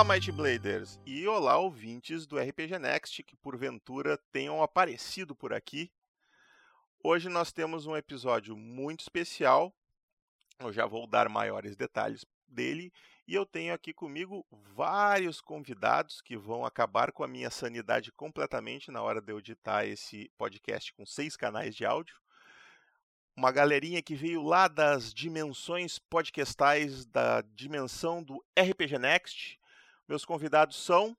[0.00, 0.98] Olá, Might Bladers!
[1.04, 5.92] E olá, ouvintes do RPG Next que porventura tenham aparecido por aqui.
[7.04, 9.70] Hoje nós temos um episódio muito especial.
[10.58, 12.90] Eu já vou dar maiores detalhes dele.
[13.28, 18.90] E eu tenho aqui comigo vários convidados que vão acabar com a minha sanidade completamente
[18.90, 22.16] na hora de eu editar esse podcast com seis canais de áudio
[23.36, 29.59] uma galerinha que veio lá das dimensões podcastais, da dimensão do RPG Next.
[30.10, 31.16] Meus convidados são.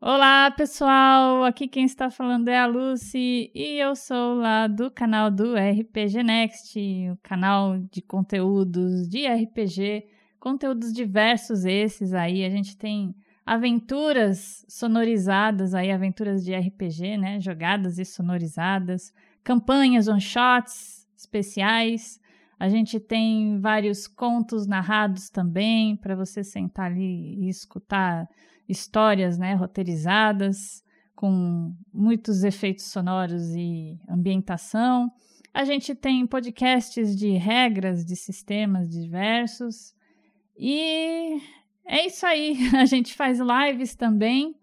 [0.00, 1.44] Olá, pessoal!
[1.44, 6.24] Aqui quem está falando é a Lucy e eu sou lá do canal do RPG
[6.24, 6.80] Next,
[7.12, 10.04] o canal de conteúdos de RPG,
[10.40, 12.44] conteúdos diversos esses aí.
[12.44, 13.14] A gente tem
[13.46, 17.38] aventuras sonorizadas aí, aventuras de RPG, né?
[17.38, 19.12] Jogadas e sonorizadas,
[19.44, 22.20] campanhas, on-shots, especiais.
[22.62, 28.28] A gente tem vários contos narrados também para você sentar ali e escutar
[28.68, 30.80] histórias, né, roteirizadas
[31.12, 35.10] com muitos efeitos sonoros e ambientação.
[35.52, 39.92] A gente tem podcasts de regras de sistemas diversos.
[40.56, 41.40] E
[41.84, 42.56] é isso aí.
[42.78, 44.54] A gente faz lives também.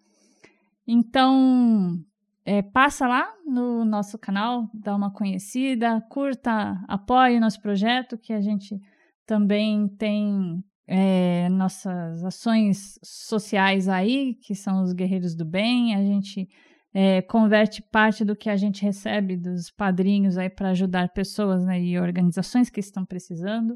[0.88, 2.02] Então,
[2.46, 8.34] é, passa lá no nosso canal, dá uma conhecida, curta, apoie o nosso projeto, que
[8.34, 8.80] a gente
[9.26, 15.94] também tem é, nossas ações sociais aí, que são os Guerreiros do Bem.
[15.94, 16.48] A gente
[16.94, 21.80] é, converte parte do que a gente recebe dos padrinhos aí para ajudar pessoas né,
[21.80, 23.76] e organizações que estão precisando.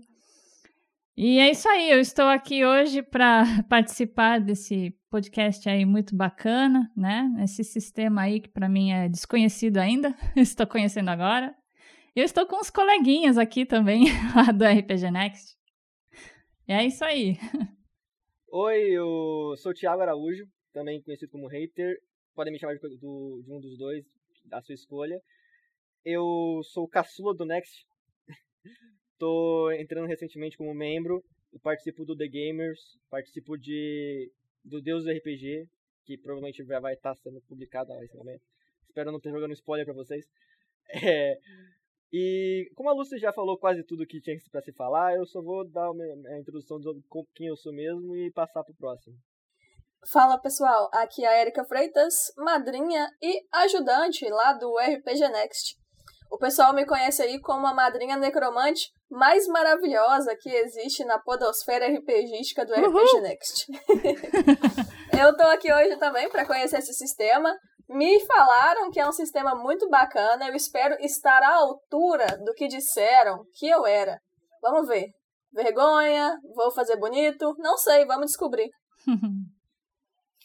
[1.15, 6.91] E é isso aí, eu estou aqui hoje para participar desse podcast aí muito bacana,
[6.97, 7.31] né?
[7.43, 11.55] Esse sistema aí que para mim é desconhecido ainda, estou conhecendo agora.
[12.15, 15.55] Eu estou com os coleguinhas aqui também, lá do RPG Next.
[16.67, 17.37] E é isso aí.
[18.51, 21.95] Oi, eu sou o Thiago Araújo, também conhecido como Hater.
[22.33, 24.03] Podem me chamar de, do, de um dos dois,
[24.45, 25.21] da sua escolha.
[26.03, 27.85] Eu sou o caçula do Next.
[29.23, 31.23] Tô entrando recentemente como membro.
[31.61, 34.29] participo do The Gamers, participo de
[34.65, 35.65] do Deus do RPG,
[36.03, 38.43] que provavelmente já vai estar sendo publicado nesse momento.
[38.85, 40.25] Espero não ter jogando spoiler para vocês.
[41.01, 41.37] É,
[42.11, 45.41] e como a Lúcia já falou quase tudo que tinha para se falar, eu só
[45.41, 46.89] vou dar a introdução de
[47.33, 49.15] quem eu sou mesmo e passar pro próximo.
[50.11, 55.82] Fala pessoal, aqui é a Erika Freitas, madrinha e ajudante lá do RPG Next.
[56.33, 61.85] O pessoal me conhece aí como a madrinha necromante mais maravilhosa que existe na podosfera
[61.85, 63.03] RPGística do Uhul.
[63.03, 63.67] RPG Next.
[65.21, 67.55] eu tô aqui hoje também para conhecer esse sistema.
[67.87, 70.47] Me falaram que é um sistema muito bacana.
[70.47, 74.19] Eu espero estar à altura do que disseram que eu era.
[74.59, 75.11] Vamos ver.
[75.53, 76.35] Vergonha?
[76.55, 77.53] Vou fazer bonito?
[77.59, 78.71] Não sei, vamos descobrir.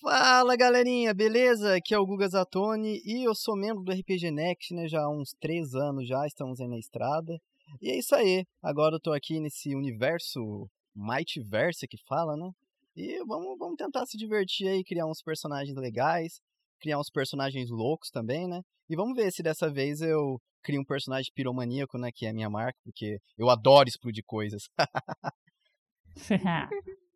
[0.00, 1.75] Fala galerinha, beleza?
[1.75, 4.86] Aqui é o Guga Zatoni e eu sou membro do RPG Next, né?
[4.86, 7.36] Já há uns três anos já, estamos aí na estrada.
[7.82, 8.44] E é isso aí.
[8.62, 12.48] Agora eu tô aqui nesse universo Mightverse que fala, né?
[12.94, 16.41] E vamos, vamos tentar se divertir aí, criar uns personagens legais,
[16.80, 18.62] criar uns personagens loucos também, né?
[18.88, 22.10] E vamos ver se dessa vez eu crio um personagem piromaníaco, né?
[22.15, 24.62] Que é a minha marca, porque eu adoro explodir coisas.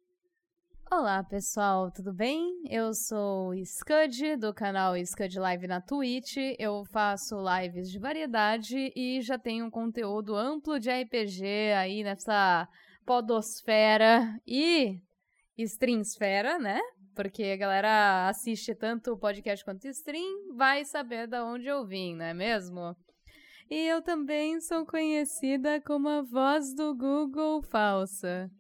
[0.95, 2.65] Olá pessoal, tudo bem?
[2.69, 6.37] Eu sou Scud do canal Scud Live na Twitch.
[6.59, 12.69] Eu faço lives de variedade e já tenho um conteúdo amplo de RPG aí nessa
[13.07, 15.01] podosfera e
[15.57, 16.79] streamsfera, né?
[17.17, 22.15] Porque a galera assiste tanto o podcast quanto stream, vai saber da onde eu vim,
[22.15, 22.95] não é mesmo?
[23.71, 28.51] E eu também sou conhecida como a voz do Google falsa.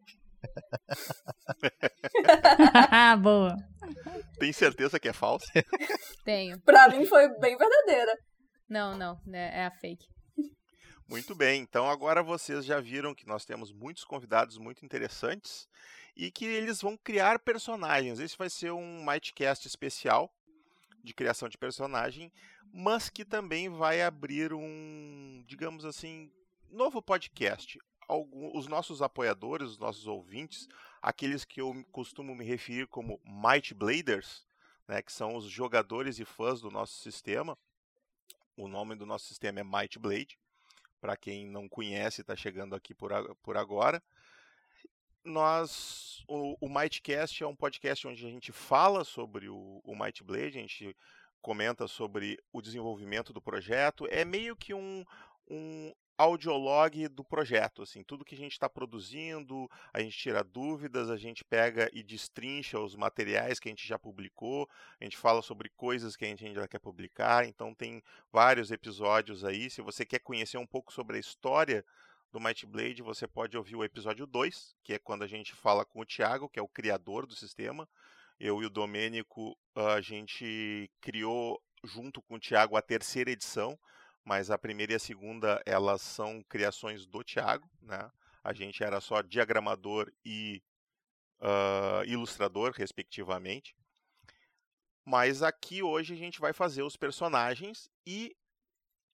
[3.23, 3.57] Boa.
[4.39, 5.47] Tem certeza que é falsa?
[6.25, 6.61] Tenho.
[6.61, 8.19] pra mim foi bem verdadeira.
[8.69, 10.07] Não, não, é, é a fake.
[11.09, 15.69] Muito bem, então agora vocês já viram que nós temos muitos convidados muito interessantes
[16.17, 18.19] e que eles vão criar personagens.
[18.19, 20.33] Esse vai ser um Mightcast especial
[21.05, 22.33] de criação de personagem,
[22.73, 26.31] mas que também vai abrir um, digamos assim,
[26.71, 27.79] novo podcast
[28.09, 30.69] algum, os nossos apoiadores, os nossos ouvintes,
[31.01, 34.47] aqueles que eu costumo me referir como Might Bladers,
[34.87, 37.57] né, que são os jogadores e fãs do nosso sistema.
[38.57, 40.39] O nome do nosso sistema é Might Blade.
[41.01, 43.11] Para quem não conhece, está chegando aqui por,
[43.43, 44.03] por agora.
[45.25, 50.23] Nós, o, o Mightcast é um podcast onde a gente fala sobre o, o Might
[50.23, 50.97] Blade, a gente
[51.41, 54.07] comenta sobre o desenvolvimento do projeto.
[54.11, 55.05] É meio que um,
[55.49, 61.11] um audiolog do projeto, assim, tudo que a gente está produzindo, a gente tira dúvidas,
[61.11, 64.69] a gente pega e destrincha os materiais que a gente já publicou,
[65.01, 69.45] a gente fala sobre coisas que a gente ainda quer publicar, então tem vários episódios
[69.45, 69.71] aí.
[69.71, 71.85] Se você quer conhecer um pouco sobre a história
[72.31, 75.85] do Might Blade, você pode ouvir o episódio 2, que é quando a gente fala
[75.85, 77.89] com o Thiago, que é o criador do sistema.
[78.41, 83.79] Eu e o Domênico, a gente criou junto com o Thiago a terceira edição,
[84.25, 88.11] mas a primeira e a segunda elas são criações do Tiago, né?
[88.45, 90.63] A gente era só diagramador e
[91.41, 93.75] uh, ilustrador, respectivamente.
[95.05, 98.37] Mas aqui hoje a gente vai fazer os personagens e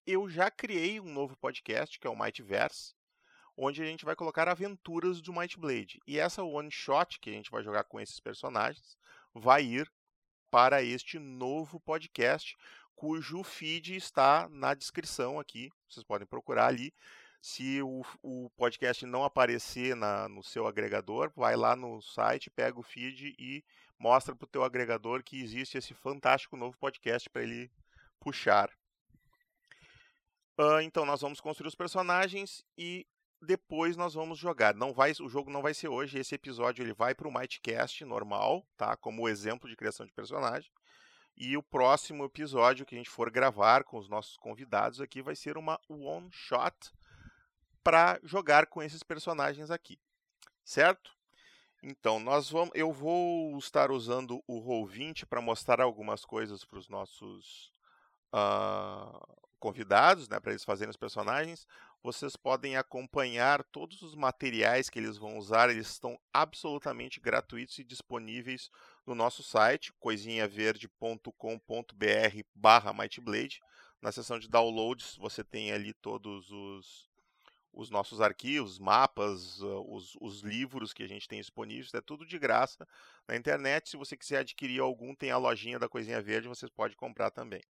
[0.05, 2.93] eu já criei um novo podcast que é o Mightverse,
[3.57, 5.99] onde a gente vai colocar aventuras do Might Blade.
[6.07, 8.97] E essa one shot que a gente vai jogar com esses personagens
[9.33, 9.91] vai ir
[10.49, 12.57] para este novo podcast,
[12.99, 15.69] cujo feed está na descrição aqui.
[15.89, 16.93] Vocês podem procurar ali.
[17.41, 22.77] Se o, o podcast não aparecer na, no seu agregador, vai lá no site, pega
[22.77, 23.63] o feed e
[23.97, 27.71] mostra para o teu agregador que existe esse fantástico novo podcast para ele
[28.19, 28.69] puxar.
[30.59, 33.07] Uh, então nós vamos construir os personagens e
[33.41, 34.75] depois nós vamos jogar.
[34.75, 36.19] Não vai, o jogo não vai ser hoje.
[36.19, 38.97] Esse episódio ele vai para o Mightcast normal, tá?
[38.97, 40.69] Como exemplo de criação de personagem.
[41.39, 45.37] E o próximo episódio que a gente for gravar com os nossos convidados aqui vai
[45.37, 46.91] ser uma one shot
[47.81, 49.97] para jogar com esses personagens aqui.
[50.65, 51.17] Certo?
[51.81, 56.89] Então, nós vamos, eu vou estar usando o Roll20 para mostrar algumas coisas para os
[56.89, 57.71] nossos
[58.33, 61.65] uh, convidados, né, para eles fazerem os personagens.
[62.01, 67.83] Vocês podem acompanhar todos os materiais que eles vão usar, eles estão absolutamente gratuitos e
[67.83, 68.71] disponíveis
[69.05, 71.33] no nosso site, coisinhaverde.com.br
[72.55, 73.59] barra Mightblade.
[74.01, 77.09] Na seção de downloads você tem ali todos os,
[77.73, 82.25] os nossos arquivos, mapas, ah, os, os, livros que a gente tem disponíveis, é tudo
[82.25, 82.87] de graça
[83.27, 83.89] na internet.
[83.89, 87.61] Se você quiser adquirir algum, tem a lojinha da Coisinha Verde, você pode comprar também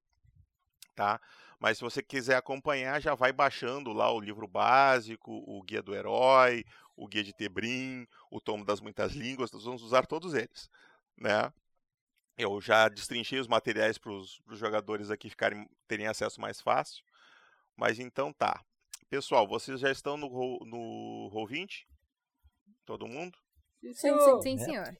[0.99, 1.21] tá?
[1.57, 5.95] Mas se você quiser acompanhar, já vai baixando lá o livro básico, o guia do
[5.95, 10.69] herói, o guia de Tebrim, o tomo das muitas línguas, nós vamos usar todos eles,
[11.17, 11.53] né?
[12.37, 17.01] Eu já destrinchei os materiais para os jogadores aqui ficarem terem acesso mais fácil.
[17.77, 18.61] Mas então tá.
[19.09, 20.27] Pessoal, vocês já estão no,
[20.65, 21.85] no Roll20?
[22.85, 23.37] Todo mundo?
[23.81, 24.97] Sim, sim, sim, senhor.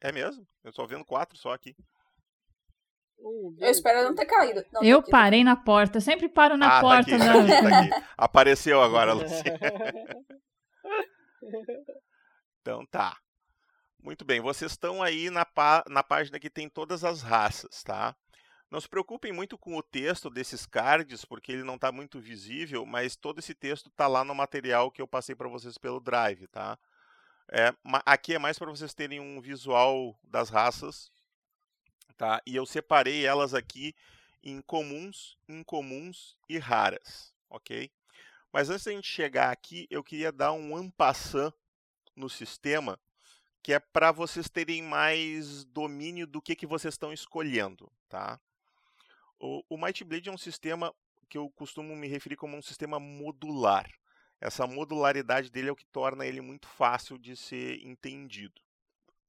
[0.00, 0.46] É mesmo?
[0.62, 1.76] Eu estou vendo quatro só aqui.
[3.20, 4.64] Um, eu espero não ter caído.
[4.72, 5.98] Não, eu aqui, parei na porta.
[5.98, 7.18] Eu sempre paro na ah, porta.
[7.18, 8.06] Tá aqui, tá aqui.
[8.16, 9.58] Apareceu agora, Luciana.
[12.60, 13.16] então tá.
[14.00, 18.14] Muito bem, vocês estão aí na, pá na página que tem todas as raças, tá?
[18.70, 22.86] Não se preocupem muito com o texto desses cards, porque ele não está muito visível,
[22.86, 26.46] mas todo esse texto está lá no material que eu passei para vocês pelo Drive,
[26.48, 26.78] tá?
[27.50, 27.72] É,
[28.04, 31.10] aqui é mais para vocês terem um visual das raças
[32.18, 32.42] tá?
[32.44, 33.94] E eu separei elas aqui
[34.42, 37.90] em comuns, incomuns e raras, ok?
[38.52, 41.54] Mas antes da gente chegar aqui, eu queria dar um ampassant
[42.16, 42.98] no sistema,
[43.62, 48.40] que é para vocês terem mais domínio do que, que vocês estão escolhendo, tá?
[49.38, 50.92] O, o Might Blade é um sistema
[51.28, 53.88] que eu costumo me referir como um sistema modular.
[54.40, 58.60] Essa modularidade dele é o que torna ele muito fácil de ser entendido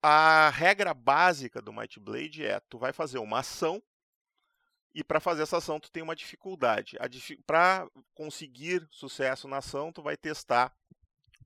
[0.02, 3.82] a regra básica do Might Blade é: tu vai fazer uma ação
[4.94, 6.98] e para fazer essa ação tu tem uma dificuldade.
[7.10, 7.38] Dif...
[7.46, 10.74] Para conseguir sucesso na ação, tu vai testar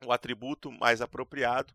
[0.06, 1.74] o atributo mais apropriado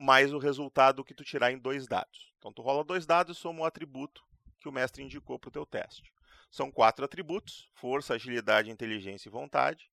[0.00, 2.32] mais o resultado que tu tirar em dois dados.
[2.38, 4.24] Então tu rola dois dados e soma o atributo
[4.58, 6.10] que o mestre indicou para o teu teste.
[6.50, 9.89] São quatro atributos: força, agilidade, inteligência e vontade.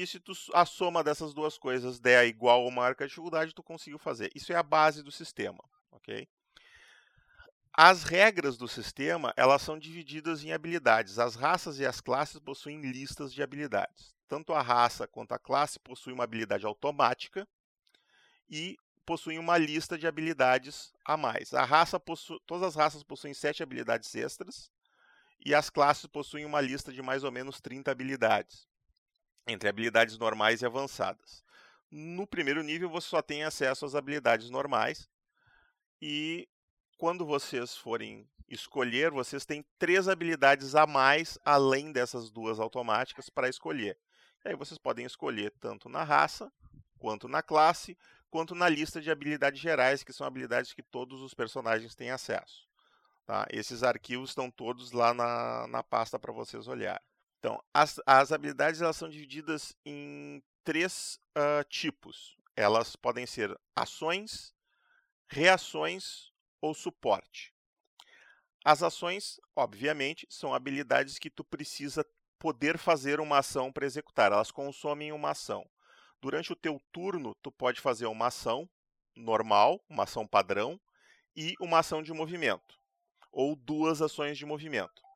[0.00, 3.52] E se tu, a soma dessas duas coisas der igual ou maior que a dificuldade,
[3.52, 4.30] tu conseguiu fazer.
[4.32, 5.58] Isso é a base do sistema,
[5.90, 6.28] ok?
[7.72, 11.18] As regras do sistema, elas são divididas em habilidades.
[11.18, 14.14] As raças e as classes possuem listas de habilidades.
[14.28, 17.44] Tanto a raça quanto a classe possuem uma habilidade automática
[18.48, 21.52] e possuem uma lista de habilidades a mais.
[21.52, 22.38] A raça possu...
[22.46, 24.70] Todas as raças possuem sete habilidades extras
[25.44, 28.68] e as classes possuem uma lista de mais ou menos 30 habilidades
[29.48, 31.42] entre habilidades normais e avançadas.
[31.90, 35.08] No primeiro nível, você só tem acesso às habilidades normais.
[36.00, 36.46] E
[36.98, 43.48] quando vocês forem escolher, vocês têm três habilidades a mais, além dessas duas automáticas, para
[43.48, 43.98] escolher.
[44.44, 46.52] E aí vocês podem escolher tanto na raça,
[46.98, 47.96] quanto na classe,
[48.30, 52.68] quanto na lista de habilidades gerais, que são habilidades que todos os personagens têm acesso.
[53.26, 53.46] Tá?
[53.50, 57.07] Esses arquivos estão todos lá na, na pasta para vocês olharem.
[57.38, 62.36] Então, as, as habilidades elas são divididas em três uh, tipos.
[62.56, 64.52] Elas podem ser ações,
[65.28, 67.54] reações ou suporte.
[68.64, 72.04] As ações, obviamente, são habilidades que tu precisa
[72.38, 74.32] poder fazer uma ação para executar.
[74.32, 75.64] Elas consomem uma ação.
[76.20, 78.68] Durante o teu turno, tu pode fazer uma ação
[79.16, 80.80] normal, uma ação padrão,
[81.36, 82.76] e uma ação de movimento,
[83.30, 85.07] ou duas ações de movimento.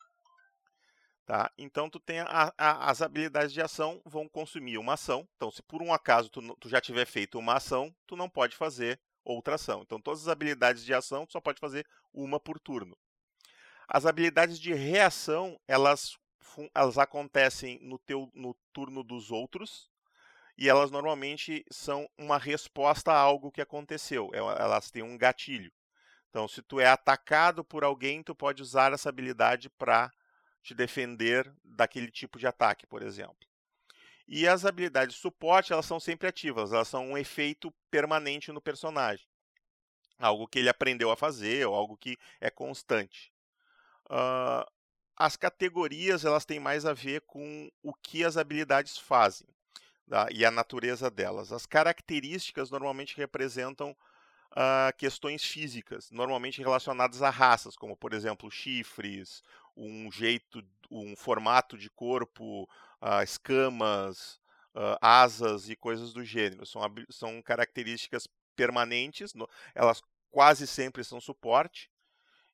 [1.24, 1.50] Tá?
[1.56, 5.26] Então, tu tem a, a, as habilidades de ação vão consumir uma ação.
[5.36, 8.56] Então, se por um acaso tu, tu, já tiver feito uma ação, tu não pode
[8.56, 9.82] fazer outra ação.
[9.82, 12.98] Então, todas as habilidades de ação, tu só pode fazer uma por turno.
[13.86, 16.18] As habilidades de reação, elas,
[16.74, 19.88] elas acontecem no, teu, no turno dos outros,
[20.58, 24.30] e elas normalmente são uma resposta a algo que aconteceu.
[24.34, 25.72] É, elas têm um gatilho.
[26.28, 30.10] Então, se tu é atacado por alguém, tu pode usar essa habilidade para
[30.62, 33.48] te defender daquele tipo de ataque, por exemplo.
[34.26, 38.60] E as habilidades de suporte, elas são sempre ativas, elas são um efeito permanente no
[38.60, 39.26] personagem.
[40.18, 43.32] Algo que ele aprendeu a fazer, ou algo que é constante.
[44.06, 44.64] Uh,
[45.16, 49.48] as categorias, elas têm mais a ver com o que as habilidades fazem
[50.08, 50.28] tá?
[50.30, 51.52] e a natureza delas.
[51.52, 53.96] As características normalmente representam
[54.52, 59.42] uh, questões físicas, normalmente relacionadas a raças, como por exemplo chifres,
[59.76, 62.64] um jeito, um formato de corpo,
[63.00, 64.40] uh, escamas,
[64.74, 66.66] uh, asas e coisas do gênero.
[66.66, 71.90] São, são características permanentes, no, elas quase sempre são suporte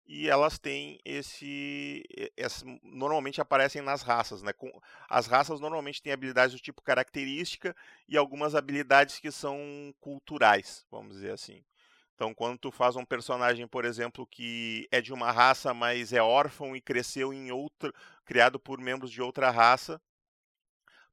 [0.09, 2.03] e elas têm esse,
[2.35, 4.55] esse, normalmente aparecem nas raças, né?
[4.55, 4.71] Com,
[5.07, 7.77] as raças normalmente têm habilidades do tipo característica
[8.09, 11.63] e algumas habilidades que são culturais, vamos dizer assim.
[12.19, 16.21] Então, quando tu faz um personagem, por exemplo, que é de uma raça, mas é
[16.21, 17.95] órfão e cresceu em outra,
[18.25, 20.03] criado por membros de outra raça,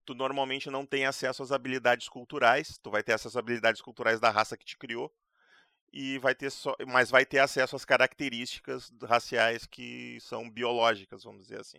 [0.03, 4.19] tu normalmente não tem acesso às habilidades culturais, tu vai ter acesso às habilidades culturais
[4.19, 5.13] da raça que te criou
[5.93, 11.43] e vai ter só, mas vai ter acesso às características raciais que são biológicas, vamos
[11.43, 11.77] dizer assim.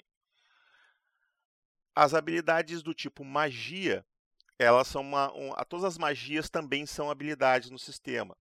[1.97, 4.07] As habilidades do tipo magia,
[4.57, 8.37] elas são uma, um, todas as magias também são habilidades no sistema.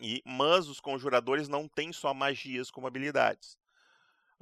[0.00, 3.58] E, mas os conjuradores não têm só magias como habilidades.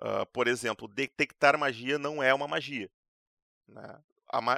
[0.01, 2.91] Uh, por exemplo, detectar magia não é uma magia.
[3.69, 4.03] Né?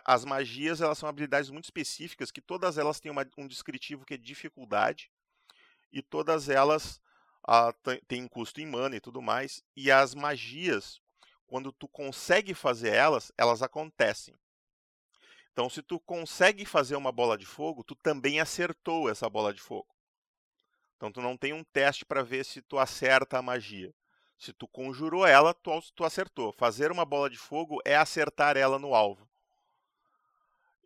[0.05, 4.15] as magias elas são habilidades muito específicas que todas elas têm uma, um descritivo que
[4.15, 5.11] é dificuldade
[5.91, 7.01] e todas elas
[7.49, 9.63] uh, têm custo em mana e tudo mais.
[9.75, 11.01] E as magias,
[11.47, 14.35] quando tu consegue fazer elas, elas acontecem.
[15.53, 19.61] Então, se tu consegue fazer uma bola de fogo, tu também acertou essa bola de
[19.61, 19.92] fogo.
[21.03, 23.93] Então tu não tem um teste para ver se tu acerta a magia.
[24.39, 26.53] Se tu conjurou ela, tu, tu acertou.
[26.53, 29.29] Fazer uma bola de fogo é acertar ela no alvo.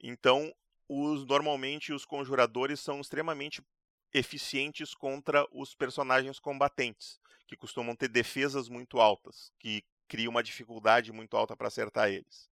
[0.03, 0.55] Então,
[0.89, 3.63] os, normalmente os conjuradores são extremamente
[4.11, 11.13] eficientes contra os personagens combatentes, que costumam ter defesas muito altas, que cria uma dificuldade
[11.13, 12.49] muito alta para acertar eles.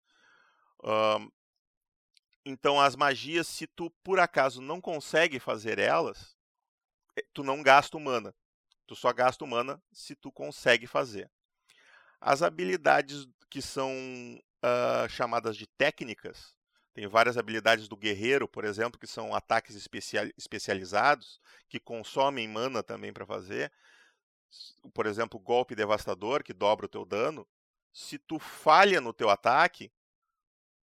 [2.44, 6.34] Então, as magias, se tu por acaso não consegue fazer elas,
[7.33, 8.35] tu não gasta mana.
[8.87, 11.30] Tu só gasta mana se tu consegue fazer.
[12.21, 13.90] As habilidades que são
[14.64, 16.54] uh, chamadas de técnicas,
[16.94, 22.83] tem várias habilidades do guerreiro, por exemplo, que são ataques especial, especializados, que consomem mana
[22.83, 23.73] também para fazer.
[24.94, 27.47] Por exemplo, golpe devastador, que dobra o teu dano.
[27.92, 29.92] Se tu falha no teu ataque,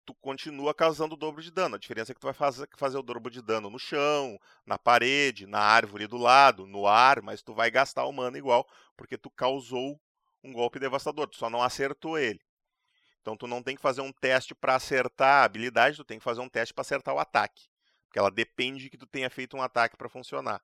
[0.06, 1.76] tu continua causando o dobro de dano.
[1.76, 4.78] A diferença é que tu vai fazer, fazer o dobro de dano no chão, na
[4.78, 8.68] parede, na árvore do lado, no ar, mas tu vai gastar o mana igual,
[8.98, 10.00] porque tu causou
[10.44, 12.42] um golpe devastador, tu só não acertou ele.
[13.22, 16.24] Então tu não tem que fazer um teste para acertar a habilidade, tu tem que
[16.24, 17.68] fazer um teste para acertar o ataque,
[18.08, 20.62] porque ela depende que tu tenha feito um ataque para funcionar.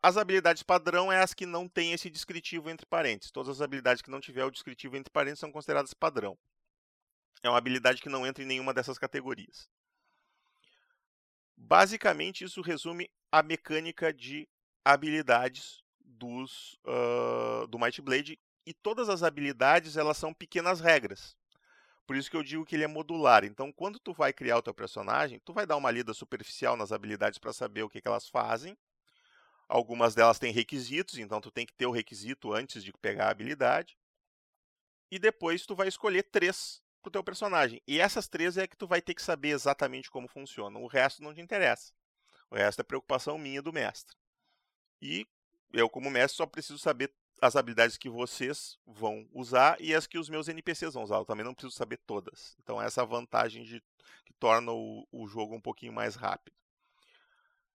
[0.00, 3.32] As habilidades padrão é as que não têm esse descritivo entre parênteses.
[3.32, 6.38] Todas as habilidades que não tiver o descritivo entre parênteses são consideradas padrão.
[7.44, 9.68] É uma habilidade que não entra em nenhuma dessas categorias.
[11.54, 14.48] Basicamente, isso resume a mecânica de
[14.82, 21.36] habilidades dos, uh, do Might Blade e todas as habilidades elas são pequenas regras.
[22.06, 23.44] Por isso que eu digo que ele é modular.
[23.44, 26.92] Então, quando tu vai criar o teu personagem, tu vai dar uma lida superficial nas
[26.92, 28.74] habilidades para saber o que, que elas fazem.
[29.68, 33.30] Algumas delas têm requisitos, então tu tem que ter o requisito antes de pegar a
[33.30, 33.98] habilidade.
[35.10, 37.80] E depois tu vai escolher três pro teu personagem.
[37.86, 40.78] E essas três é que tu vai ter que saber exatamente como funciona.
[40.78, 41.92] O resto não te interessa.
[42.50, 44.16] O resto é preocupação minha do mestre.
[45.00, 45.26] E
[45.72, 50.18] eu, como mestre, só preciso saber as habilidades que vocês vão usar e as que
[50.18, 51.16] os meus NPCs vão usar.
[51.16, 52.56] Eu também não preciso saber todas.
[52.62, 53.80] Então essa é vantagem de,
[54.24, 56.56] que torna o, o jogo um pouquinho mais rápido.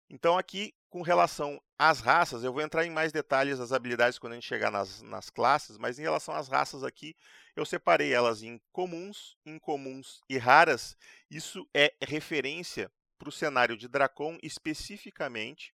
[0.09, 4.33] Então aqui, com relação às raças, eu vou entrar em mais detalhes das habilidades quando
[4.33, 7.15] a gente chegar nas, nas classes, mas em relação às raças aqui,
[7.55, 10.97] eu separei elas em comuns, incomuns e raras.
[11.29, 15.73] Isso é referência para o cenário de Dracon, especificamente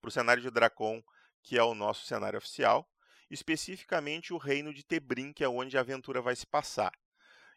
[0.00, 1.02] para o cenário de Dracon,
[1.42, 2.88] que é o nosso cenário oficial,
[3.30, 6.92] especificamente o reino de Tebrim, que é onde a aventura vai se passar.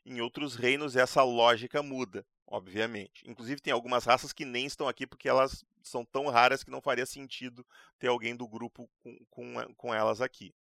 [0.06, 3.30] Em outros reinos, essa lógica muda, obviamente.
[3.30, 6.82] Inclusive, tem algumas raças que nem estão aqui porque elas são tão raras que não
[6.82, 7.66] faria sentido
[8.00, 10.56] ter alguém do grupo com, com, com elas aqui.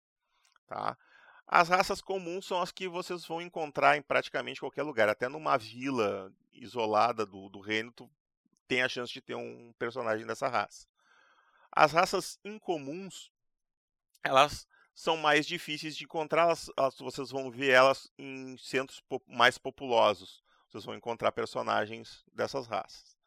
[0.67, 0.97] Tá?
[1.47, 5.07] As raças comuns são as que vocês vão encontrar em praticamente qualquer lugar.
[5.07, 8.09] Até numa vila isolada do, do reino, tu
[8.67, 10.85] tem a chance de ter um personagem dessa raça.
[11.71, 13.31] As raças incomuns,
[14.23, 19.57] elas são mais difíceis de encontrar, elas, elas, vocês vão ver elas em centros mais
[19.57, 20.43] populosos.
[20.77, 23.17] Vocês vão encontrar personagens dessas raças.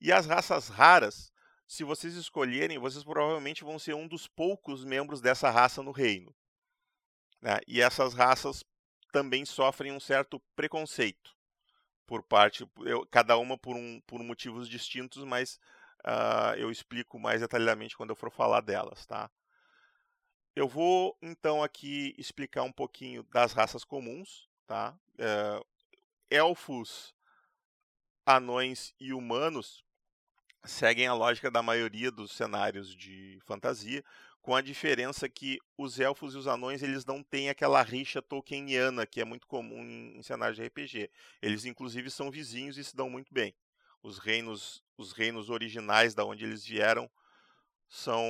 [0.00, 1.32] E as raças raras,
[1.66, 6.34] se vocês escolherem, vocês provavelmente vão ser um dos poucos membros dessa raça no reino.
[7.40, 7.60] Né?
[7.68, 8.64] E essas raças
[9.12, 11.36] também sofrem um certo preconceito
[12.04, 15.60] por parte, eu, cada uma por, um, por motivos distintos, mas
[16.06, 19.30] uh, eu explico mais detalhadamente quando eu for falar delas, tá?
[20.56, 24.98] Eu vou então aqui explicar um pouquinho das raças comuns, tá?
[25.14, 25.64] Uh,
[26.30, 27.14] elfos,
[28.24, 29.84] anões e humanos
[30.64, 34.04] seguem a lógica da maioria dos cenários de fantasia,
[34.42, 39.06] com a diferença que os elfos e os anões eles não têm aquela rixa tolkieniana
[39.06, 41.10] que é muito comum em, cenários de RPG.
[41.42, 43.54] Eles inclusive são vizinhos e se dão muito bem.
[44.02, 47.10] Os reinos, os reinos originais da onde eles vieram
[47.88, 48.22] são,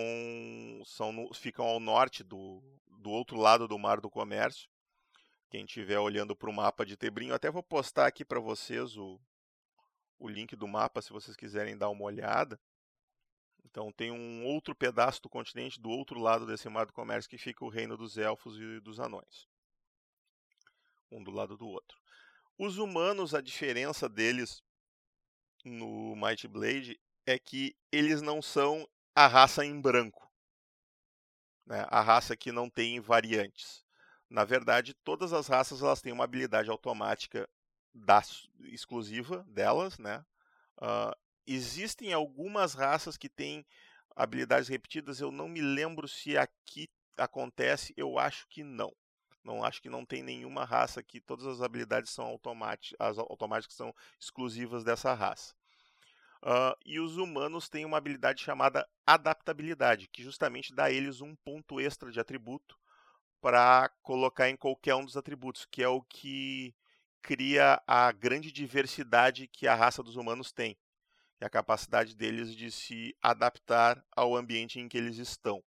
[0.85, 2.63] são ficam ao norte do,
[2.99, 4.69] do outro lado do Mar do Comércio.
[5.51, 9.19] Quem estiver olhando para o mapa de Tebrinho, até vou postar aqui para vocês o,
[10.19, 12.61] o link do mapa se vocês quiserem dar uma olhada.
[13.65, 17.39] Então tem um outro pedaço do continente do outro lado desse mar do comércio que
[17.39, 19.49] fica o reino dos elfos e dos anões.
[21.11, 21.99] Um do lado do outro.
[22.59, 24.63] Os humanos, a diferença deles
[25.65, 30.31] no Might Blade é que eles não são a raça em branco.
[31.65, 31.87] Né?
[31.89, 33.88] A raça que não tem variantes.
[34.31, 37.49] Na verdade, todas as raças elas têm uma habilidade automática
[37.95, 38.23] da,
[38.65, 40.25] exclusiva delas, né?
[40.77, 43.65] Uh, existem algumas raças que têm
[44.15, 45.21] habilidades repetidas.
[45.21, 47.95] Eu não me lembro se aqui acontece.
[47.97, 48.95] Eu acho que não.
[49.43, 53.75] Não acho que não tem nenhuma raça que todas as habilidades são automáticas, as automáticas
[53.75, 55.55] são exclusivas dessa raça.
[56.43, 61.35] Uh, e os humanos têm uma habilidade chamada adaptabilidade, que justamente dá a eles um
[61.35, 62.79] ponto extra de atributo
[63.41, 66.75] para colocar em qualquer um dos atributos, que é o que
[67.23, 70.79] cria a grande diversidade que a raça dos humanos tem,
[71.41, 75.63] e a capacidade deles de se adaptar ao ambiente em que eles estão.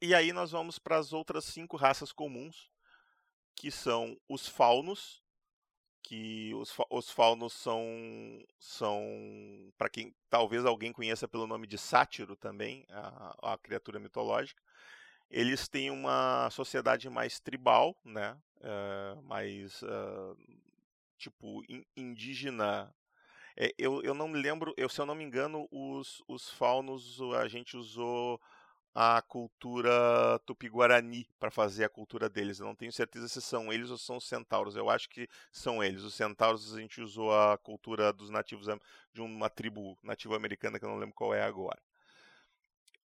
[0.00, 2.70] E aí nós vamos para as outras cinco raças comuns,
[3.54, 5.22] que são os faunos,
[6.02, 7.84] que os, os faunos são,
[8.58, 14.62] são para quem talvez alguém conheça pelo nome de sátiro também, a, a criatura mitológica,
[15.30, 18.36] eles têm uma sociedade mais tribal, né?
[18.58, 20.36] Uh, mais uh,
[21.16, 22.92] tipo in, indígena.
[23.56, 27.20] É, eu, eu não me lembro, eu, se eu não me engano, os, os faunos
[27.38, 28.40] a gente usou
[28.94, 32.58] a cultura tupi-guarani para fazer a cultura deles.
[32.58, 34.76] Eu não tenho certeza se são eles ou são os centauros.
[34.76, 36.02] Eu acho que são eles.
[36.02, 38.66] Os centauros a gente usou a cultura dos nativos
[39.12, 41.80] de uma tribo nativa americana que eu não lembro qual é agora.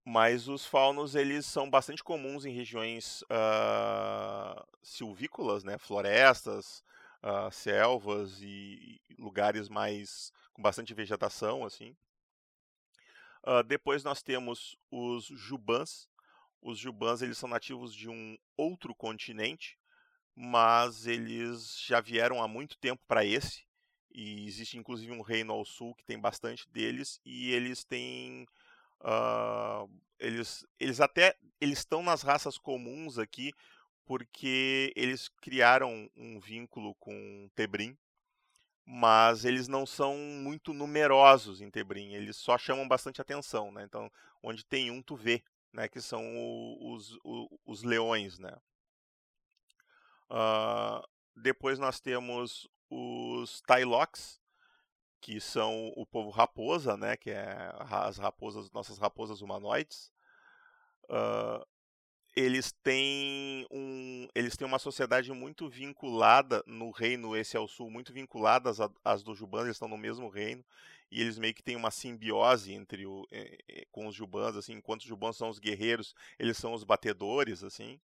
[0.09, 5.77] Mas os faunos eles são bastante comuns em regiões uh, silvícolas, né?
[5.77, 6.81] florestas,
[7.21, 11.93] uh, selvas e lugares mais com bastante vegetação, assim.
[13.45, 16.07] Uh, depois nós temos os jubans.
[16.61, 19.77] Os jubans eles são nativos de um outro continente,
[20.33, 23.65] mas eles já vieram há muito tempo para esse.
[24.09, 28.47] E existe inclusive um reino ao sul que tem bastante deles e eles têm
[29.01, 33.53] Uh, eles, eles até eles estão nas raças comuns aqui
[34.05, 37.97] porque eles criaram um vínculo com Tebrim,
[38.85, 43.83] mas eles não são muito numerosos em Tebrim, eles só chamam bastante atenção, né?
[43.83, 44.09] Então,
[44.41, 45.89] onde tem um, tu vê, né?
[45.89, 46.23] Que são
[46.79, 48.55] os, os, os leões, né?
[50.31, 51.05] Uh,
[51.35, 54.39] depois nós temos os Tylocks,
[55.27, 60.09] que são o povo raposa, né, que é as raposas, nossas raposas humanoides.
[61.03, 61.67] Uh,
[62.33, 68.13] eles têm um, eles têm uma sociedade muito vinculada no reino esse ao sul, muito
[68.13, 70.63] vinculada às, às do Jubans, eles estão no mesmo reino
[71.11, 75.01] e eles meio que têm uma simbiose entre o, eh, com os Jubans, assim, enquanto
[75.01, 77.99] os Jubans são os guerreiros, eles são os batedores, assim.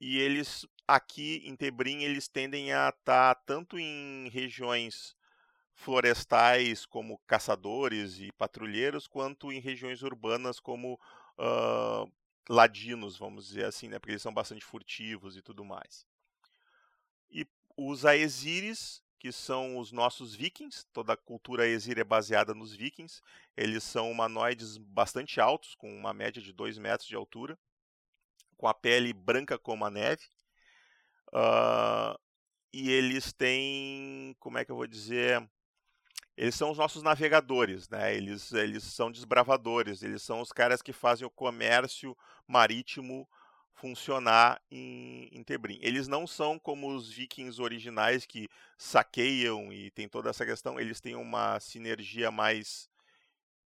[0.00, 5.16] E eles aqui em Tebrim eles tendem a estar tá tanto em regiões
[5.76, 10.98] florestais como caçadores e patrulheiros, quanto em regiões urbanas como
[11.38, 12.10] uh,
[12.48, 13.98] ladinos, vamos dizer assim, né?
[13.98, 16.06] Porque eles são bastante furtivos e tudo mais.
[17.30, 22.74] E os Aesiris, que são os nossos vikings, toda a cultura Aesir é baseada nos
[22.74, 23.20] vikings.
[23.54, 27.58] Eles são humanoides bastante altos, com uma média de 2 metros de altura,
[28.56, 30.24] com a pele branca como a neve.
[31.28, 32.18] Uh,
[32.72, 35.46] e eles têm, como é que eu vou dizer,
[36.36, 38.14] eles são os nossos navegadores, né?
[38.14, 43.26] Eles, eles são desbravadores, eles são os caras que fazem o comércio marítimo
[43.72, 45.78] funcionar em, em Tebrim.
[45.80, 50.78] Eles não são como os vikings originais que saqueiam e tem toda essa questão.
[50.78, 52.90] Eles têm uma sinergia mais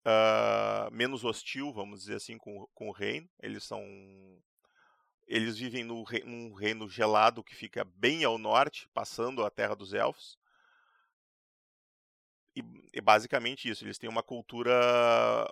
[0.07, 3.29] uh, menos hostil, vamos dizer assim, com, com o reino.
[3.43, 3.83] Eles são
[5.27, 9.95] eles vivem no, num reino gelado que fica bem ao norte, passando a Terra dos
[9.95, 10.39] Elfos
[12.57, 12.63] e,
[12.93, 14.73] e, basicamente isso, eles têm uma cultura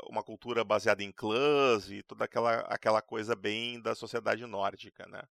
[0.09, 5.23] uma cultura baseada em clãs e toda aquela, aquela coisa bem da sociedade nórdica, né?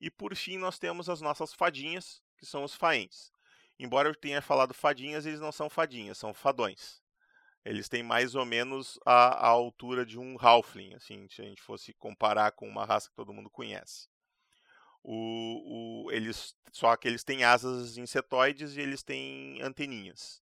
[0.00, 3.32] E por fim nós temos as nossas fadinhas, que são os faentes.
[3.78, 7.00] Embora eu tenha falado fadinhas, eles não são fadinhas, são fadões.
[7.64, 11.62] Eles têm mais ou menos a, a altura de um halfling, assim, se a gente
[11.62, 14.08] fosse comparar com uma raça que todo mundo conhece.
[15.02, 20.42] O, o, eles, só que eles têm asas insetoides e eles têm anteninhas.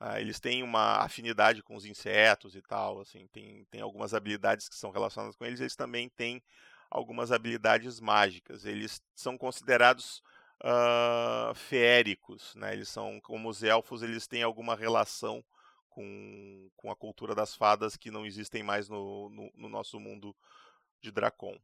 [0.00, 4.66] Uh, eles têm uma afinidade com os insetos e tal, assim, tem, tem algumas habilidades
[4.66, 6.42] que são relacionadas com eles, eles também têm
[6.90, 8.64] algumas habilidades mágicas.
[8.64, 10.22] Eles são considerados
[10.62, 12.72] uh, feéricos, né?
[12.72, 15.44] Eles são, como os elfos, eles têm alguma relação
[15.88, 20.34] com, com a cultura das fadas que não existem mais no, no, no nosso mundo
[21.00, 21.58] de Dracon.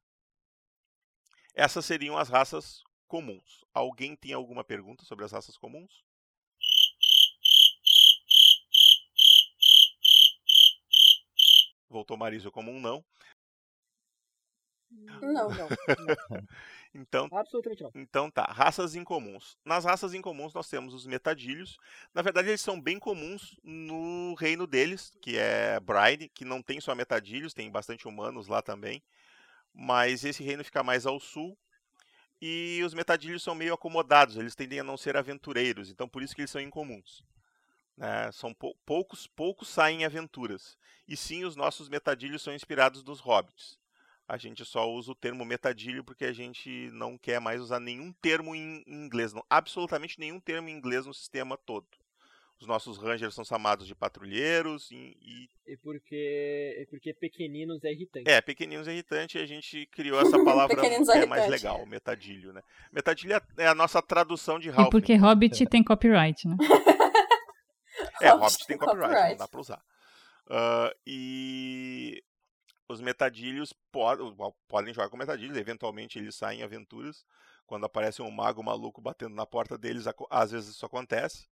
[1.55, 3.64] Essas seriam as raças comuns.
[3.72, 6.05] Alguém tem alguma pergunta sobre as raças comuns?
[11.88, 13.05] Voltou Marisa como um não.
[14.90, 15.68] Não, não.
[16.94, 17.90] então, Absolutamente não.
[17.94, 19.57] Então tá, raças incomuns.
[19.64, 21.77] Nas raças incomuns nós temos os metadilhos.
[22.14, 26.81] Na verdade, eles são bem comuns no reino deles, que é Bride, que não tem
[26.81, 29.03] só metadilhos, tem bastante humanos lá também.
[29.75, 31.57] Mas esse reino fica mais ao sul.
[32.40, 36.35] E os metadilhos são meio acomodados, eles tendem a não ser aventureiros, então por isso
[36.35, 37.25] que eles são incomuns.
[37.96, 38.30] Né?
[38.32, 40.76] São pou, poucos, poucos saem em aventuras.
[41.09, 43.78] E sim, os nossos metadilhos são inspirados dos hobbits.
[44.28, 48.12] A gente só usa o termo metadilho porque a gente não quer mais usar nenhum
[48.12, 51.87] termo em, inglês, não, absolutamente nenhum termo em inglês no sistema todo.
[52.59, 55.14] Os nossos rangers são chamados de patrulheiros e.
[55.20, 58.30] E, e porque, e porque pequeninos é irritante.
[58.30, 61.85] É, pequeninos é irritante e a gente criou essa palavra que é, é mais legal,
[61.85, 62.62] metadilho, né?
[62.90, 64.88] Metadilho é, é a nossa tradução de Ralph.
[64.88, 66.56] E porque Hobbit tem copyright, né?
[68.20, 69.85] É, Hobbit tem copyright, copyright, não dá pra usar.
[70.46, 72.24] Uh, e
[72.88, 74.22] os metadilhos pod
[74.68, 77.24] podem jogar com metadilhos, eventualmente eles saem em aventuras.
[77.66, 81.48] Quando aparece um mago maluco batendo na porta deles, às vezes isso acontece.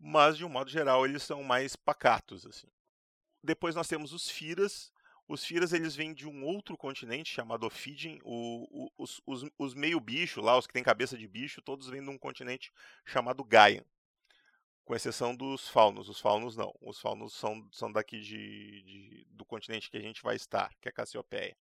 [0.00, 2.44] Mas, de um modo geral, eles são mais pacatos.
[2.44, 2.66] assim.
[3.42, 4.92] Depois nós temos os Firas.
[5.28, 8.18] Os Firas eles vêm de um outro continente chamado Ophidian.
[8.24, 12.18] Os, os, os meio-bicho lá, os que têm cabeça de bicho, todos vêm de um
[12.18, 12.72] continente
[13.04, 13.84] chamado Gaian
[14.88, 16.08] com exceção dos faunos.
[16.08, 16.74] Os faunos não.
[16.80, 20.88] Os faunos são, são daqui de, de, do continente que a gente vai estar, que
[20.88, 21.54] é Cassiopeia.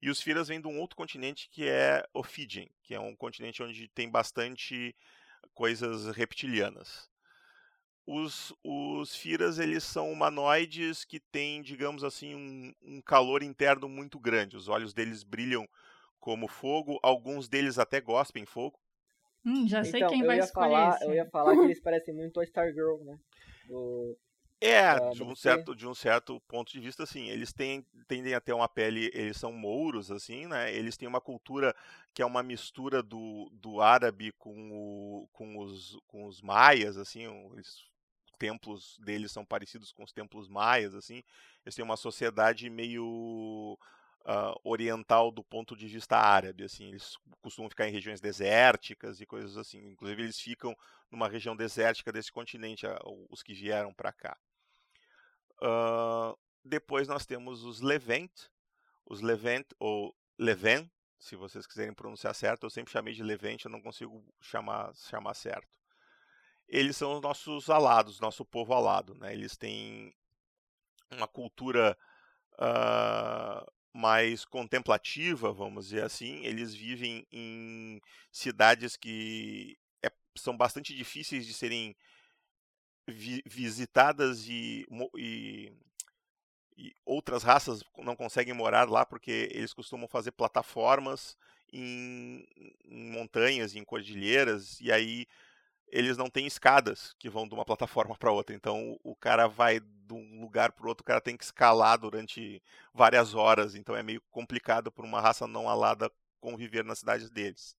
[0.00, 3.62] E os Firas vêm de um outro continente que é Ophidian, que é um continente
[3.62, 4.96] onde tem bastante
[5.52, 7.10] coisas reptilianas.
[8.06, 14.18] Os, os Firas eles são humanoides que têm, digamos assim, um, um calor interno muito
[14.18, 14.56] grande.
[14.56, 15.68] Os olhos deles brilham
[16.18, 18.80] como fogo, alguns deles até gospem fogo.
[19.44, 22.40] Hum, já sei então, quem vai escolher falar, Eu ia falar que eles parecem muito
[22.40, 23.18] a Stargirl, né?
[23.66, 24.16] Do,
[24.60, 28.40] é, de um, certo, de um certo ponto de vista, assim, eles têm, tendem a
[28.40, 30.74] ter uma pele, eles são mouros, assim, né?
[30.74, 31.76] Eles têm uma cultura
[32.14, 37.26] que é uma mistura do, do árabe com, o, com, os, com os maias, assim,
[37.26, 37.90] os
[38.38, 41.22] templos deles são parecidos com os templos maias, assim.
[41.62, 43.78] Eles têm uma sociedade meio
[44.24, 49.26] uh, oriental do ponto de vista árabe, assim, eles costumam ficar em regiões desérticas e
[49.26, 49.78] coisas assim.
[49.86, 50.76] Inclusive eles ficam
[51.10, 52.86] numa região desértica desse continente,
[53.30, 54.36] os que vieram para cá.
[55.62, 58.32] Uh, depois nós temos os Levant,
[59.06, 60.90] os Levant ou Leven,
[61.24, 65.32] se vocês quiserem pronunciar certo, eu sempre chamei de Levante, eu não consigo chamar, chamar
[65.32, 65.78] certo.
[66.68, 69.14] Eles são os nossos alados, nosso povo alado.
[69.14, 69.32] Né?
[69.32, 70.14] Eles têm
[71.10, 71.96] uma cultura
[72.54, 76.44] uh, mais contemplativa, vamos dizer assim.
[76.44, 78.00] Eles vivem em
[78.32, 81.96] cidades que é, são bastante difíceis de serem
[83.06, 85.72] vi visitadas e, e,
[86.76, 91.36] e, outras raças não conseguem morar lá porque eles costumam fazer plataformas
[91.72, 92.46] em,
[92.84, 95.26] em montanhas, em cordilheiras, e aí
[95.88, 98.54] eles não têm escadas que vão de uma plataforma para outra.
[98.54, 102.62] Então o cara vai de um lugar para outro, o cara tem que escalar durante
[102.92, 103.74] várias horas.
[103.74, 107.76] Então é meio complicado para uma raça não alada conviver nas cidades deles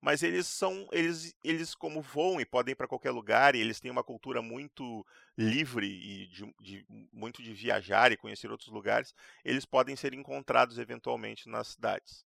[0.00, 3.80] mas eles são eles eles como voam e podem ir para qualquer lugar e eles
[3.80, 5.04] têm uma cultura muito
[5.36, 9.14] livre e de, de, muito de viajar e conhecer outros lugares
[9.44, 12.24] eles podem ser encontrados eventualmente nas cidades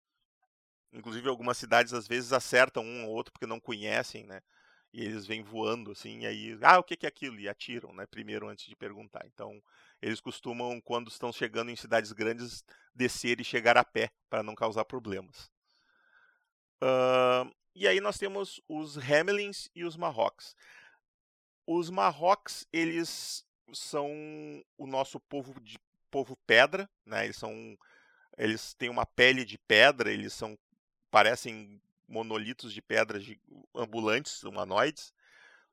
[0.92, 4.40] inclusive algumas cidades às vezes acertam um ou outro porque não conhecem né
[4.96, 8.06] e eles vêm voando assim e aí ah o que é aquilo e atiram né
[8.06, 9.62] primeiro antes de perguntar então
[10.00, 14.54] eles costumam quando estão chegando em cidades grandes descer e chegar a pé para não
[14.54, 15.50] causar problemas
[16.82, 20.54] Uh, e aí nós temos os Hamelins e os Marrocos.
[21.66, 24.10] Os Marrocos, eles são
[24.78, 25.78] o nosso povo de
[26.10, 27.24] povo pedra, né?
[27.24, 27.76] Eles são
[28.38, 30.58] eles têm uma pele de pedra, eles são
[31.10, 33.20] parecem monolitos de pedra
[33.74, 35.12] ambulantes, humanoides.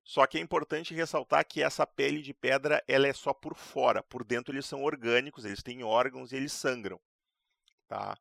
[0.03, 4.03] Só que é importante ressaltar que essa pele de pedra ela é só por fora,
[4.03, 6.99] por dentro eles são orgânicos, eles têm órgãos e eles sangram,
[7.87, 8.17] tá?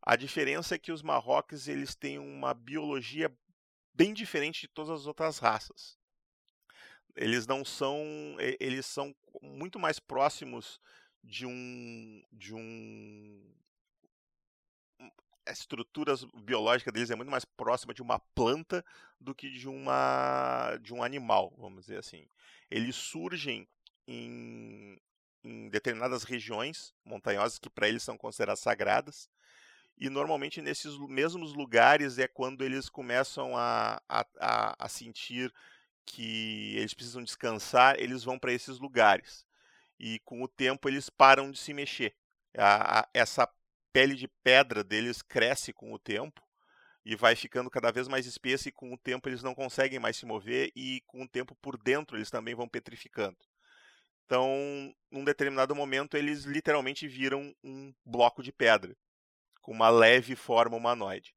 [0.00, 3.30] A diferença é que os marroques eles têm uma biologia
[3.92, 5.98] bem diferente de todas as outras raças.
[7.14, 8.02] Eles não são,
[8.58, 10.80] eles são muito mais próximos
[11.22, 13.54] de um de um
[15.48, 18.84] a estrutura biológica deles é muito mais próxima de uma planta
[19.18, 22.28] do que de uma de um animal, vamos dizer assim.
[22.70, 23.66] Eles surgem
[24.06, 25.00] em,
[25.42, 29.28] em determinadas regiões montanhosas que para eles são consideradas sagradas
[30.00, 35.52] e normalmente nesses mesmos lugares é quando eles começam a, a, a sentir
[36.06, 39.44] que eles precisam descansar, eles vão para esses lugares.
[39.98, 42.14] E com o tempo eles param de se mexer.
[42.56, 43.48] A, a, essa
[43.92, 46.42] pele de pedra deles cresce com o tempo
[47.04, 50.16] e vai ficando cada vez mais espessa e com o tempo eles não conseguem mais
[50.16, 53.36] se mover e com o tempo por dentro eles também vão petrificando.
[54.26, 58.94] Então, num determinado momento eles literalmente viram um bloco de pedra
[59.62, 61.34] com uma leve forma humanoide.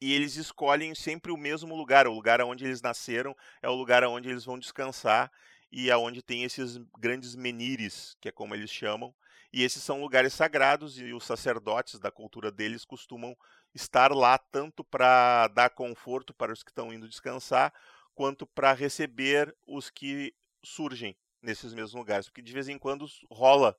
[0.00, 4.04] E eles escolhem sempre o mesmo lugar, o lugar onde eles nasceram é o lugar
[4.04, 5.30] onde eles vão descansar
[5.70, 9.14] e aonde tem esses grandes menires, que é como eles chamam.
[9.56, 13.36] E esses são lugares sagrados e os sacerdotes da cultura deles costumam
[13.72, 17.72] estar lá tanto para dar conforto para os que estão indo descansar,
[18.16, 23.78] quanto para receber os que surgem nesses mesmos lugares, porque de vez em quando rola,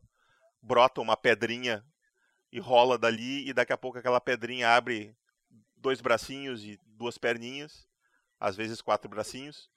[0.62, 1.86] brota uma pedrinha
[2.54, 5.14] e rola dali, e daqui a pouco aquela pedrinha abre
[5.76, 7.86] dois bracinhos e duas perninhas,
[8.40, 9.70] às vezes quatro bracinhos.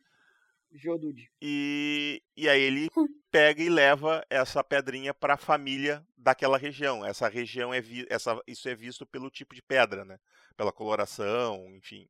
[0.72, 1.30] Jodude.
[1.40, 2.88] E, e aí ele
[3.30, 7.04] pega e leva essa pedrinha para a família daquela região.
[7.04, 10.18] Essa região é vi, essa, isso é visto pelo tipo de pedra, né?
[10.56, 12.08] Pela coloração, enfim.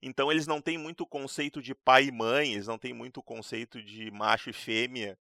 [0.00, 3.82] Então eles não têm muito conceito de pai e mãe, eles não têm muito conceito
[3.82, 5.18] de macho e fêmea.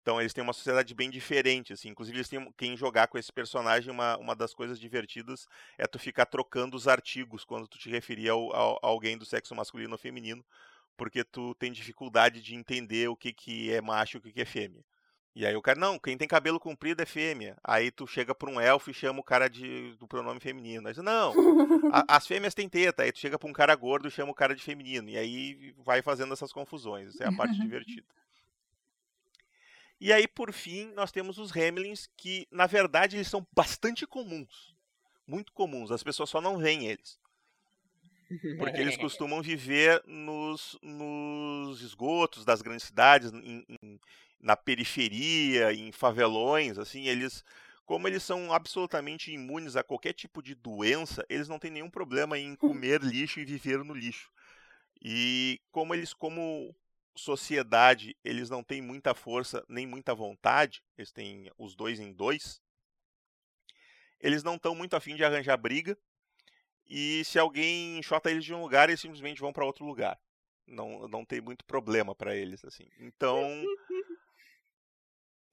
[0.00, 1.88] Então eles têm uma sociedade bem diferente, assim.
[1.88, 5.98] Inclusive eles têm quem jogar com esse personagem, uma, uma das coisas divertidas é tu
[5.98, 9.92] ficar trocando os artigos quando tu te referir ao, ao, a alguém do sexo masculino
[9.92, 10.44] ou feminino,
[10.96, 14.40] porque tu tem dificuldade de entender o que, que é macho e o que, que
[14.40, 14.84] é fêmea.
[15.34, 17.56] E aí o cara, não, quem tem cabelo comprido é fêmea.
[17.64, 20.86] Aí tu chega pra um elfo e chama o cara de, do pronome feminino.
[20.86, 21.32] Aí não,
[21.90, 23.02] a, as fêmeas têm teta.
[23.02, 25.08] Aí tu chega pra um cara gordo e chama o cara de feminino.
[25.08, 27.14] E aí vai fazendo essas confusões.
[27.14, 28.06] Isso é a parte divertida.
[30.04, 34.74] E aí, por fim, nós temos os Remlins, que na verdade eles são bastante comuns.
[35.24, 35.92] Muito comuns.
[35.92, 37.20] As pessoas só não veem eles.
[38.58, 44.00] Porque eles costumam viver nos, nos esgotos das grandes cidades, em, em,
[44.40, 47.44] na periferia, em favelões, assim, eles
[47.84, 52.38] como eles são absolutamente imunes a qualquer tipo de doença, eles não têm nenhum problema
[52.38, 54.30] em comer lixo e viver no lixo.
[55.02, 56.74] E como eles como
[57.14, 62.62] sociedade eles não têm muita força nem muita vontade, eles têm os dois em dois,
[64.22, 65.98] eles não estão muito afim de arranjar briga.
[66.86, 70.18] E se alguém enxota eles de um lugar, eles simplesmente vão para outro lugar.
[70.66, 72.86] Não, não tem muito problema para eles assim.
[72.98, 73.36] Então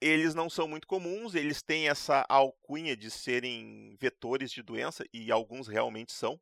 [0.00, 5.30] eles não são muito comuns, eles têm essa alcunha de serem vetores de doença, e
[5.30, 6.40] alguns realmente são.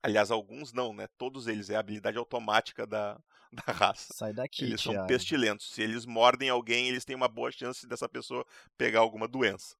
[0.00, 1.08] Aliás, alguns não, né?
[1.18, 3.20] Todos eles, é a habilidade automática da,
[3.52, 4.14] da raça.
[4.14, 5.08] Sai daqui, Eles são Thiago.
[5.08, 5.70] pestilentos.
[5.70, 9.76] Se eles mordem alguém, eles têm uma boa chance dessa pessoa pegar alguma doença.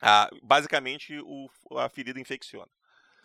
[0.00, 2.70] Ah, basicamente, o, a ferida infecciona.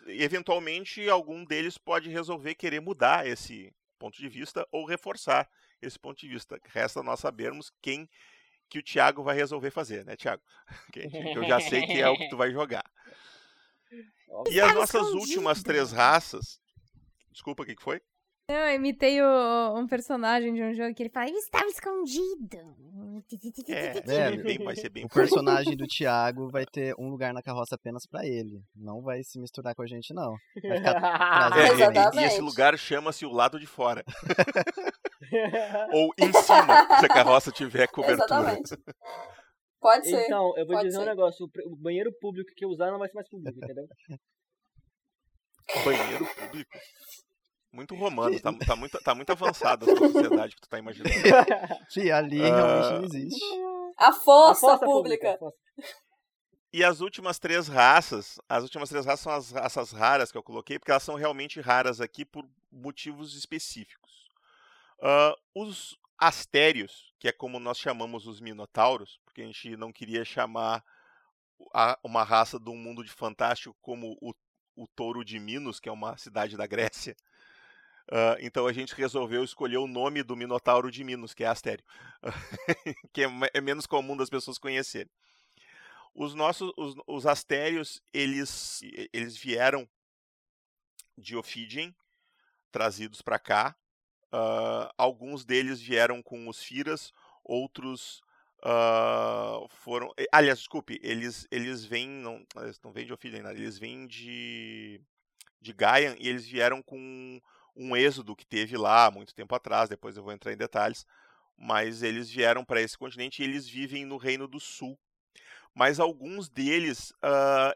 [0.06, 5.48] Eventualmente, algum deles pode resolver querer mudar esse ponto de vista ou reforçar
[5.80, 6.60] esse ponto de vista.
[6.66, 8.08] Resta nós sabermos quem
[8.68, 10.42] que o Thiago vai resolver fazer, né, Thiago?
[11.36, 12.84] Eu já sei que é o que tu vai jogar.
[14.50, 16.60] E as nossas últimas três raças.
[17.30, 18.02] Desculpa, o que foi?
[18.50, 22.58] Não, eu imitei o- um personagem de um jogo que ele fala, eu estava escondido.
[23.68, 27.42] É, É, bem- vai ser bem O personagem do Thiago vai ter um lugar na
[27.42, 28.60] carroça apenas pra ele.
[28.76, 30.34] Não vai se misturar com a gente, não.
[30.62, 34.04] Vai ficar É, e- e, esse lugar chama-se o lado de fora.
[35.94, 38.24] Ou em cima, se a carroça tiver cobertura.
[38.26, 38.76] Exatamente.
[39.80, 40.22] Pode ser.
[40.26, 41.08] Então, eu vou Pode dizer um ser.
[41.08, 41.46] negócio.
[41.46, 43.86] o pre- O banheiro público que eu usar não vai ser mais público, entendeu?
[45.82, 46.78] Banheiro público.
[47.74, 51.14] Muito romano, tá, tá muito, tá muito avançada a sua sociedade que tu tá imaginando.
[51.90, 52.54] Fih, ali Ah.
[52.56, 53.44] realmente não existe.
[53.98, 55.34] A A força, fossa pública.
[55.34, 55.56] a fossa.
[56.72, 60.42] E as últimas três raças, as últimas três raças são as raças raras que eu
[60.42, 64.28] coloquei, porque elas são realmente raras aqui por motivos específicos.
[65.02, 70.24] Ah, os astérios, que é como nós chamamos os minotauros, porque a gente não queria
[70.24, 70.82] chamar
[71.72, 74.32] a- uma raça do mundo de fantástico como o,
[74.76, 77.14] o touro de Minos, que é uma cidade da Grécia.
[78.10, 81.84] Ah, então a gente resolveu escolher o nome do minotauro de Minos, que é Astério,
[83.12, 85.10] que é, é menos comum das pessoas conhecerem.
[86.14, 88.80] Os nossos, os, os astérios, eles,
[89.12, 89.88] eles vieram
[91.16, 91.94] de Ophidien,
[92.70, 93.76] trazidos para cá.
[94.30, 97.12] Ah, alguns deles vieram com os Firas,
[97.42, 98.22] outros
[98.62, 100.12] ah, foram.
[100.30, 102.08] Aliás, desculpe, eles, eles vêm.
[102.08, 105.00] Não, eles não vêm de Ophidien, nada, eles vêm de,
[105.60, 107.40] de Gaian e eles vieram com
[107.76, 109.88] um êxodo que teve lá muito tempo atrás.
[109.88, 111.06] Depois eu vou entrar em detalhes.
[111.56, 114.98] Mas eles vieram para esse continente e eles vivem no Reino do Sul
[115.76, 117.12] mas alguns deles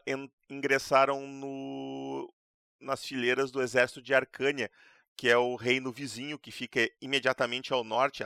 [0.07, 2.33] en- ingressaram no-
[2.79, 4.71] nas fileiras do exército de Arcânia,
[5.17, 8.23] que é o reino vizinho que fica imediatamente ao norte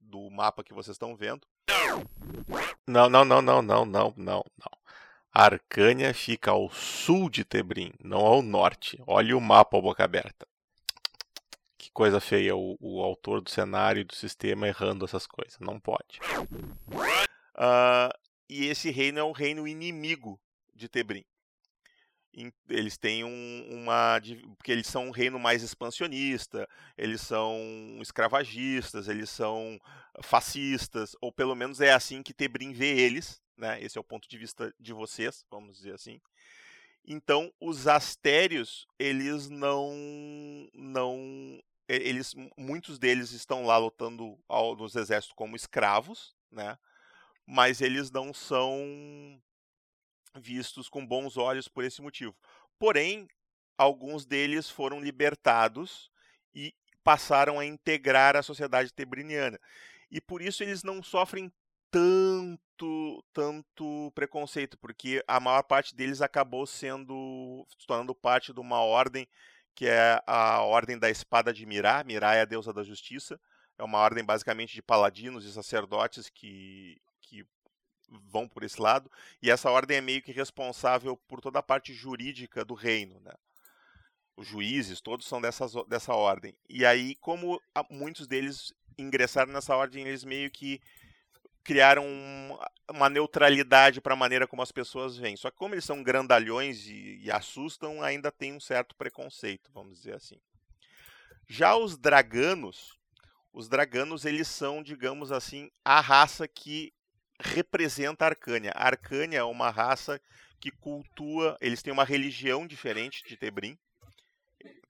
[0.00, 1.46] do mapa que vocês estão vendo.
[2.88, 4.78] Não, não, não, não, não, não, não, não.
[5.32, 9.00] Arcânia fica ao sul de Tebrim, não ao norte.
[9.06, 10.44] Olha o mapa boca aberta.
[11.94, 15.56] Coisa feia o, o autor do cenário e do sistema errando essas coisas.
[15.60, 16.18] Não pode.
[17.54, 18.10] Ah,
[18.48, 20.38] e esse reino é um reino inimigo
[20.74, 21.24] de Tebrim.
[22.68, 24.20] Eles têm um- uma.
[24.58, 27.56] Porque eles são um reino mais expansionista, eles são
[28.00, 29.78] escravagistas, eles são
[30.20, 33.80] fascistas, ou pelo menos é assim que Tebrim vê eles, né?
[33.80, 36.20] Esse é o ponto de vista de vocês, vamos dizer assim.
[37.06, 39.92] Então, os astérios, eles não.
[40.74, 46.78] não eles, muitos deles estão lá lutando ao, nos exércitos como escravos, né?
[47.46, 49.40] mas eles não são
[50.34, 52.34] vistos com bons olhos por esse motivo.
[52.78, 53.28] Porém,
[53.76, 56.10] alguns deles foram libertados
[56.54, 59.60] e passaram a integrar a sociedade tebriniana.
[60.10, 61.52] E por isso eles não sofrem
[61.90, 68.80] tanto tanto preconceito, porque a maior parte deles acabou sendo se tornando parte de uma
[68.80, 69.28] ordem
[69.74, 72.04] que é a ordem da espada de Mirá.
[72.04, 73.40] Mirá é a deusa da justiça.
[73.78, 77.46] É uma ordem basicamente de paladinos e sacerdotes que que
[78.30, 79.10] vão por esse lado,
[79.42, 83.32] e essa ordem é meio que responsável por toda a parte jurídica do reino, né?
[84.36, 86.56] Os juízes, todos são dessas, dessa ordem.
[86.68, 90.80] E aí, como muitos deles ingressaram nessa ordem, eles meio que
[91.64, 92.58] criaram um-
[92.90, 95.36] uma neutralidade para a maneira como as pessoas veem.
[95.36, 99.98] Só que como eles são grandalhões e, e assustam, ainda tem um certo preconceito, vamos
[99.98, 100.38] dizer assim.
[101.48, 102.98] Já os draganos,
[103.52, 106.92] os draganos eles são, digamos assim, a raça que
[107.40, 108.72] representa a Arcânia.
[108.74, 110.20] A Arcânia é uma raça
[110.60, 113.78] que cultua, eles têm uma religião diferente de Tebrim.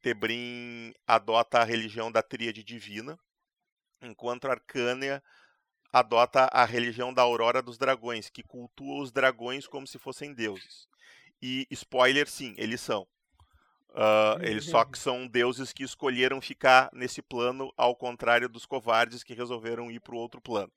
[0.00, 3.18] Tebrim adota a religião da tríade divina,
[4.02, 5.22] enquanto Arcânia
[5.94, 10.88] adota a religião da aurora dos dragões, que cultua os dragões como se fossem deuses.
[11.40, 13.06] E spoiler, sim, eles são.
[13.94, 19.22] Ah, eles só que são deuses que escolheram ficar nesse plano, ao contrário dos covardes
[19.22, 20.72] que resolveram ir para o outro plano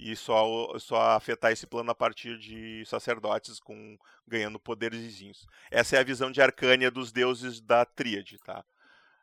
[0.00, 5.46] e só, só afetar esse plano a partir de sacerdotes com ganhando poderzinhos.
[5.70, 8.64] Essa é a visão de Arcânia dos deuses da Tríade, tá?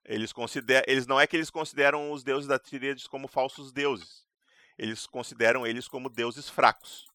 [0.06, 4.27] Eles consideram, eles não é que eles consideram os deuses da Tríade como falsos deuses.
[4.78, 7.08] Eles consideram eles como deuses fracos.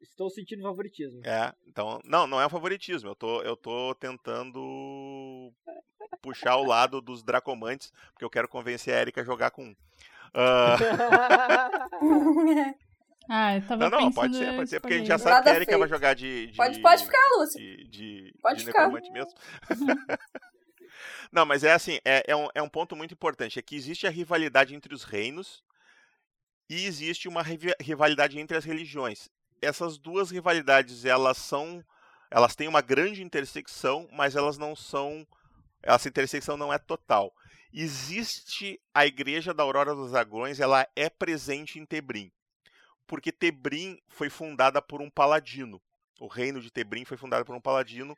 [0.00, 1.20] Estou sentindo favoritismo.
[1.24, 3.10] É, então, não, não é um favoritismo.
[3.10, 5.52] Eu tô, eu tô tentando
[6.22, 9.70] puxar o lado dos Dracomantes, porque eu quero convencer a Erika a jogar com um.
[9.70, 10.78] Uh...
[13.28, 15.42] ah, eu tava não, não, pode ser, pode ser, porque a gente já sabe Nada
[15.44, 15.80] que a Erika feito.
[15.80, 16.56] vai jogar de, de.
[16.56, 17.60] pode, pode ficar, Lúcia.
[17.60, 18.88] De, de, pode de ficar.
[18.88, 19.32] mesmo.
[21.32, 23.58] não, mas é assim, é, é, um, é um ponto muito importante.
[23.58, 25.62] É que existe a rivalidade entre os reinos
[26.68, 29.30] e existe uma rivalidade entre as religiões.
[29.60, 31.84] Essas duas rivalidades, elas são.
[32.30, 35.26] Elas têm uma grande intersecção, mas elas não são.
[35.82, 37.32] Essa intersecção não é total.
[37.72, 42.30] Existe a Igreja da Aurora dos Dragões, ela é presente em Tebrim.
[43.06, 45.80] Porque Tebrim foi fundada por um paladino.
[46.20, 48.16] O reino de Tebrim foi fundado por um paladino.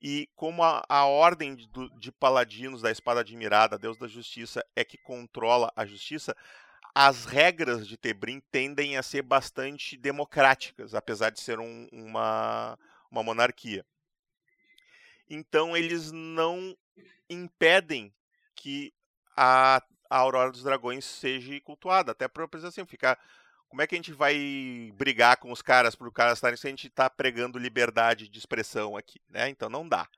[0.00, 1.68] E como a, a ordem de,
[1.98, 6.36] de paladinos da Espada Admirada, Deus da Justiça, é que controla a justiça,
[7.00, 12.76] as regras de Tebrim tendem a ser bastante democráticas, apesar de ser um, uma,
[13.08, 13.86] uma monarquia.
[15.30, 16.76] Então eles não
[17.30, 18.12] impedem
[18.52, 18.92] que
[19.36, 19.80] a,
[20.10, 23.16] a Aurora dos Dragões seja cultuada, até para assim, ficar
[23.68, 26.66] como é que a gente vai brigar com os caras para os caras estarem se
[26.66, 29.48] a gente está pregando liberdade de expressão aqui, né?
[29.48, 30.08] Então não dá.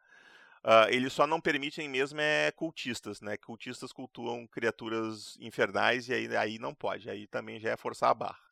[0.63, 3.37] Uh, eles só não permitem mesmo é cultistas, né?
[3.39, 8.15] Cultistas cultuam criaturas infernais e aí, aí não pode, aí também já é forçar a
[8.15, 8.51] barra.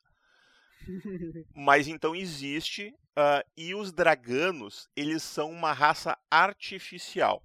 [1.53, 7.43] Mas então existe, uh, e os draganos, eles são uma raça artificial,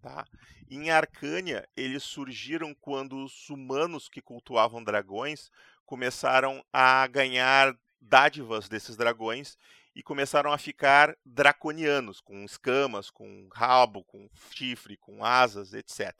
[0.00, 0.26] tá?
[0.70, 5.50] Em Arcânia, eles surgiram quando os humanos que cultuavam dragões
[5.84, 9.56] começaram a ganhar dádivas desses dragões
[9.94, 16.12] e começaram a ficar draconianos, com escamas, com rabo, com chifre, com asas, etc.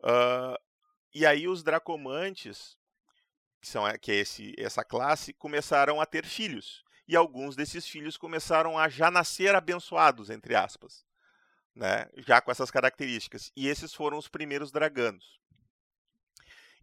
[0.00, 0.58] Uh,
[1.14, 2.76] e aí os dracomantes,
[3.60, 6.82] que, são, que é esse, essa classe, começaram a ter filhos.
[7.06, 11.04] E alguns desses filhos começaram a já nascer abençoados, entre aspas.
[11.74, 12.08] Né?
[12.18, 13.50] Já com essas características.
[13.56, 15.40] E esses foram os primeiros draganos.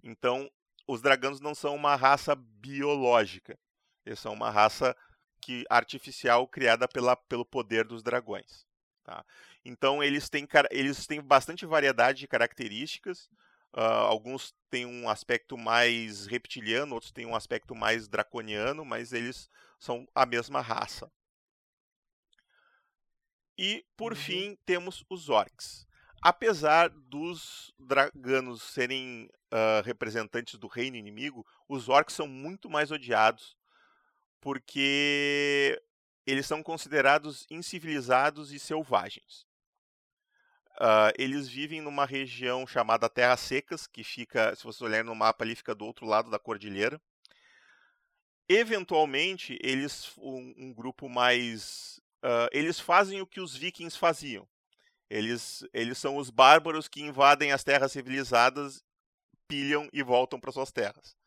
[0.03, 0.49] Então,
[0.87, 3.57] os draganos não são uma raça biológica.
[4.05, 4.95] Eles são uma raça
[5.41, 8.65] que artificial criada pela, pelo poder dos dragões.
[9.03, 9.25] Tá?
[9.65, 13.29] Então eles têm, eles têm bastante variedade de características.
[13.71, 19.49] Uh, alguns têm um aspecto mais reptiliano, outros têm um aspecto mais draconiano, mas eles
[19.77, 21.11] são a mesma raça.
[23.57, 24.17] E, por uhum.
[24.17, 25.85] fim, temos os orcs.
[26.21, 33.55] Apesar dos draganos serem uh, representantes do reino inimigo, os orcs são muito mais odiados
[34.41, 35.81] porque
[36.25, 39.47] eles são considerados incivilizados e selvagens.
[40.79, 45.43] Uh, eles vivem numa região chamada Terras Secas, que fica, se você olhar no mapa
[45.43, 47.01] ali, fica do outro lado da cordilheira.
[48.47, 54.47] Eventualmente, eles, um, um grupo mais, uh, eles fazem o que os vikings faziam.
[55.09, 58.81] Eles, eles são os bárbaros que invadem as terras civilizadas,
[59.49, 61.18] pilham e voltam para suas terras.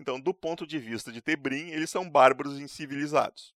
[0.00, 3.52] Então, do ponto de vista de Tebrim, eles são bárbaros incivilizados.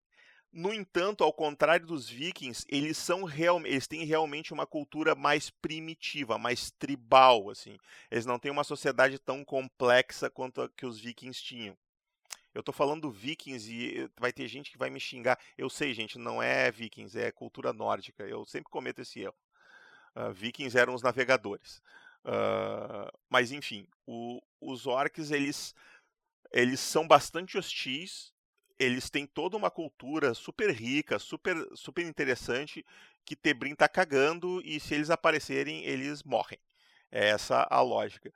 [0.53, 5.49] No entanto, ao contrário dos vikings, eles são real, eles têm realmente uma cultura mais
[5.49, 7.79] primitiva, mais tribal, assim.
[8.11, 11.75] Eles não têm uma sociedade tão complexa quanto a que os vikings tinham.
[12.53, 15.39] Eu estou falando vikings e vai ter gente que vai me xingar.
[15.57, 18.23] Eu sei, gente, não é vikings, é cultura nórdica.
[18.23, 19.35] Eu sempre cometo esse erro.
[20.15, 21.83] Uh, vikings eram os navegadores.
[22.25, 25.75] Uh, mas enfim, o, os orcs eles
[26.55, 28.33] eles são bastante hostis,
[28.79, 32.87] eles têm toda uma cultura super rica, super, super interessante,
[33.25, 36.59] que Tebrim tá cagando e se eles aparecerem, eles morrem.
[37.11, 38.33] É essa a lógica.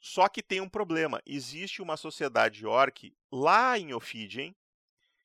[0.00, 1.22] Só que tem um problema.
[1.24, 4.52] Existe uma sociedade orc lá em Ophidian,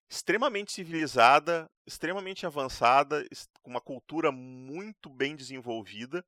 [0.07, 3.25] extremamente civilizada, extremamente avançada,
[3.63, 6.23] com uma cultura muito bem desenvolvida,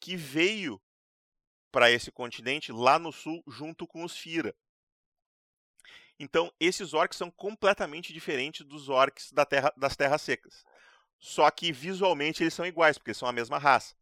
[0.00, 0.80] que veio
[1.70, 4.54] para esse continente lá no sul junto com os Fira.
[6.18, 10.64] Então, esses orcs são completamente diferentes dos orcs da terra, das terras secas.
[11.18, 13.94] Só que visualmente eles são iguais, porque são a mesma raça.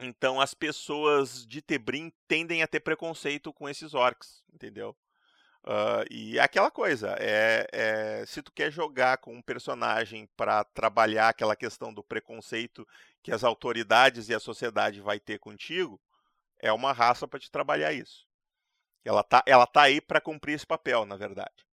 [0.00, 4.96] Então, as pessoas de Tebrim tendem a ter preconceito com esses orcs, entendeu?
[5.62, 10.64] Uh, e é aquela coisa, é, é, se tu quer jogar com um personagem para
[10.64, 12.88] trabalhar aquela questão do preconceito
[13.22, 16.00] que as autoridades e a sociedade vai ter contigo,
[16.58, 18.26] é uma raça para te trabalhar isso.
[19.04, 21.66] Ela tá, ela tá aí para cumprir esse papel, na verdade.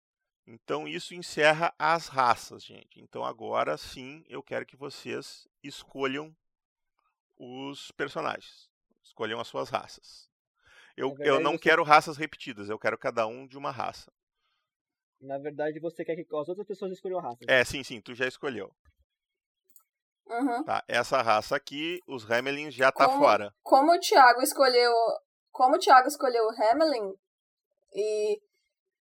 [0.45, 2.99] Então isso encerra as raças, gente.
[3.01, 6.34] Então agora sim eu quero que vocês escolham
[7.38, 8.69] os personagens.
[9.03, 10.30] Escolham as suas raças.
[10.95, 13.71] Eu, Na eu verdade, não você- quero raças repetidas, eu quero cada um de uma
[13.71, 14.11] raça.
[15.19, 17.39] Na verdade, você quer que as outras pessoas escolham raça.
[17.47, 18.73] É, sim, sim, tu já escolheu.
[20.28, 20.63] Uhum.
[20.63, 23.53] Tá, essa raça aqui, os Hamelins já tá Como- fora.
[23.63, 24.91] Como o Thiago escolheu.
[25.58, 27.16] Como o Thiago escolheu o Hamelin,
[27.91, 28.39] e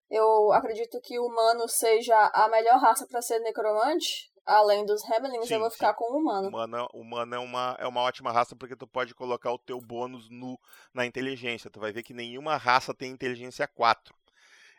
[0.09, 5.49] eu acredito que o humano seja a melhor raça pra ser necromante, além dos Hamelins,
[5.49, 5.79] Sim, eu vou sim.
[5.79, 6.47] ficar com o humano.
[6.47, 10.31] Humana, humana é, uma, é uma ótima raça porque tu pode colocar o teu bônus
[10.31, 10.57] no,
[10.95, 11.69] na inteligência.
[11.69, 14.15] Tu vai ver que nenhuma raça tem inteligência 4.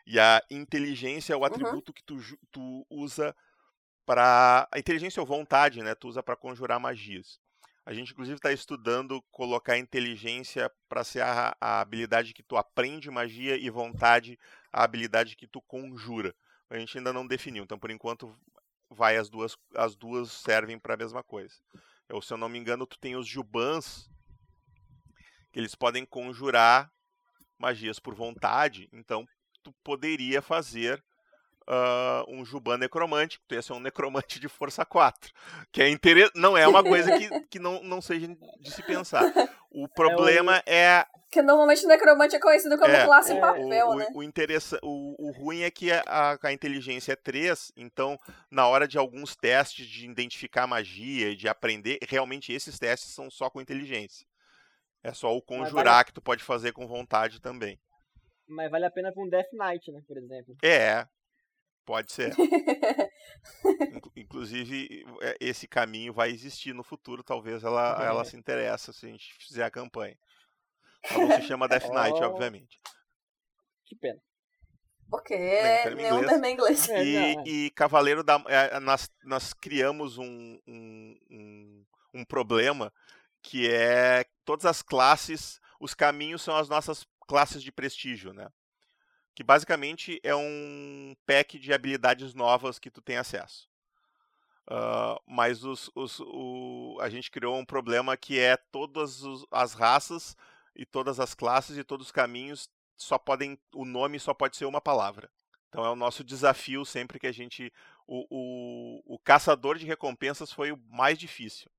[0.06, 2.16] E a inteligência é o atributo que tu,
[2.50, 3.36] tu usa
[4.06, 5.94] para A inteligência ou vontade, né?
[5.94, 7.38] Tu usa para conjurar magias.
[7.86, 13.08] A gente, inclusive, está estudando colocar inteligência para ser a, a habilidade que tu aprende
[13.12, 14.36] magia e vontade
[14.72, 16.34] a habilidade que tu conjura.
[16.68, 18.36] A gente ainda não definiu, então por enquanto
[18.90, 21.54] vai as duas, as duas servem para a mesma coisa.
[22.08, 24.10] Eu, se eu não me engano, tu tem os jubans
[25.52, 26.92] que eles podem conjurar
[27.56, 29.26] magias por vontade, então
[29.62, 31.02] tu poderia fazer
[31.68, 35.32] ah, um Juban necromante, tu ia ser um necromante de força 4.
[35.72, 36.30] Que é inter...
[36.34, 38.28] não é uma coisa que, que não, não seja
[38.60, 39.24] de se pensar.
[39.70, 43.94] O problema é, Porque normalmente o necromante é conhecido como É, classe é, papel, o,
[43.96, 44.06] né?
[44.12, 44.78] o, o, interessa...
[44.82, 48.16] o, o ruim é que a, a inteligência é 3, então
[48.50, 53.28] na hora de alguns testes de identificar magia e de aprender, realmente esses testes são
[53.28, 54.26] só com inteligência.
[55.02, 57.78] É só o conjurar que tu pode fazer com vontade também.
[58.48, 60.00] Mas vale a pena pra um Death Knight, né?
[60.06, 60.56] Por exemplo.
[60.62, 61.06] É,
[61.86, 62.34] pode ser.
[63.94, 69.06] Inclu- Inclusive, é, esse caminho vai existir no futuro, talvez ela, ela se interessa se
[69.06, 70.18] a gente fizer a campanha.
[71.08, 72.26] Ela não se chama Death Knight, Oh.
[72.26, 72.80] obviamente.
[73.86, 74.20] Que pena.
[75.08, 76.30] Porque termo nenhum inglês.
[76.30, 76.88] termo é inglês.
[76.88, 77.34] E, é.
[77.46, 78.42] e Cavaleiro da.
[78.48, 82.92] é, nós, nós criamos um, um, um, um problema
[83.40, 88.48] que é todas as classes, os caminhos são as nossas classes de prestígio, né?
[89.36, 93.68] Que basicamente é um pack de habilidades novas que tu tem acesso.
[94.68, 99.74] Ah, mas os, os, o, a gente criou um problema que é todas os- as
[99.74, 100.36] raças
[100.74, 103.58] e todas as classes e todos os caminhos só podem.
[103.74, 105.30] O nome só pode ser uma palavra.
[105.68, 107.72] Então é o nosso desafio sempre que a gente.
[108.06, 111.70] O, o, o caçador de recompensas foi o mais difícil.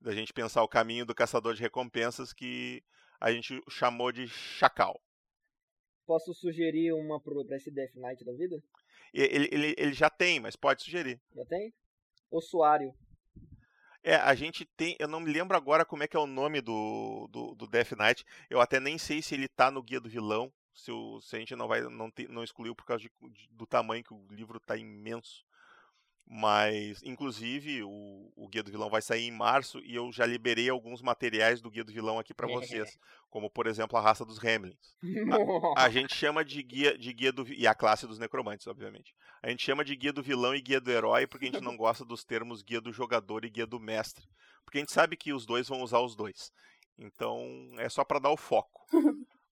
[0.00, 2.82] Da gente pensar o caminho do caçador de recompensas que
[3.20, 5.00] a gente chamou de chacal.
[6.06, 8.62] Posso sugerir uma pro, pra esse Death Knight da vida?
[9.12, 11.20] Ele, ele, ele já tem, mas pode sugerir.
[11.34, 11.72] Já tem?
[12.30, 12.94] Ossuário.
[14.02, 14.94] É, a gente tem.
[15.00, 17.92] Eu não me lembro agora como é que é o nome do, do, do Death
[17.92, 18.24] Knight.
[18.48, 20.52] Eu até nem sei se ele tá no guia do vilão.
[20.72, 21.80] Se, o, se a gente não vai.
[21.80, 25.44] Não, te- não excluiu por causa de- de- do tamanho que o livro tá imenso.
[26.28, 30.68] Mas, inclusive, o, o Guia do Vilão vai sair em março e eu já liberei
[30.68, 32.98] alguns materiais do Guia do Vilão aqui para vocês.
[33.30, 34.96] Como, por exemplo, a raça dos Gremlins.
[35.76, 39.14] A gente chama de guia, de guia do e a classe dos necromantes, obviamente.
[39.40, 41.76] A gente chama de guia do vilão e guia do herói porque a gente não
[41.76, 44.26] gosta dos termos guia do jogador e guia do mestre,
[44.64, 46.50] porque a gente sabe que os dois vão usar os dois.
[46.98, 47.40] Então
[47.78, 48.84] é só para dar o foco.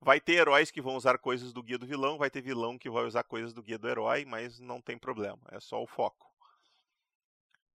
[0.01, 2.91] Vai ter heróis que vão usar coisas do guia do vilão, vai ter vilão que
[2.91, 6.34] vai usar coisas do guia do herói, mas não tem problema, é só o foco.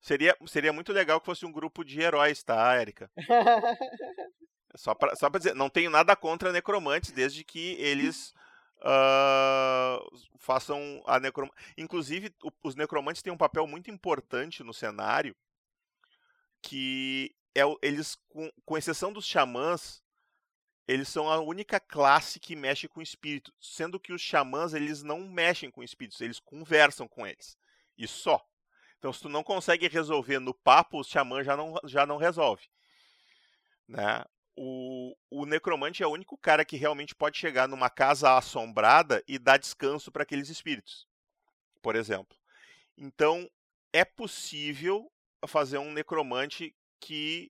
[0.02, 3.12] Seria, seria muito legal que fosse um grupo de heróis, tá, Érica?
[4.76, 8.36] Só pra, só pra dizer, não tenho nada contra necromantes, desde que eles
[8.84, 10.00] ah,
[10.38, 11.58] façam a necromancia.
[11.76, 15.36] Inclusive, o- os necromantes têm um papel muito importante no cenário,
[16.62, 20.04] que é eles, com, com exceção dos xamãs,
[20.88, 25.20] eles são a única classe que mexe com espíritos, sendo que os xamãs eles não
[25.22, 27.58] mexem com espíritos, eles conversam com eles.
[27.98, 28.46] E só.
[29.00, 32.68] Então, se tu não consegue resolver no papo, o xamã já não, já não resolve.
[33.88, 34.24] Né?
[34.58, 39.40] O, o necromante é o único cara que realmente pode chegar numa casa assombrada e
[39.40, 41.08] dar descanso para aqueles espíritos,
[41.82, 42.38] por exemplo.
[42.98, 43.50] Então,
[43.94, 45.10] é possível
[45.48, 47.50] fazer um necromante que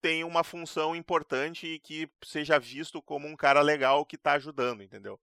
[0.00, 4.82] tenha uma função importante e que seja visto como um cara legal que está ajudando,
[4.82, 5.20] entendeu?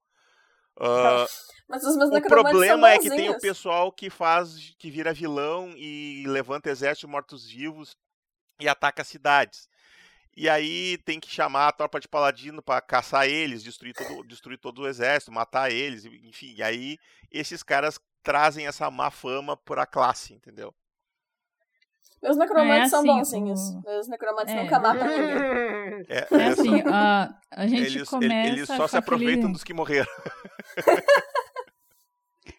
[0.80, 1.26] Ah,
[1.68, 5.14] Mas os meus o problema são é que tem o pessoal que faz, que vira
[5.14, 7.96] vilão e levanta exército de mortos-vivos
[8.60, 9.68] e ataca cidades.
[10.38, 14.58] E aí tem que chamar a tropa de paladino para caçar eles, destruir todo, destruir
[14.58, 16.54] todo o exército, matar eles, enfim.
[16.56, 16.98] E aí
[17.30, 20.74] esses caras trazem essa má fama para a classe, entendeu?
[22.22, 23.60] Meus necromantes É são assim, bonzinhos.
[23.70, 24.64] o- Meus necromantes É.
[24.64, 26.06] nunca matam ninguém.
[26.10, 28.84] É, É é assim, só- a, a gente eles, ele- começa eles só se com
[28.84, 30.08] aquele- aproveitam dos que morreram.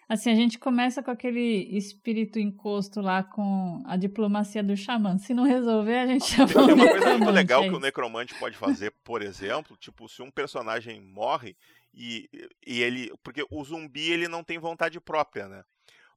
[0.08, 5.16] Assim, a gente começa com aquele espírito encosto lá com a diplomacia do xamã.
[5.18, 8.56] Se não resolver, a gente chama Tem uma coisa muito legal que o necromante pode
[8.56, 11.56] fazer, por exemplo, tipo, se um personagem morre
[11.94, 12.28] e,
[12.66, 13.12] e ele.
[13.22, 15.62] Porque o zumbi ele não tem vontade própria, né?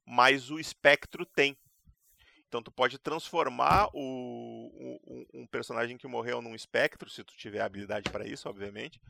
[0.04, 1.56] Mas o espectro tem.
[2.48, 7.60] Então tu pode transformar o- um- um personagem que morreu num espectro, se tu tiver
[7.60, 9.00] habilidade para isso, obviamente,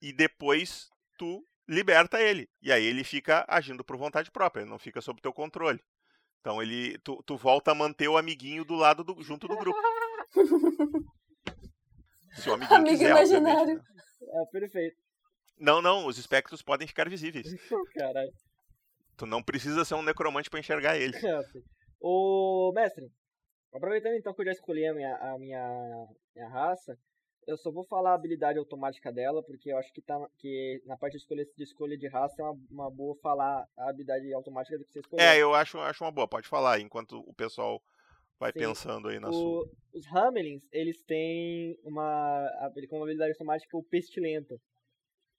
[0.00, 2.50] e depois tu liberta ele.
[2.60, 5.80] E aí ele fica agindo por vontade própria, ele não fica sob teu controle.
[6.40, 9.78] Então ele, tu, tu volta a manter o amiguinho do lado do, junto do grupo.
[12.34, 13.76] Se o amiguinho Amigo quiser, imaginário.
[13.76, 13.82] né?
[14.22, 14.96] É, perfeito.
[15.58, 17.46] Não, não, os espectros podem ficar visíveis.
[17.94, 18.32] Caralho.
[19.16, 21.20] Tu não precisa ser um necromante para enxergar eles.
[21.22, 21.40] É.
[22.02, 23.04] Ô, mestre,
[23.74, 26.96] aproveitando então que eu já escolhi a minha, a minha, minha raça,
[27.50, 30.96] eu só vou falar a habilidade automática dela, porque eu acho que, tá, que na
[30.96, 34.78] parte de escolha de, escolha de raça é uma, uma boa falar a habilidade automática
[34.78, 35.26] do que você escolheu.
[35.26, 37.82] É, eu acho, acho uma boa, pode falar, enquanto o pessoal
[38.38, 38.60] vai Sim.
[38.60, 39.62] pensando aí na sua.
[39.62, 42.48] O- os Hamelins, eles têm uma,
[42.88, 44.58] como habilidade automática o Pestilento,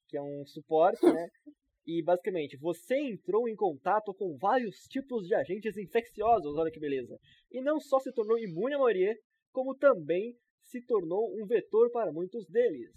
[0.07, 1.27] que é um suporte, né?
[1.83, 7.17] E basicamente, você entrou em contato com vários tipos de agentes infecciosos, olha que beleza.
[7.51, 9.17] E não só se tornou imune à maioria,
[9.51, 10.37] como também
[10.71, 12.89] se tornou um vetor para muitos deles.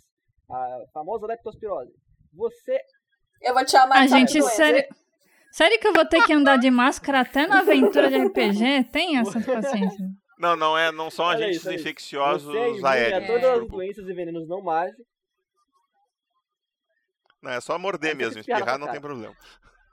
[0.51, 1.93] A famosa leptospirose.
[2.33, 2.79] Você
[3.43, 4.85] Eu vou te chamar A gente, sério.
[5.53, 8.85] Sério que eu vou ter que andar de máscara até na aventura de RPG?
[8.91, 10.07] Tem essa paciência?
[10.39, 13.23] Não, não é, não são Olha agentes isso, infecciosos você é aéreos.
[13.25, 15.05] a todas as doenças e venenos não mágicos.
[17.41, 19.35] não, é só morder você mesmo, espirra espirrar não tem problema.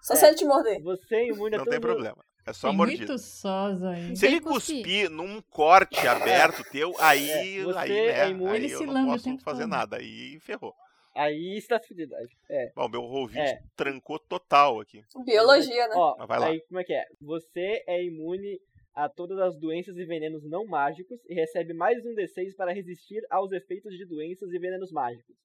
[0.01, 0.17] Só É.
[0.17, 0.81] se ele te morder.
[0.81, 2.25] Você é imune a Não tem problema.
[2.45, 3.05] É só Tem mordida.
[3.07, 4.15] muito sós aí.
[4.15, 4.77] Se ele cuspir.
[4.77, 7.29] cuspir num corte aberto teu, aí,
[7.59, 9.69] É, você aí, é né, imune- aí Ele eu se não posso fazer todo.
[9.69, 10.73] nada, aí ferrou.
[11.15, 12.15] Aí está fudido.
[12.49, 12.71] É.
[12.75, 13.61] Bom, meu ouvinte É.
[13.75, 15.03] trancou total aqui.
[15.25, 15.93] Biologia, né?
[15.95, 16.47] Ó, Mas vai lá.
[16.47, 17.05] aí como é que é?
[17.21, 18.59] Você é imune
[18.95, 23.21] a todas as doenças e venenos não mágicos e recebe mais um D6 para resistir
[23.29, 25.35] aos efeitos de doenças e venenos mágicos.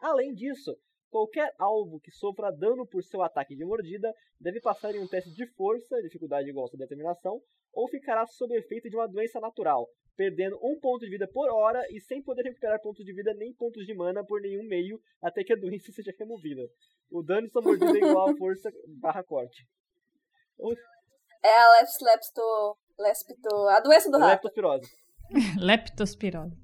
[0.00, 0.74] Além disso,
[1.10, 5.30] qualquer alvo que sofra dano por seu ataque de mordida deve passar em um teste
[5.34, 7.40] de força, dificuldade igual a sua determinação,
[7.72, 11.82] ou ficará sob efeito de uma doença natural, perdendo um ponto de vida por hora
[11.90, 15.44] e sem poder recuperar pontos de vida nem pontos de mana por nenhum meio até
[15.44, 16.62] que a doença seja removida.
[17.10, 19.66] O dano de sua mordida é igual a força barra corte.
[21.42, 24.44] É a leps, lepto, lespto, a doença do rato.
[24.44, 24.90] Leptospirose.
[25.58, 26.59] Leptospirose.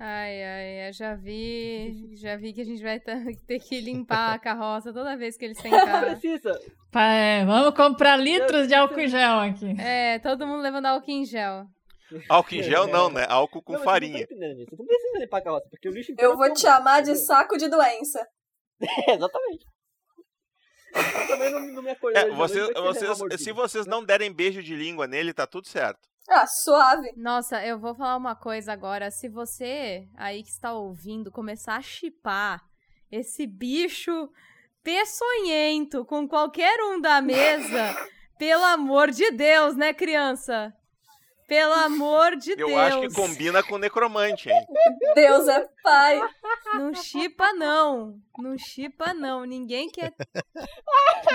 [0.00, 3.00] Ai, ai, eu já vi, já vi que a gente vai
[3.46, 6.04] ter que limpar a carroça toda vez que eles Não sentar.
[6.04, 6.60] precisa.
[6.94, 9.74] É, vamos comprar litros de álcool em gel aqui.
[9.80, 11.66] É, todo mundo levando álcool em gel.
[12.28, 13.26] Álcool em gel não, né?
[13.28, 14.26] Álcool com Não, farinha.
[14.26, 14.64] Tá isso.
[14.70, 17.14] Você não precisa limpar a carroça, porque o lixo Eu vou é te chamar de
[17.16, 18.26] saco de doença.
[18.80, 19.66] É, exatamente.
[20.94, 24.74] Eu também não, não me acordei É, vocês, vocês, se vocês não derem beijo de
[24.74, 26.00] língua nele, tá tudo certo.
[26.28, 27.12] Ah, suave.
[27.16, 29.10] Nossa, eu vou falar uma coisa agora.
[29.10, 32.62] Se você aí que está ouvindo começar a chipar
[33.10, 34.30] esse bicho
[34.82, 37.96] peçonhento com qualquer um da mesa,
[38.38, 40.74] pelo amor de Deus, né, criança?
[41.48, 42.78] Pelo amor de Eu Deus.
[42.78, 44.66] acho que combina com necromante, hein?
[45.14, 46.20] Deus é pai.
[46.74, 48.18] Não chipa, não.
[48.38, 49.44] Não chipa, não.
[49.46, 50.12] Ninguém quer.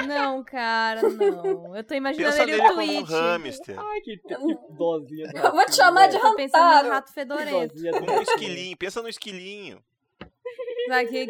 [0.08, 1.76] Não, cara, não.
[1.76, 3.12] Eu tô imaginando Pensa ele nele o como um tweet.
[3.12, 3.80] hamster.
[3.80, 4.36] Ai, que, que
[4.78, 5.28] dozinha.
[5.30, 6.20] do Eu vou te chamar de.
[6.20, 7.74] Tô pensando no rato fedorento.
[8.00, 8.78] Como um esquilinho.
[8.78, 9.84] Pensa no esquilinho.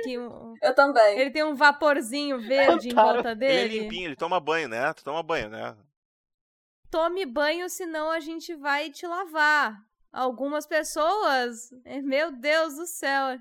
[0.03, 1.19] Que um- Eu também.
[1.19, 3.79] ele tem um vaporzinho verde em volta Ele é dele?
[3.81, 4.91] limpinho, ele toma banho, né?
[4.93, 5.75] Tu toma banho, né?
[6.93, 9.83] Tome banho, senão a gente vai te lavar.
[10.11, 13.39] Algumas pessoas, eh, meu Deus do céu.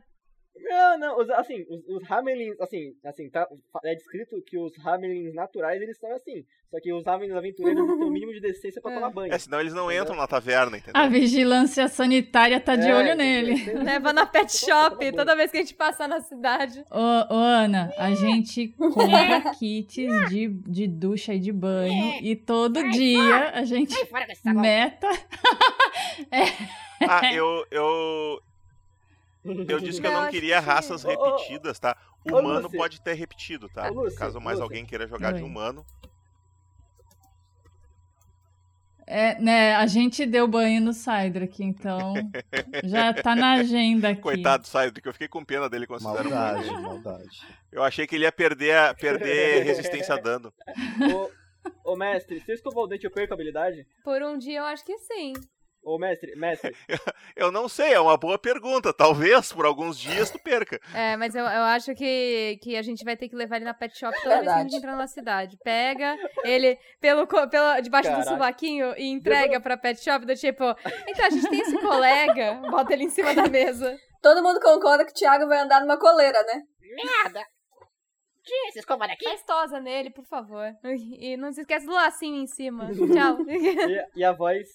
[0.57, 3.47] Não, não, os- assim, os, os Hamelins, assim, assim, tá,
[3.85, 6.47] é descrito que os Hamelins naturais, eles são assim.
[6.73, 8.95] Só que os aventureiros eles têm o mínimo de decência pra É.
[8.95, 9.31] tomar banho.
[9.35, 10.99] É, senão eles não entram na taverna, entendeu?
[11.01, 13.63] A vigilância sanitária tá de É, olho nele.
[13.63, 16.83] Tem- Leva na pet shop toda vez que a gente passar na cidade.
[16.91, 22.83] Ô, ô, Ana, a gente compra kits de, de ducha e de banho e todo
[22.91, 23.95] dia a gente
[24.47, 25.09] meta.
[27.09, 28.41] Ah, eu, eu,
[29.45, 31.97] eu disse que eu Eu não queria que- raças repetidas, tá?
[32.25, 33.91] Humano pode ter repetido, tá?
[34.17, 34.63] Caso mais Lúcia.
[34.63, 35.85] alguém queira jogar de humano.
[39.15, 42.15] É, né, a gente deu banho no Cydrak, então
[42.83, 44.23] já tá na agenda aqui.
[44.23, 46.89] Coitado, sai, porque eu fiquei com pena dele quando fizeram Maldade, humano.
[46.89, 47.29] maldade.
[47.71, 50.51] Eu achei que ele ia perder, a- perder resistência a dano.
[51.85, 53.87] Ô, ô, mestre, se eu escovar o dente eu perco a habilidade?
[54.03, 55.35] Por um dia eu acho que sim.
[55.85, 56.77] Ô, mestre, mestre.
[57.35, 58.93] Eu não sei, é uma boa pergunta.
[58.93, 60.81] Talvez por alguns dias tu perca.
[60.95, 63.75] É, mas eu, eu acho que, que a gente vai ter que levar ele na
[63.75, 65.59] pet shop toda vez que a gente entrar na cidade.
[65.65, 68.31] Pega ele pelo, pelo, debaixo do Caraca.
[68.31, 70.65] sovaquinho e entrega pra pet shop do tipo,
[71.09, 73.97] então a gente tem esse colega, bota ele em cima da mesa.
[74.21, 76.63] Todo mundo concorda que o Thiago vai andar numa coleira, né?
[76.95, 77.45] Merda!
[78.45, 79.25] Tira essa escova daqui.
[79.25, 80.73] Faz tosa nele, por favor.
[81.19, 82.89] E não se esquece do lacinho em cima.
[82.93, 83.39] Tchau.
[83.47, 84.69] E, e a voz.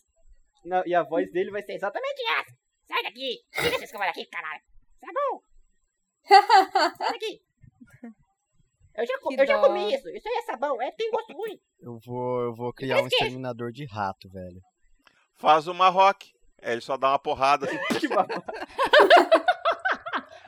[0.68, 2.55] Não, e a voz dele vai ser Exatamente essa.
[2.88, 3.39] Sai daqui.
[3.53, 4.61] Tira essa escova daqui, caralho.
[4.99, 5.41] Sabão.
[6.97, 7.41] Sai daqui.
[8.95, 10.09] Eu já, eu já comi isso.
[10.09, 10.82] Isso aí é sabão.
[10.82, 11.59] É, tem gosto ruim.
[11.80, 14.59] Eu vou, eu vou criar um exterminador de rato, velho.
[15.36, 16.32] Faz uma rock.
[16.59, 17.78] É, ele só dá uma porrada assim.
[17.99, 18.07] que.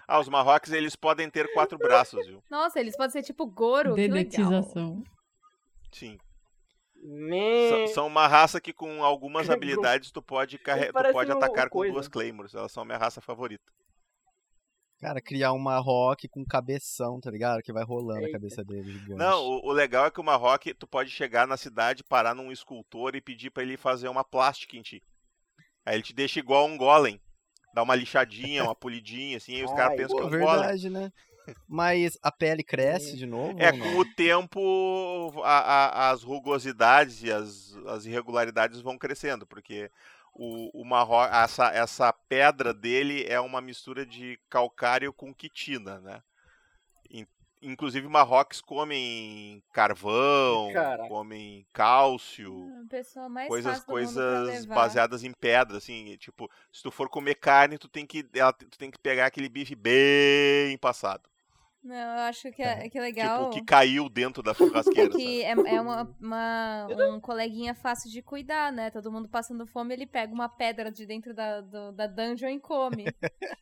[0.10, 2.42] Ah, os Marrocos eles podem ter quatro braços, viu?
[2.50, 3.94] Nossa, eles podem ser tipo Goro.
[3.94, 4.24] que legal.
[4.24, 5.04] Dedetização.
[5.92, 6.18] Sim.
[7.04, 7.88] Man.
[7.94, 10.88] São, uma raça que com algumas habilidades tu pode, carre...
[10.88, 11.94] tu pode atacar o com coisa.
[11.94, 12.54] duas Claymores.
[12.54, 13.72] Elas são a minha raça favorita.
[15.00, 17.62] Cara, criar uma rock com cabeção, tá ligado?
[17.62, 18.34] Que vai rolando a Eita.
[18.34, 19.18] cabeça dele, gigante.
[19.18, 22.52] Não, o, o legal é que o Marroque, tu pode chegar na cidade, parar num
[22.52, 25.02] escultor e pedir pra ele fazer uma plástica em ti.
[25.86, 27.20] Aí ele te deixa igual um golem.
[27.74, 30.60] Dá uma lixadinha, uma polidinha, assim, e os caras pensam que é um golem.
[30.60, 31.12] verdade, né?
[31.68, 33.62] Mas a pele cresce de novo?
[33.62, 39.92] É, com o tempo a- a- as rugosidades e as, as irregularidades vão crescendo, porque
[40.34, 41.24] o, o marro...
[41.26, 46.22] essa, essa pedra dele é uma mistura de calcário com quitina, né?
[47.10, 47.28] In-
[47.62, 51.10] Inclusive marroques comem carvão, Caraca.
[51.10, 52.72] comem cálcio,
[53.30, 58.06] mais coisas, coisas baseadas em pedra, assim, tipo, se tu for comer carne, tu tem
[58.06, 61.30] que, ela- tu tem que pegar aquele bife bem passado.
[61.82, 63.50] Não, eu acho que é, que é legal.
[63.50, 65.10] Tipo, que caiu dentro da churrasqueira.
[65.16, 68.92] que é, é uma, uma- um coleguinha fácil de cuidar, né?
[68.92, 72.60] Todo mundo passando fome, ele pega uma pedra de dentro da, do- da dungeon e
[72.60, 73.06] come.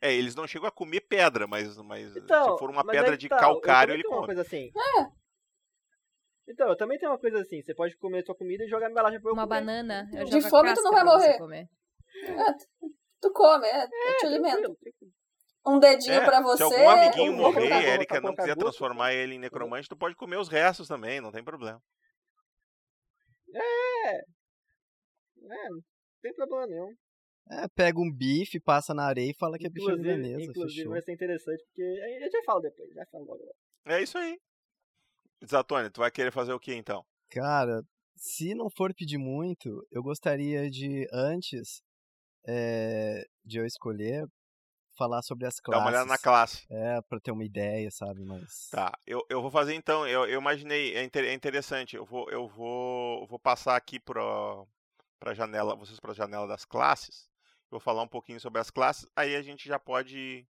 [0.00, 3.16] É, eles não chegam a comer pedra, mas, mas Então, se for uma pedra aí
[3.16, 4.26] de tá, calcário, ele tenho uma come.
[4.28, 4.70] coisa assim.
[6.48, 7.60] Então, eu também tenho uma coisa assim.
[7.60, 9.56] Você pode comer sua comida e jogar na embalagem pra eu Uma comer.
[9.58, 10.08] banana.
[10.14, 11.36] Eu De a fome tu não vai morrer.
[11.36, 11.68] comer.
[13.20, 14.56] Tu come, é, é te alimenta.
[14.58, 15.12] Tranquilo, tranquilo.
[15.68, 16.56] Um dedinho É, pra você.
[16.56, 19.96] se algum amiguinho um- morrer e a Erika não quiser transformar ele em necromante, tu
[19.96, 21.80] pode comer os restos também, não tem problema.
[23.54, 24.20] É,
[25.40, 25.80] não
[26.22, 26.94] tem problema nenhum.
[27.50, 30.50] É, pega um bife, passa na areia e fala que é bicho de Inclusive, veneza,
[30.50, 30.92] inclusive fechou.
[30.92, 33.40] vai ser interessante, porque a gente já fala depois, já fala logo.
[33.86, 34.38] É isso aí.
[35.46, 37.02] Zatoni, tu vai querer fazer o que então?
[37.30, 37.82] Cara,
[38.16, 41.80] se não for pedir muito, eu gostaria de, antes
[42.46, 44.26] é, de eu escolher,
[44.98, 45.82] falar sobre as Dá classes.
[45.82, 46.66] uma olhada na classe.
[46.68, 48.22] É, pra ter uma ideia, sabe?
[48.24, 48.68] Mas.
[48.70, 52.28] Tá, eu, eu vou fazer então, eu, eu imaginei, é, inter- é interessante, eu vou,
[52.30, 54.20] eu vou, vou passar aqui para
[55.20, 57.28] para janela, vocês para a janela das classes.
[57.70, 60.46] Eu vou falar um pouquinho sobre as classes, aí a gente já pode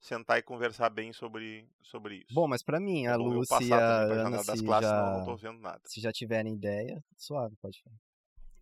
[0.00, 2.34] sentar e conversar bem sobre, sobre isso.
[2.34, 3.14] Bom, mas pra mim, a
[3.48, 5.80] passar e também a pra Ana, das se classes, já, eu não tô vendo nada.
[5.84, 7.96] se já tiverem ideia, suave, pode falar.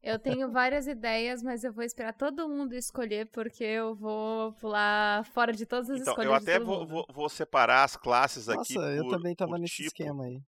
[0.04, 5.24] Eu tenho várias ideias, mas eu vou esperar todo mundo escolher, porque eu vou pular
[5.32, 6.88] fora de todas as Então, escolhas eu de até todo vou, mundo.
[6.90, 9.88] vou, vou separar as classes aqui Nossa, eu também tava nesse tipo.
[9.88, 10.42] esquema aí.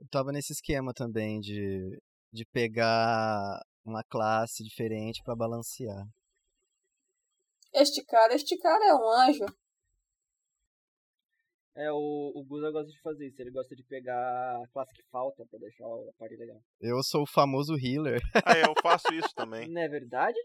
[0.00, 2.00] Eu tava nesse esquema também de,
[2.32, 6.06] de pegar uma classe diferente pra balancear.
[7.72, 9.44] Este cara, este cara é um anjo.
[11.76, 14.16] É, o, o Guza gosta de fazer isso, ele gosta de pegar
[14.62, 16.60] a classe que falta pra deixar a party legal.
[16.80, 18.20] Eu sou o famoso healer.
[18.44, 19.68] Ah, eu faço isso também.
[19.68, 20.38] Não é verdade?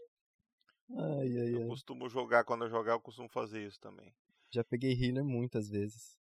[0.96, 1.68] Ai, ai, Eu ai.
[1.68, 4.14] costumo jogar, quando eu jogar, eu costumo fazer isso também.
[4.52, 6.16] Já peguei healer muitas vezes.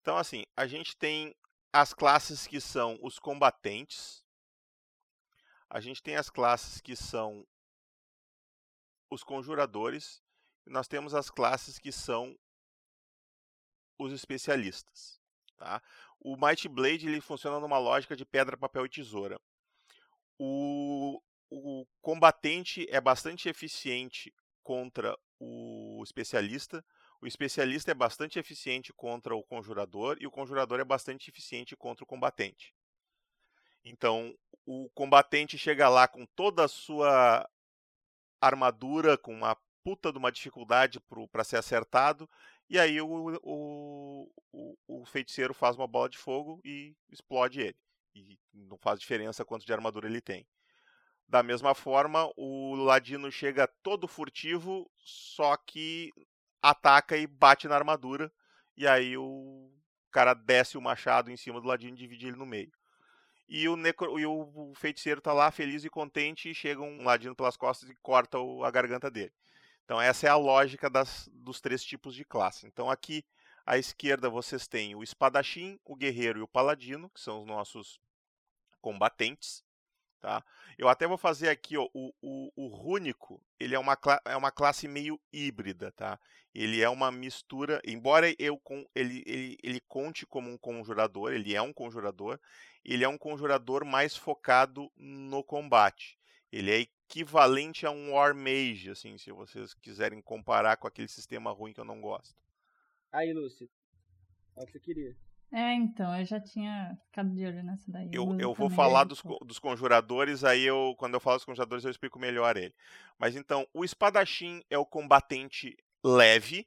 [0.00, 1.32] Então, assim, a gente tem
[1.72, 4.24] as classes que são os combatentes.
[5.70, 7.46] A gente tem as classes que são
[9.10, 10.20] os conjuradores.
[10.66, 12.36] E nós temos as classes que são
[13.98, 15.20] os especialistas.
[15.56, 15.82] Tá?
[16.20, 19.40] O Might Blade ele funciona numa lógica de pedra, papel e tesoura.
[20.38, 21.20] O,
[21.50, 26.84] o combatente é bastante eficiente contra o especialista.
[27.20, 32.04] O especialista é bastante eficiente contra o conjurador e o conjurador é bastante eficiente contra
[32.04, 32.74] o combatente.
[33.84, 34.36] Então,
[34.66, 37.48] o combatente chega lá com toda a sua
[38.40, 42.28] armadura, com uma puta de uma dificuldade para ser acertado,
[42.68, 47.76] e aí o, o, o, o feiticeiro faz uma bola de fogo e explode ele.
[48.14, 50.46] E não faz diferença quanto de armadura ele tem.
[51.28, 56.12] Da mesma forma, o ladino chega todo furtivo, só que
[56.62, 58.32] ataca e bate na armadura.
[58.76, 59.70] E aí o
[60.10, 62.70] cara desce o machado em cima do ladino e divide ele no meio.
[63.48, 67.34] e o, necro, e o feiticeiro tá lá feliz e contente e chega um ladino
[67.36, 69.32] pelas costas e corta a garganta dele.
[69.86, 72.66] Então essa é a lógica das, dos três tipos de classe.
[72.66, 73.24] Então aqui
[73.64, 78.00] à esquerda vocês têm o espadachim, o guerreiro e o paladino, que são os nossos
[78.80, 79.64] combatentes.
[80.20, 80.44] Tá?
[80.76, 84.50] Eu até vou fazer aqui ó, o, o, o rúnico, ele é uma, é uma
[84.50, 86.18] classe meio híbrida, tá?
[86.52, 88.60] Ele é uma mistura, embora eu
[88.94, 92.40] ele, ele, ele conte como um conjurador, ele é um conjurador,
[92.84, 96.15] ele é um conjurador mais focado no combate.
[96.52, 101.50] Ele é equivalente a um War Mage, assim, se vocês quiserem comparar com aquele sistema
[101.52, 102.36] ruim que eu não gosto.
[103.12, 103.68] Aí, Lúcio,
[104.56, 105.16] é o que você queria.
[105.52, 108.10] É, então, eu já tinha ficado de olho nessa daí.
[108.12, 111.90] Eu, eu vou falar dos, dos conjuradores, aí eu, quando eu falo dos conjuradores, eu
[111.90, 112.74] explico melhor ele.
[113.18, 116.66] Mas então, o espadachim é o combatente leve,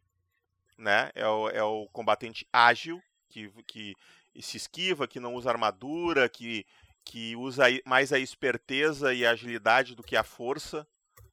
[0.77, 1.11] né?
[1.13, 3.95] É o, é o combatente ágil, que, que
[4.41, 6.65] se esquiva, que não usa armadura, que,
[7.10, 10.86] que usa mais a esperteza e a agilidade do que a força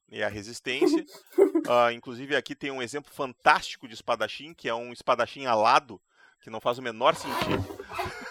[0.09, 1.05] e a resistência.
[1.37, 6.01] uh, inclusive, aqui tem um exemplo fantástico de espadachim, que é um espadachim alado,
[6.41, 7.63] que não faz o menor sentido.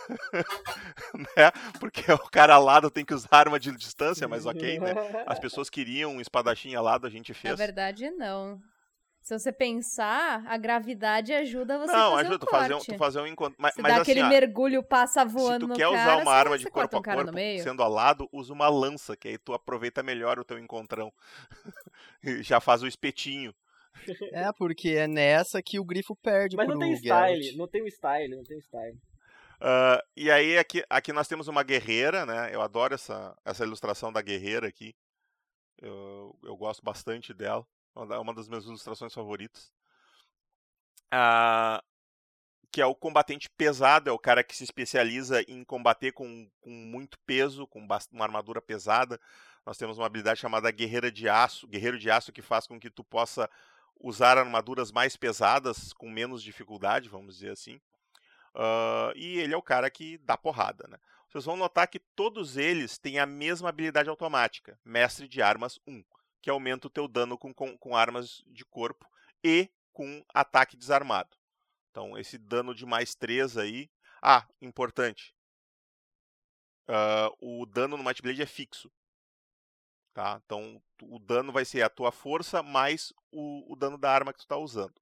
[1.15, 1.53] né?
[1.79, 4.93] Porque o cara alado tem que usar arma de distância, mas ok, né?
[5.25, 7.53] As pessoas queriam um espadachim alado, a gente fez.
[7.53, 8.61] Na verdade, não.
[9.27, 12.97] Se você pensar, a gravidade ajuda você não, a fazer ajuda, um fazer um, tu
[12.97, 13.57] fazer um encontro.
[13.59, 16.01] Mas, você mas dá assim, aquele ó, mergulho, passa voando se tu no quer cara,
[16.01, 17.61] usar uma arma de corpo a um cara corpo, no meio.
[17.61, 21.13] sendo alado, usa uma lança, que aí tu aproveita melhor o teu encontrão.
[22.41, 23.53] Já faz o espetinho.
[24.31, 27.33] É, porque é nessa que o grifo perde Mas não tem Geralt.
[27.33, 28.97] style, não tem o style, não tem style.
[29.57, 32.55] Uh, e aí aqui, aqui nós temos uma guerreira, né?
[32.55, 34.95] Eu adoro essa, essa ilustração da guerreira aqui.
[35.83, 37.67] Eu, eu gosto bastante dela.
[37.97, 39.73] Uma das minhas ilustrações favoritas.
[41.07, 41.83] Uh,
[42.71, 46.71] que é o combatente pesado, é o cara que se especializa em combater com, com
[46.71, 49.19] muito peso, com uma armadura pesada.
[49.65, 52.91] Nós temos uma habilidade chamada Guerreira de Aço, Guerreiro de Aço, que faz com que
[52.91, 53.49] tu possa
[53.99, 57.81] usar armaduras mais pesadas com menos dificuldade, vamos dizer assim.
[58.55, 60.87] Uh, e ele é o cara que dá porrada.
[60.89, 60.99] Né?
[61.29, 66.05] Vocês vão notar que todos eles têm a mesma habilidade automática, Mestre de Armas 1,
[66.41, 69.09] que aumenta o teu dano com, com, com armas de corpo
[69.43, 71.37] e com ataque desarmado.
[71.91, 73.91] Então, esse dano de mais 3 aí.
[74.21, 75.35] Ah, importante.
[76.89, 78.93] Uh, o dano no Might Blade é fixo.
[80.13, 80.41] Tá?
[80.45, 84.39] Então, o dano vai ser a tua força mais o, o dano da arma que
[84.39, 84.95] tu está usando.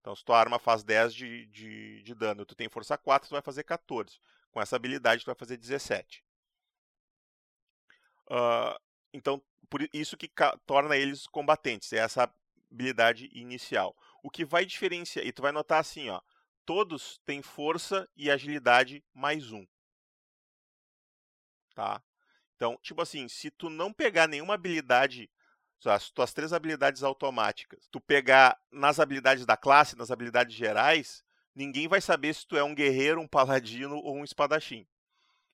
[0.00, 3.28] Então, se tua arma faz 10 de, de, de dano e tu tem força 4,
[3.28, 4.18] tu vai fazer 14.
[4.50, 6.24] Com essa habilidade, tu vai fazer 17.
[8.26, 8.78] Uh,
[9.12, 9.42] então,
[9.72, 10.30] por isso que
[10.66, 11.94] torna eles combatentes.
[11.94, 12.30] É essa
[12.70, 13.96] habilidade inicial.
[14.22, 15.24] O que vai diferenciar...
[15.24, 16.20] E tu vai notar assim, ó.
[16.66, 19.66] Todos têm força e agilidade mais um.
[21.74, 22.02] Tá?
[22.54, 25.30] Então, tipo assim, se tu não pegar nenhuma habilidade
[25.86, 31.88] as tuas três habilidades automáticas, tu pegar nas habilidades da classe, nas habilidades gerais, ninguém
[31.88, 34.86] vai saber se tu é um guerreiro, um paladino ou um espadachim.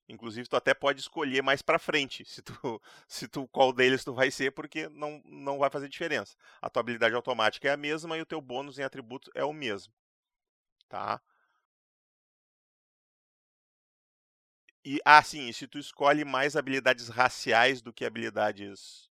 [0.09, 2.53] Inclusive, tu até pode escolher mais para frente se tu,
[3.07, 6.37] se tu qual deles tu vai ser, porque não, não vai fazer diferença.
[6.63, 9.53] A tua habilidade automática é a mesma e o teu bônus em atributos é o
[9.53, 9.93] mesmo.
[10.89, 11.21] Tá?
[14.85, 19.11] E, ah, sim, e se tu escolhe mais habilidades raciais do que habilidades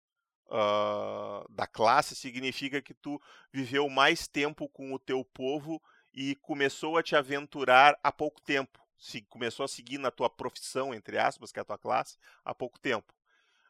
[0.47, 3.21] uh, da classe significa que tu
[3.53, 5.81] viveu mais tempo com o teu povo
[6.13, 8.79] e começou a te aventurar há pouco tempo.
[9.01, 12.53] Se começou a seguir na tua profissão, entre aspas, que é a tua classe, há
[12.53, 13.11] pouco tempo.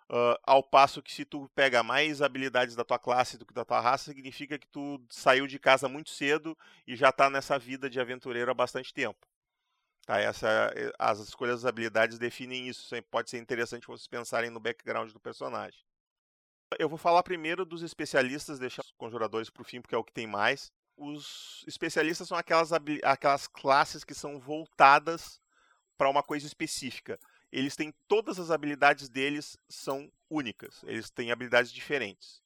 [0.10, 3.64] Uh, ao passo que se tu pega mais habilidades da tua classe do que da
[3.64, 7.90] tua raça, significa que tu saiu de casa muito cedo e já está nessa vida
[7.90, 9.26] de aventureiro há bastante tempo.
[10.06, 12.94] Tá, essa, eh, as escolhas das habilidades definem isso.
[13.10, 15.80] Pode ser interessante vocês pensarem no background do personagem.
[16.78, 20.04] Eu vou falar primeiro dos especialistas, deixar os conjuradores para o fim, porque é o
[20.04, 20.74] que tem mais.
[21.04, 22.72] Os especialistas são aquelas,
[23.04, 25.42] aquelas classes que são voltadas
[25.98, 27.20] para uma coisa específica.
[27.52, 30.84] Eles têm todas as habilidades deles são únicas.
[30.84, 32.40] Eles têm habilidades diferentes.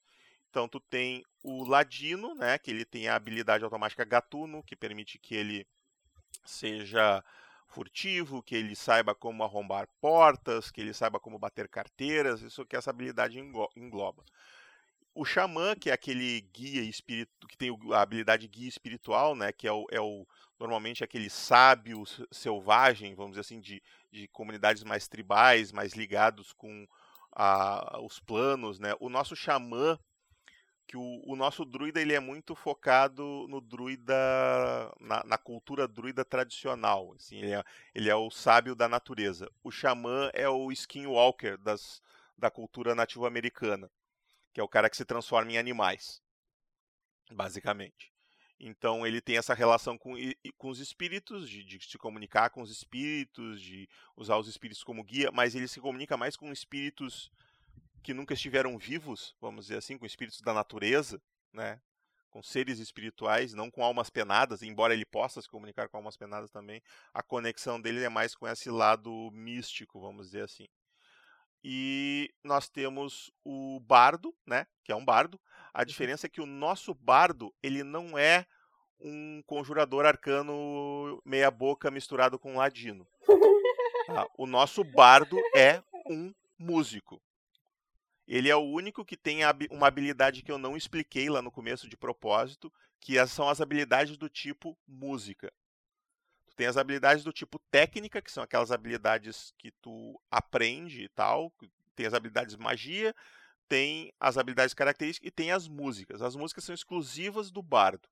[0.49, 5.20] Então tu tem o ladino, né, que ele tem a habilidade automática gatuno, que permite
[5.20, 5.68] que ele
[6.45, 7.22] seja
[7.68, 12.78] furtivo, que ele saiba como arrombar portas, que ele saiba como bater carteiras, isso que
[12.78, 13.38] essa habilidade
[13.76, 14.24] engloba.
[15.16, 19.66] O xamã, que é aquele guia espírito, que tem a habilidade guia espiritual, né, que
[19.66, 20.28] é o, é o
[20.59, 26.86] normalmente aquele sábio selvagem, vamos dizer assim, de, de comunidades mais tribais, mais ligados com
[27.32, 28.93] a, os planos, né?
[28.99, 29.97] O nosso xamã
[30.88, 34.13] que o, o, nosso druida ele é muito focado no druida
[34.99, 37.63] na, na cultura druida tradicional assim ele é,
[37.95, 42.03] ele é, o sábio da natureza o xamã é o skinwalker das,
[42.38, 43.89] da cultura nativo americana
[44.56, 46.24] que é o cara que se transforma em animais
[47.30, 48.16] basicamente
[48.60, 50.16] então ele tem essa relação com,
[50.58, 55.03] com os espíritos, de, de, se comunicar com os espíritos, de usar os espíritos como
[55.03, 57.30] guia, mas ele se comunica mais com espíritos
[58.01, 61.82] que nunca estiveram vivos, vamos dizer assim, com espíritos da natureza, né?
[62.30, 66.51] com seres espirituais, não com almas penadas, embora ele possa se comunicar com almas penadas
[66.51, 66.82] também,
[67.14, 70.68] a conexão dele é mais com esse lado místico, vamos dizer assim.
[71.68, 75.41] E nós temos o bardo, né, que é um bardo.
[75.74, 75.86] A uhum.
[75.86, 78.45] diferença é que o nosso bardo, ele não é
[78.99, 83.07] um conjurador arcano meia boca misturado com um ladino.
[84.05, 84.28] Tá?
[84.38, 87.20] O nosso bardo é um músico.
[88.28, 89.39] Ele é o único que tem
[89.72, 94.18] uma habilidade que eu não expliquei lá no começo de propósito, que são as habilidades
[94.18, 95.51] do tipo música.
[96.56, 101.51] Tem as habilidades do tipo técnica, que são aquelas habilidades que tu aprende e tal.
[101.95, 103.14] Tem as habilidades magia,
[103.68, 106.22] tem as habilidades características e tem as músicas.
[106.22, 108.08] As músicas são exclusivas do bardo.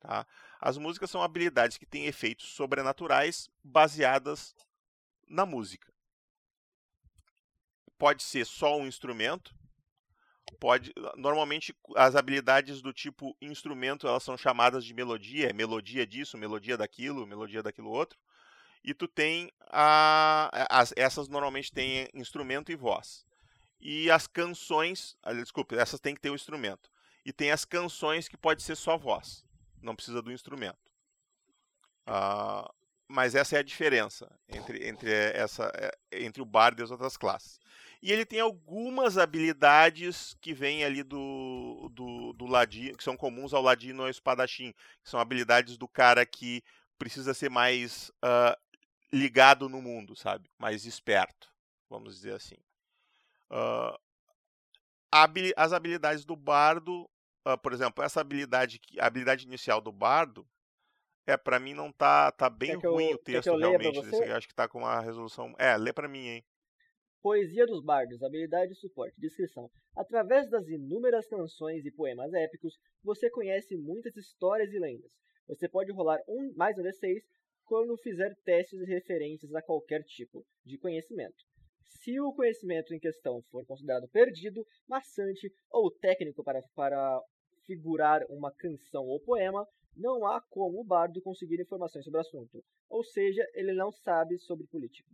[0.00, 0.26] Tá?
[0.60, 4.54] As músicas são habilidades que têm efeitos sobrenaturais baseadas
[5.28, 5.92] na música
[8.02, 9.54] pode ser só um instrumento,
[10.62, 16.38] pode normalmente as habilidades do tipo instrumento elas são chamadas de melodia, é melodia disso,
[16.38, 18.16] melodia daquilo, melodia daquilo outro.
[18.84, 23.26] E tu tem a, as, essas normalmente têm instrumento e voz.
[23.80, 26.88] E as canções, desculpe, essas tem que ter o um instrumento.
[27.24, 29.44] E tem as canções que pode ser só voz,
[29.82, 30.92] não precisa do instrumento.
[32.06, 32.72] Uh,
[33.12, 37.14] mas essa é a diferença entre, entre, essa, é, entre o bardo e as outras
[37.16, 37.60] classes.
[38.00, 43.52] E ele tem algumas habilidades que vêm ali do, do, do ladino, que são comuns
[43.52, 46.64] ao ladino e ao espadachim, que são habilidades do cara que
[46.98, 48.56] precisa ser mais uh,
[49.12, 50.50] ligado no mundo, sabe?
[50.58, 51.52] Mais esperto,
[51.90, 52.56] vamos dizer assim.
[53.50, 53.96] Uh,
[55.54, 57.08] as habilidades do bardo,
[57.46, 60.48] uh, por exemplo, essa habilidade, a habilidade inicial do bardo,
[61.26, 64.02] é, para mim não tá, tá bem ruim eu, o texto realmente.
[64.02, 65.54] Desse, eu acho que tá com uma resolução.
[65.58, 66.44] É, lê para mim, hein?
[67.22, 69.70] Poesia dos Bardos, habilidade, suporte, descrição.
[69.96, 75.12] Através das inúmeras canções e poemas épicos, você conhece muitas histórias e lendas.
[75.46, 77.22] Você pode rolar um mais um D6
[77.64, 81.44] quando fizer testes referentes a qualquer tipo de conhecimento.
[81.84, 87.20] Se o conhecimento em questão for considerado perdido, maçante ou técnico para, para
[87.64, 89.64] figurar uma canção ou poema,
[89.96, 92.64] não há como o bardo conseguir informações sobre o assunto.
[92.88, 95.10] Ou seja, ele não sabe sobre política.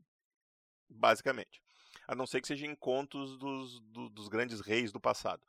[0.89, 1.63] Basicamente
[2.09, 5.43] a não ser que seja em contos dos, do, dos grandes reis do passado.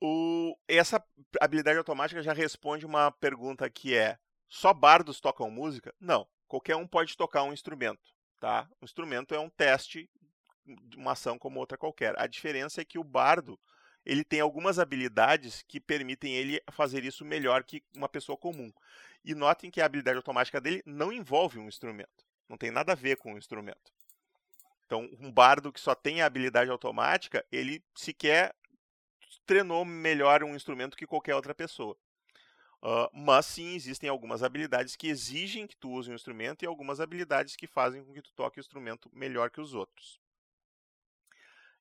[0.00, 1.02] O, essa
[1.40, 4.18] habilidade automática já responde uma pergunta que é:
[4.48, 5.94] só bardos tocam música?
[6.00, 8.12] Não, qualquer um pode tocar um instrumento.
[8.40, 8.68] Tá?
[8.80, 10.10] O instrumento é um teste
[10.66, 12.18] de uma ação como outra qualquer.
[12.18, 13.58] A diferença é que o bardo
[14.04, 18.72] ele tem algumas habilidades que permitem ele fazer isso melhor que uma pessoa comum.
[19.24, 22.24] E notem que a habilidade automática dele não envolve um instrumento.
[22.48, 23.92] Não tem nada a ver com o instrumento.
[24.84, 28.54] Então, um bardo que só tem a habilidade automática, ele sequer
[29.46, 31.96] treinou melhor um instrumento que qualquer outra pessoa.
[32.82, 37.00] Uh, mas sim, existem algumas habilidades que exigem que tu use um instrumento e algumas
[37.00, 40.20] habilidades que fazem com que tu toque o instrumento melhor que os outros.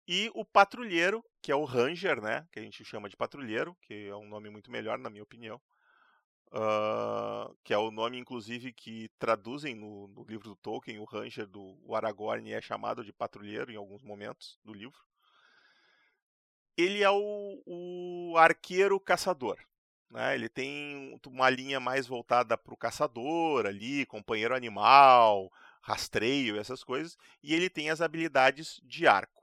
[0.07, 4.07] E o patrulheiro, que é o ranger, né, que a gente chama de patrulheiro, que
[4.07, 5.61] é um nome muito melhor na minha opinião,
[6.51, 11.47] uh, que é o nome, inclusive, que traduzem no, no, livro do Tolkien, o Ranger
[11.47, 14.99] do Aragorn é chamado de patrulheiro em alguns momentos do livro.
[16.77, 19.57] Ele é o, o arqueiro caçador.
[20.09, 20.35] Né?
[20.35, 27.17] Ele tem uma linha mais voltada para o caçador ali, companheiro animal, rastreio, essas coisas,
[27.41, 29.40] e ele tem as habilidades de arco.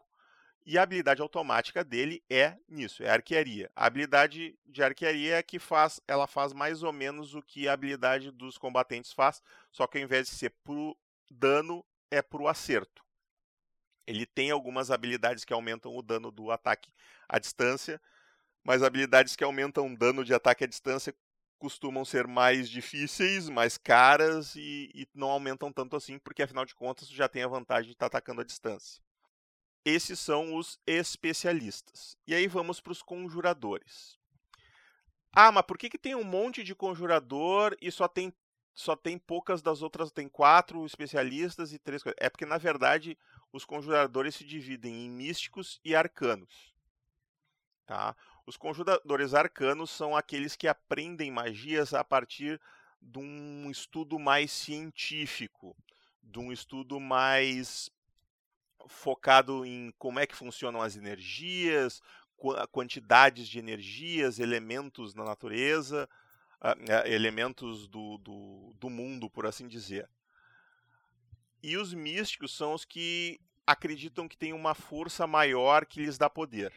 [0.71, 3.71] E a habilidade automática dele é nisso, é arquearia.
[3.75, 7.73] A habilidade de arquearia é que faz, ela faz mais ou menos o que a
[7.73, 9.43] habilidade dos combatentes faz,
[9.73, 10.95] só que ao invés de ser pro
[11.31, 13.03] dano, é pro acerto.
[14.07, 16.93] Ele tem algumas habilidades que aumentam o dano do ataque
[17.27, 17.99] à distância,
[18.63, 21.15] mas habilidades que aumentam o dano de ataque à distância
[21.59, 26.75] costumam ser mais difíceis, mais caras e, e não aumentam tanto assim, porque afinal de
[26.75, 29.08] contas já tem a vantagem de estar tá atacando à distância.
[29.85, 32.17] Esses são os especialistas.
[32.27, 34.19] E aí vamos para os conjuradores.
[35.33, 38.33] Ah, mas por que, que tem um monte de conjurador e só tem
[38.75, 43.19] só tem poucas das outras, tem quatro especialistas e três É porque, na verdade,
[43.53, 46.73] os conjuradores se dividem em místicos e arcanos.
[47.85, 48.15] Tá?
[48.47, 52.61] Os conjuradores arcanos são aqueles que aprendem magias a partir
[53.03, 55.77] de um estudo mais científico,
[56.23, 57.91] de um estudo mais
[58.89, 62.03] focado em como é que funcionam as energias,
[62.71, 66.09] quantidades de energias, elementos na natureza,
[66.61, 70.09] é, elementos do, do, do mundo, por assim dizer.
[71.63, 76.31] E os místicos são os que acreditam que tem uma força maior que lhes dá
[76.31, 76.73] poder.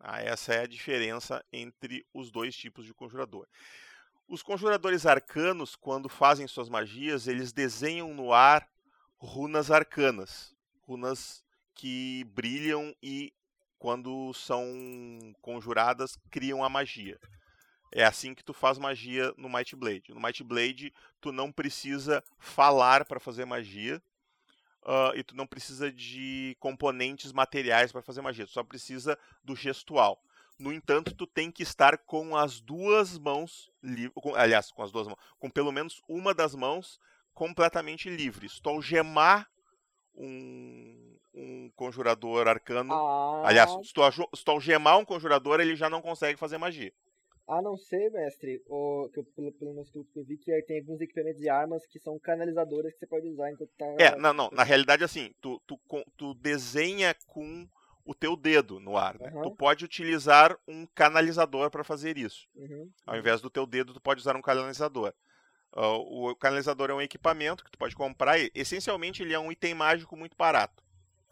[0.00, 3.46] Ah, essa é a diferença entre os dois tipos de conjurador.
[4.28, 8.68] Os conjuradores arcanos, quando fazem suas magias, eles desenham no ar
[9.16, 10.53] runas arcanas,
[10.86, 13.32] runas que brilham e,
[13.78, 14.64] quando são
[15.40, 17.18] conjuradas, criam a magia.
[17.92, 20.12] É assim que tu faz magia no Might Blade.
[20.12, 24.02] No Might Blade, tu não precisa falar para fazer magia.
[24.82, 28.46] Uh, e tu não precisa de componentes materiais para fazer magia.
[28.46, 30.20] Tu só precisa do gestual.
[30.58, 34.12] No entanto, tu tem que estar com as duas mãos livres.
[34.36, 35.18] Aliás, com as duas mãos.
[35.38, 36.98] Com pelo menos uma das mãos
[37.32, 38.48] completamente livre.
[38.48, 39.48] Se tu algemar
[40.16, 42.92] um, um conjurador arcano.
[42.92, 44.02] Ah, Aliás, se tu,
[44.34, 46.92] se tu algemar um conjurador, ele já não consegue fazer magia.
[47.46, 50.80] A não ser, mestre, o, que eu, pelo, pelo estudo que eu vi, que tem
[50.80, 53.84] alguns equipamentos e armas que são canalizadoras que você pode usar enquanto tá.
[53.98, 54.50] É, não, não.
[54.50, 55.78] Na realidade, assim, tu, tu,
[56.16, 57.68] tu desenha com
[58.02, 59.18] o teu dedo no ar.
[59.18, 59.30] Né?
[59.34, 59.42] Uhum.
[59.42, 62.46] Tu pode utilizar um canalizador para fazer isso.
[62.54, 62.90] Uhum.
[63.06, 65.12] Ao invés do teu dedo, tu pode usar um canalizador.
[65.76, 68.38] Uh, o canalizador é um equipamento que tu pode comprar.
[68.38, 70.82] E, essencialmente, ele é um item mágico muito barato.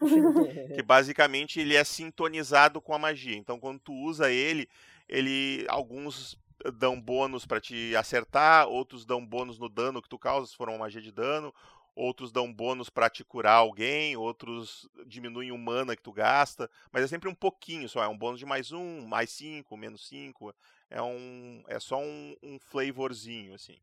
[0.74, 3.36] que basicamente ele é sintonizado com a magia.
[3.36, 4.68] Então, quando tu usa ele,
[5.08, 6.36] ele alguns
[6.74, 10.68] dão bônus para te acertar, outros dão bônus no dano que tu causa, se for
[10.68, 11.54] uma magia de dano,
[11.94, 17.04] outros dão bônus para te curar alguém, outros diminuem o mana que tu gasta, mas
[17.04, 20.54] é sempre um pouquinho só, é um bônus de mais um, mais cinco, menos cinco,
[20.88, 23.78] é um é só um, um flavorzinho assim.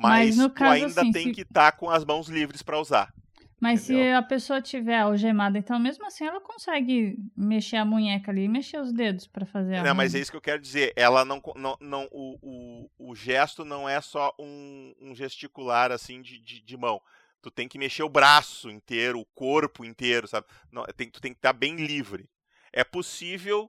[0.00, 1.32] Mas, mas tu caso, ainda assim, tem se...
[1.32, 3.12] que estar tá com as mãos livres para usar.
[3.60, 4.04] Mas Entendeu?
[4.04, 8.48] se a pessoa tiver algemada, então mesmo assim ela consegue mexer a munheca ali e
[8.48, 10.92] mexer os dedos para fazer a Não, mas é isso que eu quero dizer.
[10.94, 11.42] Ela não.
[11.56, 16.60] não, não o, o, o gesto não é só um, um gesticular assim de, de,
[16.60, 17.02] de, mão.
[17.42, 20.46] Tu tem que mexer o braço inteiro, o corpo inteiro, sabe?
[20.70, 22.30] Não, tem, tu tem que estar bem livre.
[22.72, 23.68] É possível,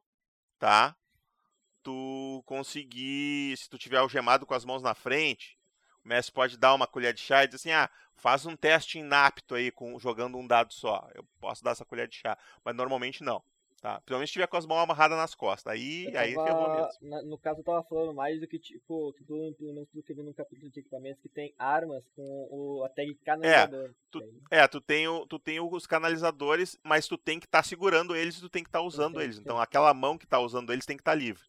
[0.60, 0.96] tá?
[1.82, 5.59] Tu conseguir, se tu tiver algemado com as mãos na frente,
[6.10, 8.97] o mestre pode dar uma colher de chá e dizer assim: ah, faz um teste
[8.97, 11.07] inapto aí com, jogando um dado só.
[11.14, 12.36] Eu posso dar essa colher de chá.
[12.66, 13.43] Mas normalmente não.
[13.80, 14.01] Tá?
[14.01, 15.72] Principalmente se tiver com as mãos amarradas nas costas.
[15.72, 16.89] Aí, tava, aí ferrou mesmo.
[17.01, 20.12] Na, no caso, eu tava falando mais do que, tipo, que pelo menos do que
[20.12, 23.86] eu vi num capítulo de equipamentos, que tem armas com o, a tag canalizador.
[23.86, 24.20] É, tu,
[24.51, 28.16] é, tu tem, o, tu tem os canalizadores, mas tu tem que estar tá segurando
[28.16, 29.36] eles e tu tem que estar tá usando sim, eles.
[29.38, 29.43] Sim.
[29.43, 31.43] Então aquela mão que tá usando eles tem que estar tá livre.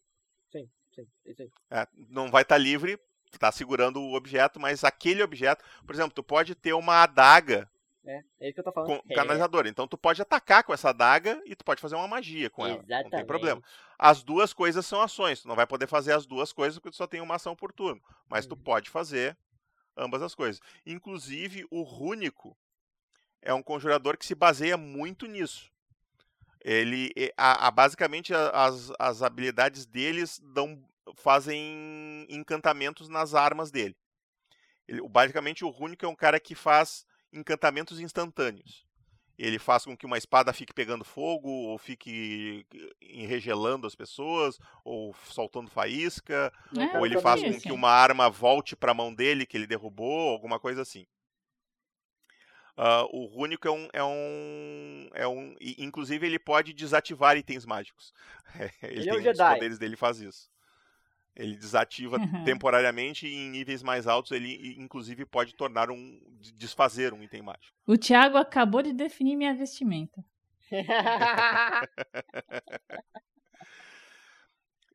[0.51, 1.07] Sim, sim,
[1.37, 1.51] aí.
[1.69, 2.97] É, não vai estar tá livre
[3.31, 7.69] tu tá segurando o objeto, mas aquele objeto, por exemplo, tu pode ter uma adaga
[8.03, 9.01] é, é isso que eu tô falando.
[9.01, 9.67] Com canalizador.
[9.67, 12.77] Então tu pode atacar com essa adaga e tu pode fazer uma magia com ela.
[12.77, 13.03] Exatamente.
[13.03, 13.63] Não tem problema.
[13.97, 15.41] As duas coisas são ações.
[15.41, 17.71] Tu não vai poder fazer as duas coisas porque tu só tem uma ação por
[17.71, 18.01] turno.
[18.27, 18.61] Mas tu uhum.
[18.61, 19.37] pode fazer
[19.95, 20.59] ambas as coisas.
[20.85, 22.57] Inclusive, o Rúnico
[23.41, 25.71] é um conjurador que se baseia muito nisso.
[26.63, 30.83] Ele, a, a, basicamente, as, as habilidades deles dão
[31.15, 33.95] fazem encantamentos nas armas dele.
[34.87, 38.85] Ele, basicamente, o Rúnico é um cara que faz encantamentos instantâneos.
[39.37, 42.65] Ele faz com que uma espada fique pegando fogo, ou fique
[43.01, 48.75] enregelando as pessoas, ou soltando faísca, é, ou ele faz com que uma arma volte
[48.75, 51.07] para a mão dele que ele derrubou, alguma coisa assim.
[52.77, 55.55] Uh, o Rúnico é um, é um, é um.
[55.77, 58.13] Inclusive, ele pode desativar itens mágicos.
[58.81, 59.43] ele, ele tem é um Jedi.
[59.43, 60.49] os poderes dele faz isso.
[61.35, 66.19] Ele desativa temporariamente e em níveis mais altos ele inclusive pode tornar um
[66.55, 67.75] desfazer um item mágico.
[67.87, 70.23] O Thiago acabou de definir minha vestimenta.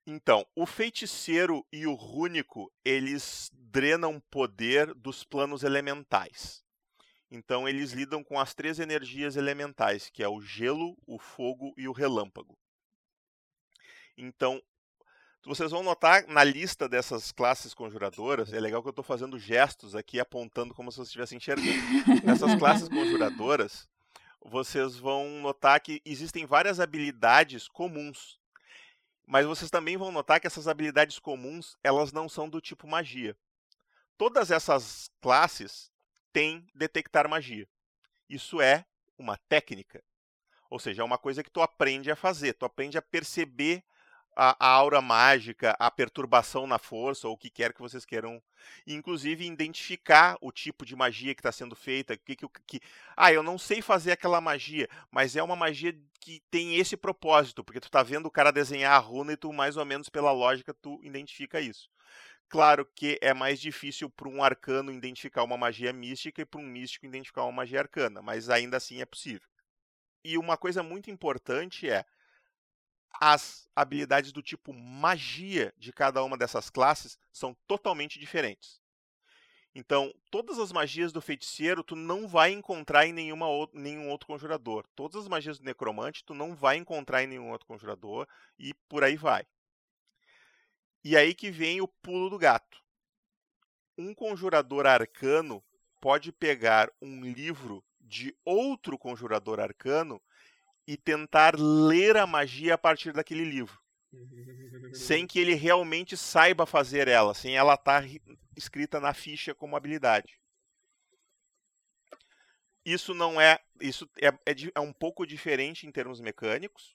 [0.06, 6.64] então, o feiticeiro e o rúnico, eles drenam poder dos planos elementais.
[7.30, 11.88] Então, eles lidam com as três energias elementais, que é o gelo, o fogo e
[11.88, 12.56] o relâmpago.
[14.16, 14.62] Então,
[15.47, 19.94] vocês vão notar na lista dessas classes conjuradoras, é legal que eu estou fazendo gestos
[19.94, 21.70] aqui apontando como se vocês estivessem enxergando.
[22.27, 23.89] Nessas classes conjuradoras,
[24.44, 28.40] vocês vão notar que existem várias habilidades comuns.
[29.24, 33.36] Mas vocês também vão notar que essas habilidades comuns, elas não são do tipo magia.
[34.18, 35.93] Todas essas classes
[36.32, 37.68] têm detectar magia.
[38.28, 38.85] Isso é
[39.16, 40.02] uma técnica.
[40.68, 43.85] Ou seja, é uma coisa que tu aprende a fazer, tu aprende a perceber
[44.36, 48.40] a, a, aura mágica, a perturbação na força, ou o que quer que vocês queiram.
[48.86, 52.16] Inclusive, identificar o tipo de magia que está sendo feita.
[52.16, 52.80] Que, que, que,
[53.16, 57.64] ah, eu não sei fazer aquela magia, mas é uma magia que tem esse propósito,
[57.64, 60.32] porque tu está vendo o cara desenhar a runa e tu, mais ou menos pela
[60.32, 61.88] lógica, tu identifica isso.
[62.48, 66.64] Claro que é mais difícil para um arcano identificar uma magia mística e para um
[66.64, 69.48] místico identificar uma magia arcana, mas ainda assim é possível.
[70.24, 72.04] E uma coisa muito importante é
[73.20, 78.80] as habilidades do tipo magia de cada uma dessas classes são totalmente diferentes.
[79.74, 84.86] Então, todas as magias do feiticeiro tu não vai encontrar em nenhuma nenhum outro conjurador.
[84.97, 88.26] Todas as magias do necromante tu não vai encontrar em nenhum outro conjurador
[88.59, 89.47] e por aí vai.
[91.05, 92.82] E aí que vem o pulo do gato.
[93.98, 95.62] Um conjurador arcano
[96.01, 100.22] pode pegar um livro de outro conjurador arcano
[100.86, 103.80] e tentar ler a magia a partir daquele livro.
[104.94, 108.08] sem que ele realmente saiba fazer ela, sem ela estar tá
[108.56, 110.40] escrita na ficha como habilidade.
[112.84, 113.58] Isso não é.
[113.80, 116.94] Isso é, é, é um pouco diferente em termos mecânicos,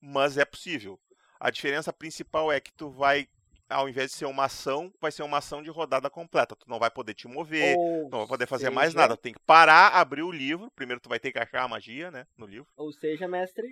[0.00, 1.00] mas é possível.
[1.40, 3.28] A diferença principal é que tu vai
[3.74, 6.54] ao invés de ser uma ação, vai ser uma ação de rodada completa.
[6.54, 8.74] Tu não vai poder te mover, Ou não vai poder fazer seja...
[8.74, 9.16] mais nada.
[9.16, 10.70] Tu tem que parar, abrir o livro.
[10.76, 12.68] Primeiro tu vai ter que achar a magia, né, no livro.
[12.76, 13.66] Ou seja, mestre,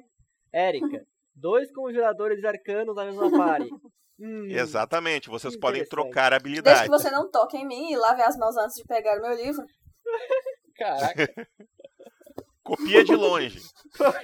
[0.53, 3.69] Érica, dois conjuradores arcanos na mesma pare.
[4.21, 6.83] Hum, Exatamente, vocês podem trocar habilidades.
[6.83, 9.23] Desde que você não toque em mim e lave as mãos antes de pegar o
[9.23, 9.65] meu livro.
[10.79, 11.29] Caraca.
[12.63, 13.59] Copia de longe.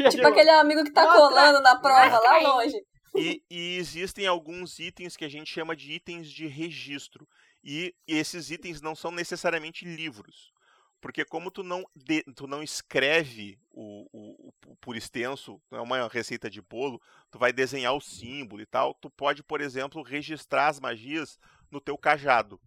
[0.08, 2.76] tipo aquele amigo que tá Nossa, colando na prova lá longe.
[3.14, 7.28] E, e, existem alguns itens que a gente chama de itens de registro.
[7.62, 10.52] E, e esses itens não são necessariamente livros.
[11.00, 15.82] Porque como tu não, de, tu não escreve o, o, o, por extenso, não é
[15.82, 20.02] uma receita de bolo, tu vai desenhar o símbolo e tal, tu pode, por exemplo,
[20.02, 21.38] registrar as magias
[21.70, 22.60] no teu cajado.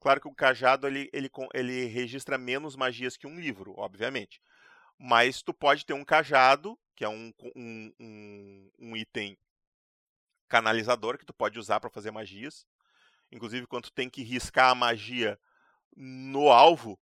[0.00, 4.40] Claro que o cajado ele, ele, ele registra menos magias que um livro, obviamente.
[4.98, 9.38] Mas tu pode ter um cajado, que é um, um, um, um item
[10.52, 12.66] canalizador que tu pode usar para fazer magias.
[13.30, 15.40] Inclusive, quando tu tem que riscar a magia
[15.96, 17.00] no alvo,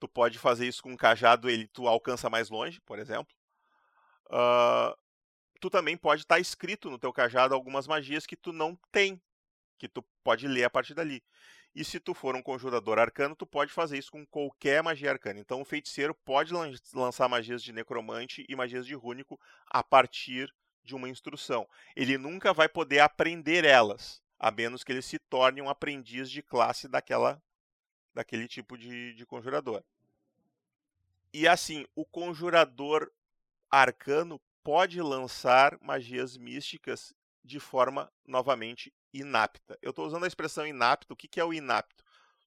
[0.00, 3.32] tu pode fazer isso com um cajado, ele tu alcança mais longe, por exemplo.
[4.26, 4.98] Uh,
[5.60, 9.22] tu também pode estar tá escrito no teu cajado algumas magias que tu não tem,
[9.78, 11.22] que tu pode ler a partir dali.
[11.76, 15.38] E se tu for um conjurador arcano, tu pode fazer isso com qualquer magia arcana.
[15.38, 16.52] Então o feiticeiro pode
[16.92, 19.38] lançar magias de necromante e magias de rúnico
[19.68, 20.52] a partir
[20.88, 21.68] de uma instrução.
[21.94, 26.42] Ele nunca vai poder aprender elas, a menos que ele se torne um aprendiz de
[26.42, 27.40] classe daquela,
[28.14, 29.84] daquele tipo de, de conjurador.
[31.32, 33.12] E assim, o conjurador
[33.70, 39.78] arcano pode lançar magias místicas de forma novamente inapta.
[39.82, 41.12] Eu estou usando a expressão inapto.
[41.12, 42.02] O que, que é o inapto?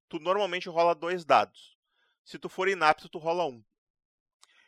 [0.09, 1.77] Tu normalmente rola dois dados.
[2.23, 3.63] Se tu for inapto, tu rola um.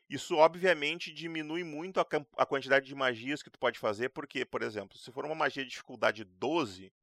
[0.10, 2.06] Isso, obviamente, diminui muito a,
[2.38, 5.64] a, quantidade de magias que tu pode fazer, porque, por exemplo, se for uma magia
[5.64, 6.94] de dificuldade 12,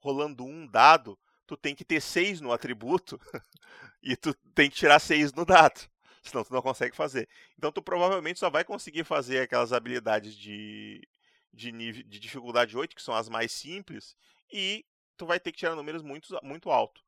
[0.00, 3.20] rolando um dado, tu tem que ter 6 no atributo
[4.02, 5.88] e tu tem que tirar 6 no dado,
[6.22, 7.28] senão tu não consegue fazer.
[7.56, 11.06] Então tu provavelmente só vai conseguir fazer aquelas habilidades de,
[11.52, 14.16] de, nível, de dificuldade 8, que são as mais simples,
[14.52, 14.84] e
[15.16, 17.02] tu vai ter que tirar números muito, muito alto.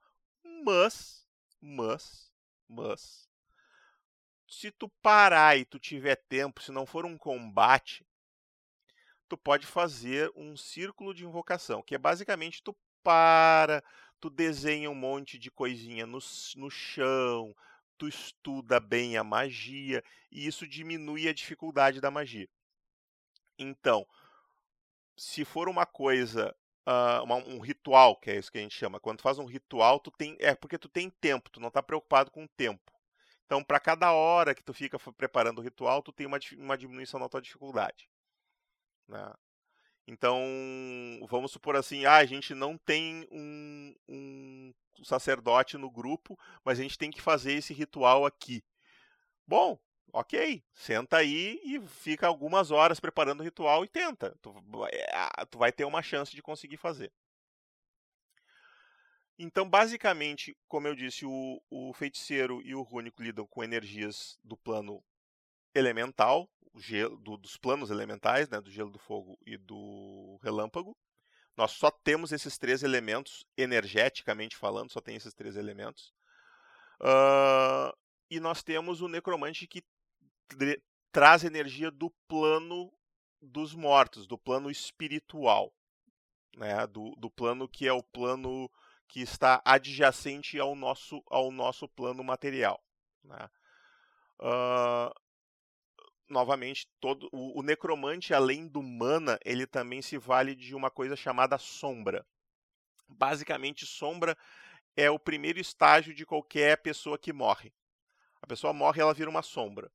[0.64, 1.26] Mas,
[1.60, 2.32] mas,
[2.68, 3.28] mas,
[4.54, 8.06] se tu parar e tu tiver tempo, se não for um combate,
[9.28, 13.82] tu pode fazer um círculo de invocação, que é basicamente tu para,
[14.20, 16.18] tu desenha um monte de coisinha no,
[16.56, 17.54] no chão,
[17.98, 22.48] tu estuda bem a magia, e isso diminui a dificuldade da magia.
[23.58, 24.06] Então,
[25.16, 26.54] se for uma coisa,
[26.86, 29.46] uh, uma, um ritual, que é isso que a gente chama, quando tu faz um
[29.46, 32.93] ritual, tu tem, é porque tu tem tempo, tu não está preocupado com o tempo.
[33.46, 37.20] Então, para cada hora que tu fica preparando o ritual, tu tem uma, uma diminuição
[37.20, 38.08] na tua dificuldade.
[39.06, 39.32] Né?
[40.06, 40.38] Então,
[41.28, 46.82] vamos supor assim, ah, a gente não tem um, um sacerdote no grupo, mas a
[46.82, 48.62] gente tem que fazer esse ritual aqui.
[49.46, 49.78] Bom,
[50.12, 54.36] ok, senta aí e fica algumas horas preparando o ritual e tenta.
[54.42, 54.54] Tu,
[54.92, 57.12] é, tu vai ter uma chance de conseguir fazer.
[59.38, 64.56] Então, basicamente, como eu disse, o, o feiticeiro e o rúnico lidam com energias do
[64.56, 65.02] plano
[65.74, 70.96] elemental, gelo, do, dos planos elementais, né, do gelo, do fogo e do relâmpago.
[71.56, 76.12] Nós só temos esses três elementos, energeticamente falando, só tem esses três elementos.
[77.00, 77.96] Uh,
[78.30, 79.82] e nós temos o necromante que
[81.12, 82.92] traz energia do plano
[83.40, 85.72] dos mortos, do plano espiritual.
[86.56, 86.86] né?
[86.86, 88.70] Do, do plano que é o plano
[89.08, 92.82] que está adjacente ao nosso, ao nosso plano material.
[93.22, 93.48] Né?
[94.40, 95.14] Uh,
[96.28, 101.16] novamente, todo o, o, necromante, além do mana, ele também se vale de uma coisa
[101.16, 102.26] chamada sombra.
[103.08, 104.36] Basicamente, sombra
[104.96, 107.72] é o primeiro estágio de qualquer pessoa que morre.
[108.40, 109.90] A pessoa morre, ela vira uma sombra.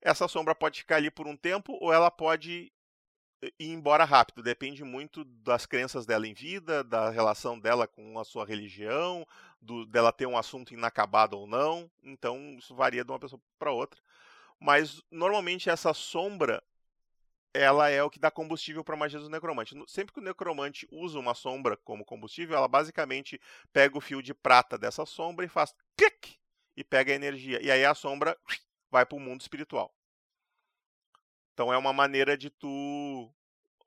[0.00, 2.72] Essa sombra pode ficar ali por um tempo ou ela pode
[3.42, 4.42] ir embora rápido.
[4.42, 9.26] Depende muito das crenças dela em vida, da relação dela com a sua religião,
[9.60, 11.90] do, dela ter um assunto inacabado ou não.
[12.02, 14.00] Então, isso varia de uma pessoa para outra.
[14.58, 16.62] Mas normalmente essa sombra
[17.56, 19.74] ela é o que dá combustível para a magia do necromante.
[19.86, 23.40] Sempre que o necromante usa uma sombra como combustível, ela basicamente
[23.72, 26.36] pega o fio de prata dessa sombra e faz clic
[26.76, 27.62] e pega a energia.
[27.62, 28.36] E aí a sombra
[28.90, 29.95] vai para o mundo espiritual.
[31.56, 33.32] Então é uma maneira de tu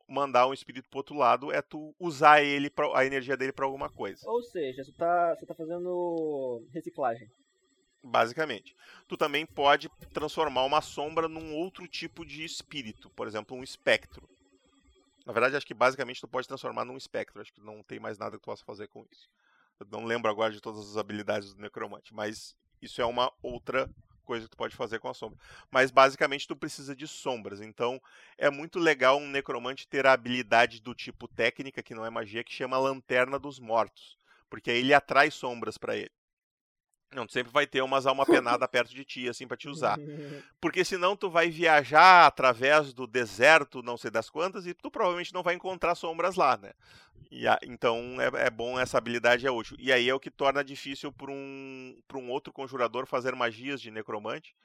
[0.08, 3.64] mandar um espírito pro outro lado, é tu usar ele pra, a energia dele para
[3.64, 4.28] alguma coisa.
[4.28, 7.30] Ou seja, você tá, você tá fazendo reciclagem.
[8.04, 8.76] Basicamente.
[9.08, 14.28] Tu também pode transformar uma sombra num outro tipo de espírito, por exemplo, um espectro.
[15.24, 17.40] Na verdade, acho que basicamente tu pode transformar num espectro.
[17.40, 19.30] Acho que não tem mais nada que tu possa fazer com isso.
[19.80, 23.88] Eu não lembro agora de todas as habilidades do necromante, mas isso é uma outra
[24.30, 25.40] coisa que tu pode fazer com a sombra.
[25.72, 27.62] Mas basicamente tu precisa de sombras.
[27.62, 28.00] Então
[28.38, 32.44] é muito legal um necromante ter a habilidade do tipo técnica, que não é magia,
[32.44, 34.16] que chama Lanterna dos Mortos.
[34.48, 36.12] Porque aí ele atrai sombras para ele.
[37.12, 39.98] Não, tu sempre vai ter umas alma penada perto de ti, assim, para te usar.
[40.62, 45.34] Porque senão tu vai viajar através do deserto, não sei das quantas, e tu provavelmente
[45.34, 46.72] não vai encontrar sombras lá, né?
[47.32, 49.78] E a, então é, é, bom, essa habilidade é útil.
[49.80, 53.92] E aí é o que torna difícil para um, um outro conjurador fazer magias de
[53.92, 54.56] necromante,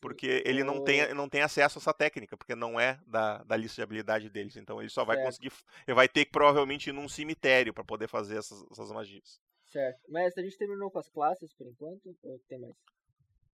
[0.00, 3.56] porque ele não tem, não tem acesso a essa técnica, porque não é da, da
[3.56, 4.56] lista de habilidade deles.
[4.56, 5.26] Então ele só vai certo.
[5.26, 5.52] conseguir.
[5.86, 9.40] Ele vai ter que provavelmente ir num cemitério para poder fazer essas, essas magias.
[9.66, 10.00] Certo.
[10.08, 12.14] Mas a gente terminou com as classes por enquanto?
[12.22, 12.74] Ou tem mais?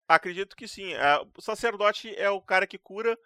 [0.08, 0.92] Acredito que sim.
[0.94, 3.18] É, o sacerdote é o cara que cura.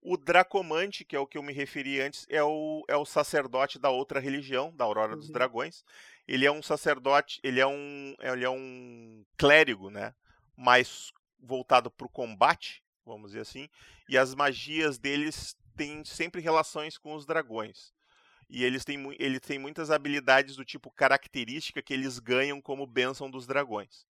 [0.00, 3.78] O Dracomante, que é o que eu me referi antes, é o, é o sacerdote
[3.78, 5.18] da outra religião, da Aurora uhum.
[5.18, 5.84] dos Dragões.
[6.26, 10.14] Ele é um sacerdote, ele é um, ele é um clérigo, né?
[10.56, 13.68] Mais voltado para o combate, vamos dizer assim.
[14.08, 17.92] E as magias deles têm sempre relações com os dragões
[18.50, 23.30] e eles têm, ele tem muitas habilidades do tipo característica que eles ganham como bênção
[23.30, 24.06] dos dragões.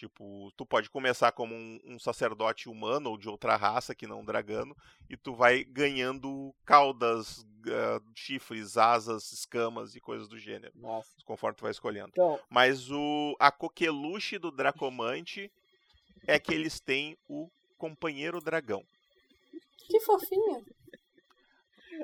[0.00, 4.20] Tipo, tu pode começar como um, um, sacerdote humano ou de outra raça que não
[4.20, 4.74] um dragano,
[5.10, 10.72] e tu vai ganhando caudas, uh, chifres, asas, escamas e coisas do gênero.
[10.74, 11.10] Nossa.
[11.26, 12.08] Conforme tu vai escolhendo.
[12.12, 12.40] Então...
[12.48, 15.52] Mas o, a coqueluche do Dracomante
[16.26, 18.82] é que eles têm o companheiro dragão.
[19.86, 20.64] Que fofinho.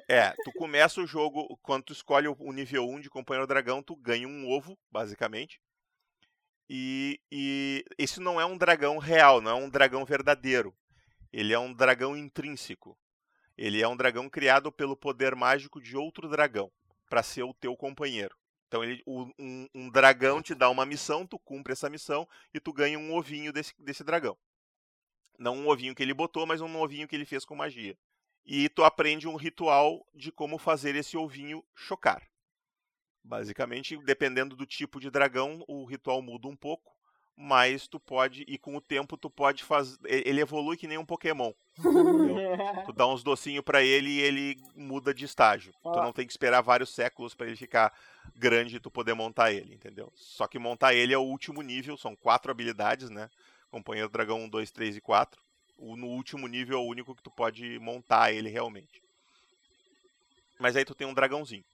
[0.06, 3.96] É, tu começa o jogo, quando tu escolhe o nível 1 de Companheiro Dragão, tu
[3.96, 5.58] ganha um ovo, basicamente.
[6.68, 10.74] E, e esse não é um dragão real, não é um dragão verdadeiro.
[11.32, 12.98] Ele é um dragão intrínseco.
[13.56, 16.70] Ele é um dragão criado pelo poder mágico de outro dragão,
[17.08, 18.36] para ser o teu companheiro.
[18.68, 22.72] Então ele, um, um, dragão te dá uma missão, tu cumpre essa missão e tu
[22.72, 24.36] ganha um ovinho desse, desse dragão.
[25.38, 27.96] Não um ovinho que ele botou, mas um ovinho que ele fez com magia
[28.46, 32.22] e tu aprende um ritual de como fazer esse ovinho chocar.
[33.26, 36.94] Basicamente, dependendo do tipo de dragão, o ritual muda um pouco,
[37.36, 41.04] mas tu pode, e com o tempo tu pode fazer, ele evolui que nem um
[41.04, 41.52] Pokémon.
[42.86, 45.74] tu dá uns docinhos para ele e ele muda de estágio.
[45.84, 45.92] Ah.
[45.92, 47.92] Tu não tem que esperar vários séculos para ele ficar
[48.34, 50.12] grande e tu poder montar ele, entendeu?
[50.14, 53.28] Só que montar ele é o último nível, são quatro habilidades, né?
[53.70, 55.46] Companheiro Dragão 1, 2, 3 e 4
[55.78, 59.02] no último nível é o único que tu pode montar ele realmente.
[60.58, 61.64] Mas aí tu tem um dragãozinho.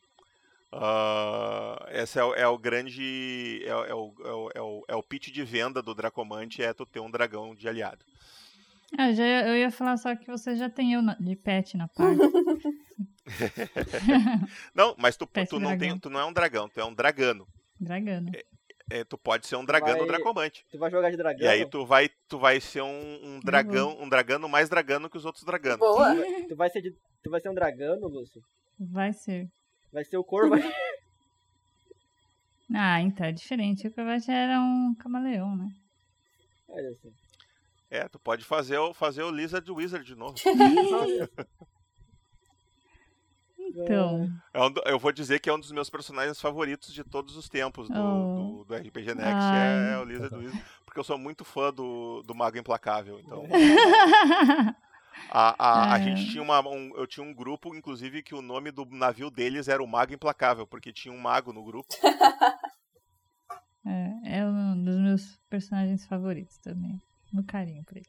[0.72, 3.62] Uh, esse é, é, o grande.
[3.64, 6.72] É, é, o, é, o, é, o, é o pitch de venda do Dracomante, é
[6.72, 8.04] tu ter um dragão de aliado.
[8.96, 12.20] Ah, já, eu ia falar só que você já tem eu de pet na parte.
[14.74, 17.46] não, mas tu, tu não, tem, tu não é um dragão, tu é um dragano.
[17.78, 18.30] Dragano.
[18.34, 18.44] É,
[18.90, 20.66] é, tu pode ser um dragão vai, dracomante.
[20.70, 21.42] Tu vai jogar de dragão.
[21.42, 24.04] E aí tu vai, tu vai ser um, um dragão, uhum.
[24.04, 25.78] um dragano mais dragano que os outros draganos.
[25.78, 26.14] Boa.
[26.48, 28.42] Tu vai ser de, tu vai ser um dragano, Lúcio?
[28.78, 29.50] Vai ser.
[29.92, 30.54] Vai ser o corvo.
[32.74, 33.86] ah, então é diferente.
[33.86, 35.70] O Corvette era um camaleão, né?
[36.68, 37.12] Olha assim.
[37.90, 40.36] É, tu pode fazer o, fazer o Lizard Wizard de novo.
[43.74, 44.28] Então.
[44.52, 47.48] É um, eu vou dizer que é um dos meus personagens favoritos de todos os
[47.48, 48.58] tempos do, oh.
[48.58, 49.24] do, do RPG Next.
[49.24, 50.64] É, é, o Lizard Wizard.
[50.84, 53.18] Porque eu sou muito fã do, do Mago Implacável.
[53.20, 53.46] Então.
[55.30, 56.02] A, a, a É.
[56.02, 59.68] gente tinha uma, um, eu tinha um grupo, inclusive, que o nome do navio deles
[59.68, 61.88] era o Mago Implacável, porque tinha um mago no grupo.
[63.84, 67.02] É, é um dos meus personagens favoritos também.
[67.32, 68.06] Meu carinho por ele.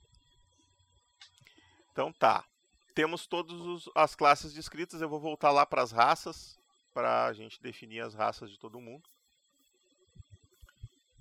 [1.92, 2.46] Então tá.
[2.94, 5.02] Temos todas as classes descritas.
[5.02, 6.60] Eu vou voltar lá para as raças,
[6.94, 9.10] para a gente definir as raças de todo mundo.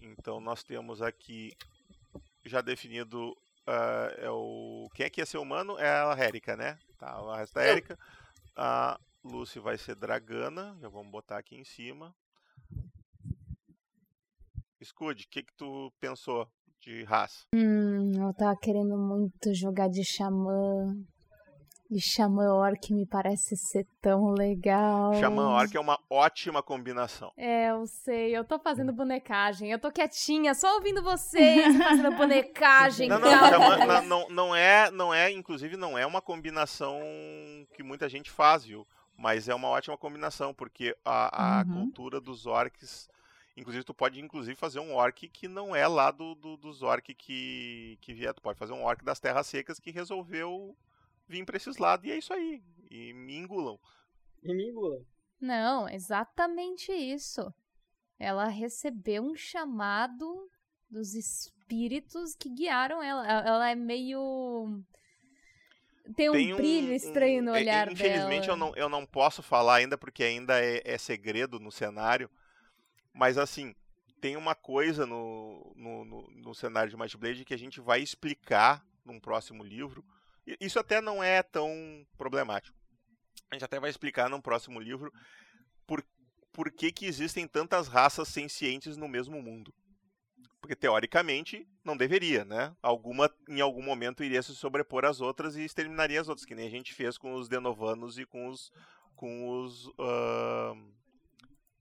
[0.03, 1.57] Então nós temos aqui
[2.45, 3.37] já definido o
[5.03, 6.79] quem é que ia ser humano é a Érica, né?
[6.97, 7.73] Tá, o resto da Eu.
[7.73, 7.99] Érica.
[8.55, 12.15] A Lucy vai ser Dragana, já vamos botar aqui em cima.
[14.85, 16.49] Scud, o que que tu pensou
[16.81, 17.47] de raça?
[17.55, 20.95] Hum, eu tava querendo muito jogar de xamã.
[21.94, 25.12] E xamã orc me parece ser tão legal.
[25.14, 27.31] Xamã Orc é uma ótima combinação.
[27.36, 28.35] É, eu sei.
[28.35, 29.70] Eu tô fazendo bonecagem.
[29.70, 33.10] Eu tô quietinha, só ouvindo vocês fazendo bonecagem.
[33.10, 36.98] Não, não, xamã- não, não, não é, não é, inclusive não é uma combinação
[37.74, 38.86] que muita gente faz, viu?
[39.16, 41.73] Mas é uma ótima combinação, porque a, a Uhum.
[41.74, 43.10] cultura dos orcs,
[43.55, 47.14] inclusive tu pode inclusive fazer um orc que não é lá do, do- dos orcs
[47.19, 50.74] que, que vier, tu pode fazer um orc das terras secas que resolveu
[51.33, 53.79] vir pra esses lados, e é isso aí, e me engulam.
[54.43, 55.01] E me engula.
[55.41, 57.53] Não, exatamente isso.
[58.19, 60.49] Ela recebeu um chamado
[60.91, 63.27] dos espíritos que guiaram ela.
[63.27, 64.81] Ela é meio.
[66.17, 68.53] Tem um Tem brilho estranho no é, olhar Infelizmente dela.
[68.53, 72.29] eu não, eu não posso falar ainda porque ainda é, é segredo no cenário.
[73.13, 73.75] Mas assim,
[74.21, 78.01] tem uma coisa no, no, no, no cenário de Might Blade que a gente vai
[78.01, 80.05] explicar num próximo livro.
[80.60, 82.77] Isso até não é tão problemático.
[83.51, 85.12] A gente até vai explicar num próximo livro
[85.86, 86.05] por,
[86.52, 89.73] por que, que existem tantas raças sencientes no mesmo mundo.
[90.60, 92.74] Porque teoricamente não deveria, né?
[92.81, 96.66] Alguma em algum momento iria se sobrepor às outras e exterminaria as outras, que nem
[96.66, 98.73] a gente fez com os Denovanos e com os
[99.16, 100.93] com os ahn,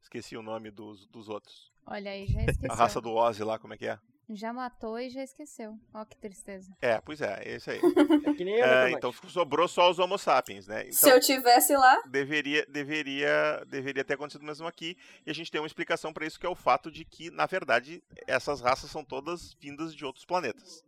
[0.02, 1.72] esqueci o nome dos, dos outros.
[1.86, 2.72] Olha aí, já esqueceu.
[2.72, 4.00] A raça do Ozzy lá, como é que é?
[4.34, 5.78] Já matou e já esqueceu.
[5.94, 6.76] Ó, que tristeza.
[6.82, 7.80] É, pois é, é isso aí.
[8.24, 10.90] É que nem eu, É, então sobrou só os Homo sapiens, né?
[10.92, 14.96] Se Então eu tivesse lá, deveria deveria deveria ter acontecido mesmo aqui
[15.26, 17.46] e a gente tem uma explicação para isso que é o fato de que na
[17.46, 20.84] verdade essas raças são todas vindas de outros planetas.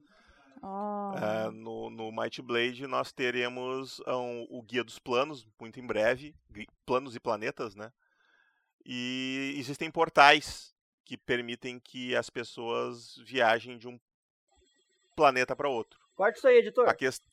[0.61, 1.15] Ó.
[1.18, 6.36] É, no, no Might Blade nós teremos um, o Guia dos Planos, muito em breve,
[6.86, 7.91] planos e planetas, né?
[8.86, 10.72] E existem portais
[11.14, 13.99] que permitem que as pessoas viajem de um
[15.15, 15.99] planeta para outro.
[16.15, 16.90] Corta isso aí, editor.
[16.90, 17.31] A questão.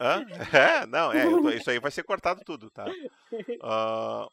[0.00, 0.24] Hã?
[0.82, 2.86] É, não, é, tô- isso aí vai ser cortado tudo, tá?
[3.62, 4.26] Ah,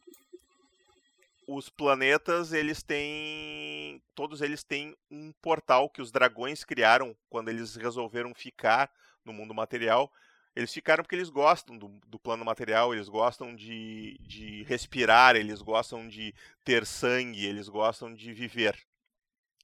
[1.47, 4.01] os planetas, eles têm.
[4.15, 8.89] Todos eles têm um portal que os dragões criaram quando eles resolveram ficar
[9.23, 10.11] no mundo material.
[10.55, 15.61] Eles ficaram porque eles gostam do, do plano material, eles gostam de, de respirar, eles
[15.61, 16.33] gostam de
[16.63, 18.79] ter sangue, eles gostam de viver.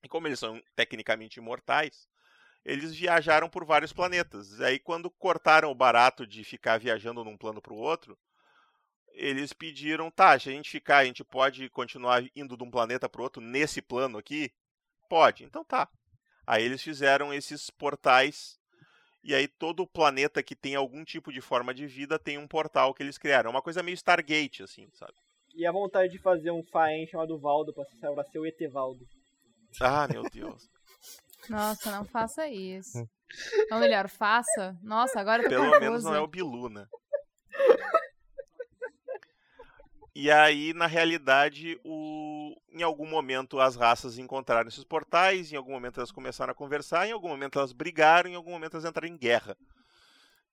[0.03, 2.09] E como eles são tecnicamente imortais,
[2.65, 4.59] eles viajaram por vários planetas.
[4.59, 8.17] Aí, quando cortaram o barato de ficar viajando num plano para o outro,
[9.13, 13.09] eles pediram, tá, se a gente ficar, a gente pode continuar indo de um planeta
[13.09, 14.51] para outro nesse plano aqui?
[15.09, 15.89] Pode, então tá.
[16.45, 18.59] Aí eles fizeram esses portais,
[19.23, 22.93] e aí todo planeta que tem algum tipo de forma de vida tem um portal
[22.93, 23.49] que eles criaram.
[23.49, 25.13] É uma coisa meio Stargate, assim, sabe?
[25.53, 27.83] E a vontade de fazer um Faen chamado Valdo pra,
[28.13, 29.05] pra ser o Etevaldo.
[29.79, 30.69] Ah, meu Deus.
[31.49, 32.97] Nossa, não faça isso.
[33.71, 34.77] Ou melhor, faça.
[34.81, 36.87] Nossa, agora eu tô Pelo menos não é o Bilu, né?
[40.13, 42.53] E aí, na realidade, o...
[42.73, 47.07] em algum momento as raças encontraram esses portais, em algum momento elas começaram a conversar,
[47.07, 49.55] em algum momento elas brigaram, em algum momento elas entraram em guerra.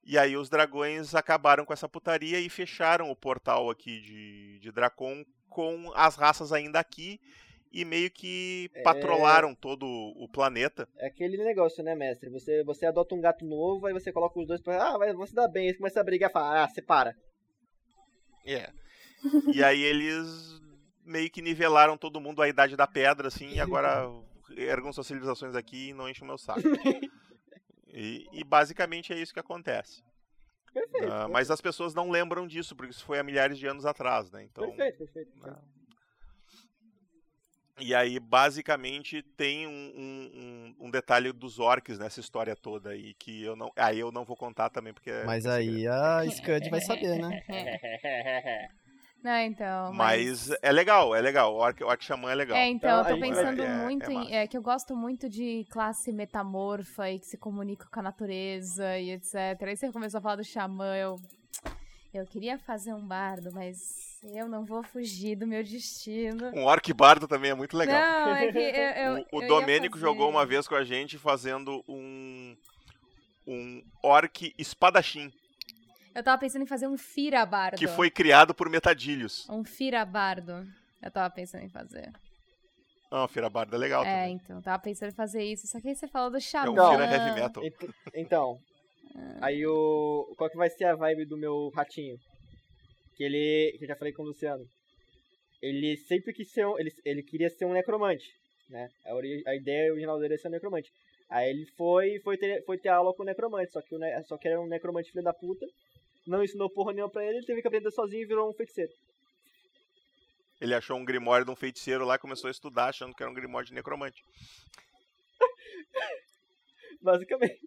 [0.05, 4.71] E aí os dragões acabaram com essa putaria e fecharam o portal aqui de, de
[4.71, 7.21] Dracon com as raças ainda aqui
[7.73, 8.83] e meio que É.
[8.83, 10.89] patrolaram todo o planeta.
[10.99, 12.31] É aquele negócio, né, mestre?
[12.31, 14.95] Você, você adota um gato novo, aí você coloca os dois pra.
[14.95, 15.67] Ah, vai, se dar bem.
[15.67, 17.15] Aí você começa a brigar e fala, ah, separa.
[18.47, 18.71] É.
[19.53, 20.61] E aí eles
[21.05, 24.09] meio que nivelaram todo mundo à idade da pedra, assim, e agora
[24.57, 26.61] ergam suas civilizações aqui e não enchem o meu saco.
[27.89, 30.03] E, e basicamente é isso que acontece.
[30.73, 31.11] Perfeito.
[31.11, 34.31] Ah, mas as pessoas não lembram disso, porque isso foi há milhares de anos atrás,
[34.31, 34.45] né?
[34.45, 35.39] Então, Perfeito, perfeito.
[35.41, 35.57] né?
[37.81, 43.45] E aí, basicamente, tem um, um- um- detalhe dos orcs nessa história toda aí, que
[43.45, 43.71] eu não.
[43.77, 45.11] Aí eu não vou contar também, porque.
[45.11, 47.41] é- Mas é aí a Scud vai saber, né?
[49.23, 49.93] Não, então.
[49.93, 51.55] Mas é legal, é legal.
[51.55, 52.57] O Orc, Orc Xamã é legal.
[52.57, 54.35] É, então, Então, eu tô pensando é- muito é em.
[54.35, 58.97] É, que eu gosto muito de classe metamorfa e que se comunica com a natureza
[58.99, 59.35] e etc.
[59.63, 61.17] Aí você começou a falar do xamã, eu.
[62.15, 66.51] Eu queria fazer um bardo, mas eu não vou fugir do meu destino.
[66.55, 68.01] Um Orc Bardo também é muito legal.
[68.01, 68.63] Não, é que eu.
[69.19, 72.57] eu o o eu Domênico fazer- jogou uma vez com a gente fazendo um.
[73.47, 75.33] Um Orc espadachim,
[76.15, 77.77] Eu tava pensando em fazer um firabardo.
[77.79, 79.49] que foi criado por metadilhos.
[79.49, 80.67] Um firabardo.
[81.03, 82.11] Eu tava pensando em fazer.
[83.11, 84.35] Ah, o Fira Bardo é legal É, também.
[84.35, 85.67] então, eu tava pensando em fazer isso.
[85.67, 86.71] Só que aí você falou do É xamã.
[86.71, 86.91] um Não.
[86.91, 87.65] Fira Heavy Metal.
[87.65, 88.59] Ent- Então,
[89.41, 90.35] aí o.
[90.37, 92.17] Qual que vai ser a vibe do meu ratinho?
[93.17, 93.77] Que ele.
[93.79, 94.63] Que eu já falei com o Luciano.
[95.63, 96.79] Ele sempre quis ser um.
[96.79, 98.27] Ele, ele queria ser um necromante.
[98.69, 98.89] Né?
[99.07, 100.91] A, ori- a ideia original dele é ser um necromante.
[101.31, 104.23] Aí ele foi, foi, ter, foi ter aula com o necromante, só que, o ne-
[104.25, 105.65] só que era um necromante filho da puta.
[106.29, 108.93] Não ensinou porra nenhuma pra ele, ele teve que aprender sozinho e virou um feiticeiro.
[110.61, 113.31] Ele achou um grimório de um feiticeiro lá e começou a estudar achando que era
[113.31, 114.23] um grimório de necromante.
[117.01, 117.61] Basicamente.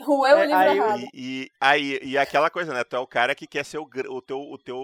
[0.00, 1.00] O eu É, livro aí- errado.
[1.00, 2.82] E, e, aí, e aquela coisa, né?
[2.84, 4.76] Tu é o cara que quer ser o, o, teu, o teu.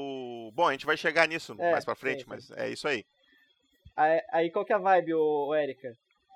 [0.52, 2.28] Bom, a gente vai chegar nisso É, mais pra frente, sim, sim.
[2.28, 3.04] mas é isso aí.
[3.96, 5.88] Aí, aí qual que é a vibe, ô, ô Erika?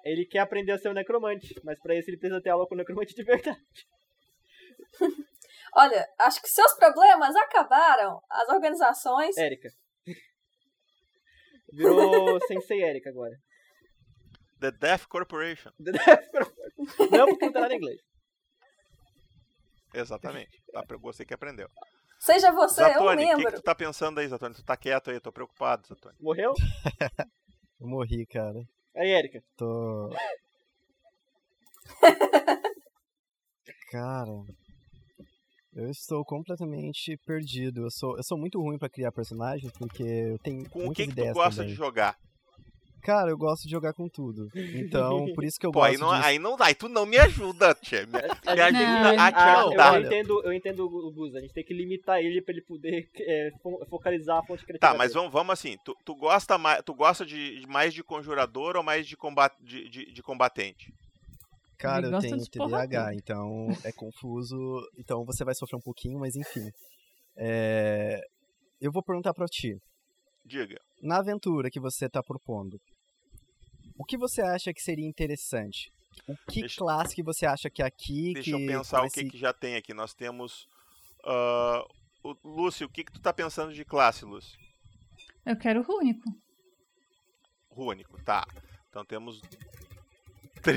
[0.05, 2.75] Ele quer aprender a ser um necromante, mas pra isso ele precisa ter aula com
[2.75, 3.61] o necromante de verdade.
[5.75, 8.21] Olha, acho que seus problemas acabaram.
[8.31, 9.37] As organizações.
[9.37, 9.69] Erika.
[11.73, 13.37] Virou Sensei Erika agora.
[14.61, 15.71] The Death Corporation.
[15.79, 18.01] Não porque não tá nada em inglês.
[19.95, 20.63] Exatamente.
[20.73, 21.69] Tá, você que aprendeu.
[22.19, 24.55] Seja você um Zatoni, o que, que tu tá pensando aí, Zatoni?
[24.55, 26.17] Tu tá quieto aí, tô preocupado, Zatoni.
[26.21, 26.53] Morreu?
[27.81, 28.59] Eu morri, cara.
[28.97, 29.41] Aí, Erika.
[29.57, 30.11] Tô.
[33.91, 34.45] Cara.
[35.79, 37.83] Eu estou completamente perdido.
[37.83, 40.97] Eu sou, eu sou muito ruim pra criar personagens porque eu tenho Com o muitas
[41.07, 41.69] que, que tu ideias gosta também.
[41.69, 42.17] de jogar?
[43.01, 44.49] Cara, eu gosto de jogar com tudo.
[44.75, 46.27] Então, por isso que eu Pô, gosto aí não, disso.
[46.27, 48.05] aí não dá, aí tu não me ajuda, Tia.
[48.07, 48.13] Me,
[48.55, 49.93] me ajuda a te Ah, eu, ajudar.
[49.93, 50.07] Olha.
[50.07, 51.35] entendo, eu entendo o Gus.
[51.37, 54.93] A gente tem que limitar ele pra ele poder é, fo- focalizar a fonte criativa.
[54.93, 58.03] Tá, mas vamos, vamos assim, tu, tu gosta, mais, tu gosta de, de mais de
[58.03, 60.93] conjurador ou mais de, combat, de, de, de combatente?
[61.79, 64.57] Cara, eu tenho TDAH, então é confuso.
[64.99, 66.69] Então você vai sofrer um pouquinho, mas enfim.
[67.37, 68.21] É,
[68.81, 69.77] Eu vou perguntar pra ti.
[70.45, 70.77] Diga.
[71.03, 72.79] Na aventura que você tá propondo,
[73.99, 75.91] o que você acha que seria interessante?
[76.27, 79.09] O que Deixa- classe que você acha que é aqui Deixa que eu pensar o
[79.09, 79.95] que, se- que já tem aqui.
[79.95, 80.67] Nós temos.
[81.25, 81.83] ah,
[82.25, 84.59] o, Lúcio, o que, que tu tá pensando de classe, Lúcio?
[85.47, 86.29] Eu quero o único.
[87.71, 88.45] Rúnico, tá.
[88.89, 89.41] Então temos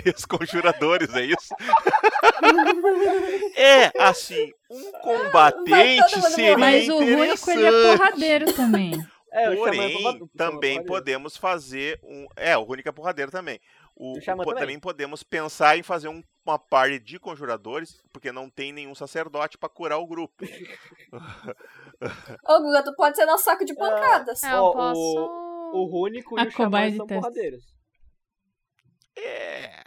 [0.01, 1.53] três conjuradores, é isso?
[3.55, 8.91] é, assim, um combatente mundo seria Mas o único ele é porradeiro também.
[9.33, 12.27] É, é Porém, porra- também podemos fazer um.
[12.35, 13.61] É, o Rúnico é porradeiro também.
[13.95, 14.53] O, O também.
[14.55, 19.57] também podemos pensar em fazer um- uma party de conjuradores, porque não tem nenhum sacerdote
[19.57, 20.33] pra curar o grupo.
[22.45, 24.43] Ô, Guga, tu pode ser nosso saco de pancadas.
[24.43, 25.29] É, eu Ó, o- posso.
[25.75, 27.23] O Rúnico e o Xamã são testes.
[27.23, 27.63] porradeiros.
[29.17, 29.83] É.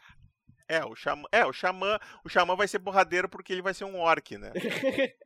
[0.67, 3.85] É, o xamã, é, o xamã, o xamã vai ser porradeiro porque ele vai ser
[3.85, 4.53] um orc, né?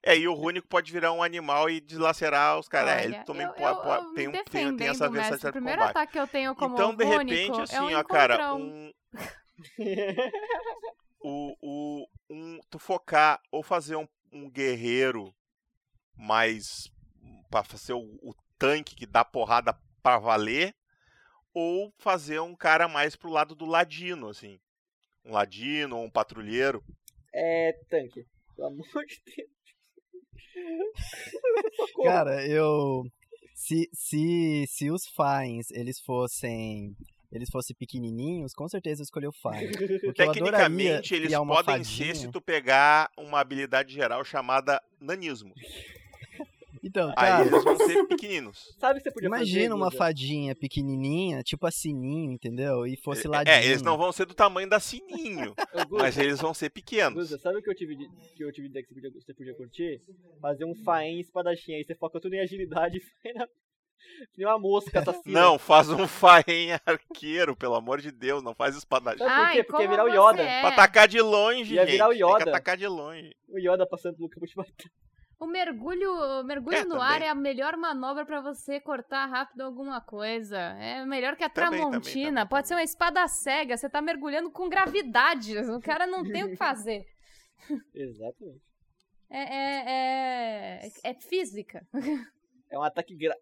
[0.00, 3.02] É, e o Rúnico pode virar um animal e deslacerar os caras.
[3.02, 5.52] É, ele também eu- po- eu- eu tem, um, tem, tem essa versatilidade O de
[5.52, 5.90] primeiro combate.
[5.90, 8.92] ataque que eu tenho como Então, de único repente, é assim, ó, cara, um,
[11.20, 15.34] o, o, um, tu focar ou fazer um, um guerreiro
[16.16, 16.88] mais
[17.50, 20.74] pra ser o, o tanque que dá porrada pra valer,
[21.58, 24.60] ou fazer um cara mais pro lado do ladino, assim.
[25.24, 26.84] Um ladino ou um patrulheiro.
[27.34, 28.24] É tanque.
[28.54, 29.50] Pelo amor de Deus.
[32.04, 33.02] Cara, eu.
[33.54, 36.94] Se, se, se os Fines eles fossem.
[37.30, 41.84] Eles fossem pequenininhos, com certeza eu escolhi o adoraria Tecnicamente, eles podem fadinha.
[41.84, 45.52] ser se tu pegar uma habilidade geral chamada nanismo.
[46.82, 48.74] Então, Aí cara, eles vão ser pequeninos.
[48.78, 49.72] Sabe que você podia imagina fazer?
[49.74, 49.96] uma Guga?
[49.98, 52.86] fadinha pequenininha, tipo a Sininho, entendeu?
[52.86, 53.54] E fosse ladinho.
[53.54, 55.54] É, eles não vão ser do tamanho da Sininho,
[55.88, 57.28] Guga, mas eles vão ser pequenos.
[57.30, 59.10] Guga, sabe o que eu tive de, que eu tive de ideia que você podia,
[59.20, 60.00] você podia curtir?
[60.40, 61.74] Fazer um faém espadachim.
[61.74, 63.46] Aí você foca tudo em agilidade e vai na.
[64.32, 65.40] Que nem uma mosca assassina.
[65.40, 69.18] Não, faz um faém arqueiro, pelo amor de Deus, não faz espadachim.
[69.18, 69.64] Sabe por Ai, quê?
[69.64, 70.42] Porque ia virar o Yoda.
[70.42, 70.60] é?
[70.60, 71.92] Pra atacar de longe, Ia gente.
[71.92, 72.50] virar o Tem que Yoda.
[72.50, 73.34] atacar de longe.
[73.48, 74.90] O Yoda passando pelo campo de batalha.
[75.40, 76.10] O mergulho,
[76.40, 77.04] o mergulho É, no também.
[77.06, 80.56] ar é a melhor manobra pra você cortar rápido alguma coisa.
[80.58, 82.40] É melhor que a Também, também, Tramontina.
[82.40, 83.76] também, Pode ser uma espada cega.
[83.76, 85.56] Você tá mergulhando com gravidade.
[85.58, 87.06] O cara não tem o que fazer.
[87.94, 88.62] Exatamente.
[89.30, 91.86] É, é, é, é física.
[92.70, 93.36] É um ataque gra...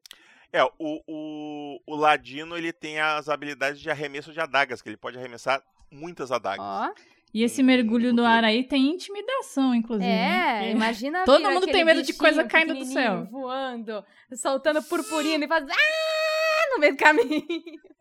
[0.53, 4.97] É, o, o, o Ladino ele tem as habilidades de arremesso de adagas, que ele
[4.97, 6.65] pode arremessar muitas adagas.
[6.65, 6.93] Ó.
[7.37, 10.09] E esse mergulho no ar aí tem intimidação, inclusive.
[10.09, 10.71] É, né?
[10.71, 13.27] imagina Todo mundo tem medo de coisa caindo do céu.
[13.27, 14.03] Voando,
[14.33, 16.71] soltando purpurina e fazendo ah!
[16.73, 17.45] no meio do caminho.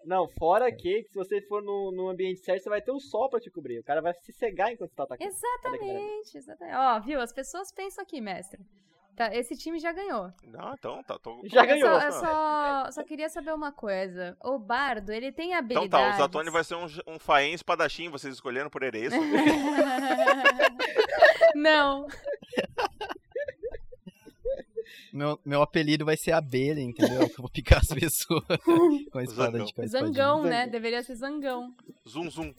[0.05, 3.29] Não, fora que, se você for no, no ambiente certo, você vai ter o sol
[3.29, 3.77] pra te cobrir.
[3.77, 5.29] O cara vai se cegar enquanto você tá atacando.
[5.29, 6.77] Exatamente, exatamente.
[6.77, 7.19] Ó, viu?
[7.19, 8.61] As pessoas pensam aqui, mestre.
[9.15, 10.29] Tá, esse time já ganhou.
[10.45, 11.17] Não, então tá.
[11.17, 11.87] Tô, Já Eu ganhou.
[12.01, 14.35] só, eu só, só queria saber uma coisa.
[14.43, 15.89] O bardo, ele tem Então habilidades...
[15.89, 19.15] tá, o Zatoni vai ser um, um faém espadachim, vocês escolheram por ele, isso?
[21.55, 22.07] Não.
[25.13, 27.25] Meu, meu apelido vai ser abelha, entendeu?
[27.29, 28.43] Que eu vou picar as pessoas
[29.11, 29.65] com a espada Zangão.
[29.65, 30.13] de com a espadinha.
[30.13, 30.67] Zangão, né?
[30.67, 31.73] Deveria ser zangão.
[32.07, 32.53] Zum, zum.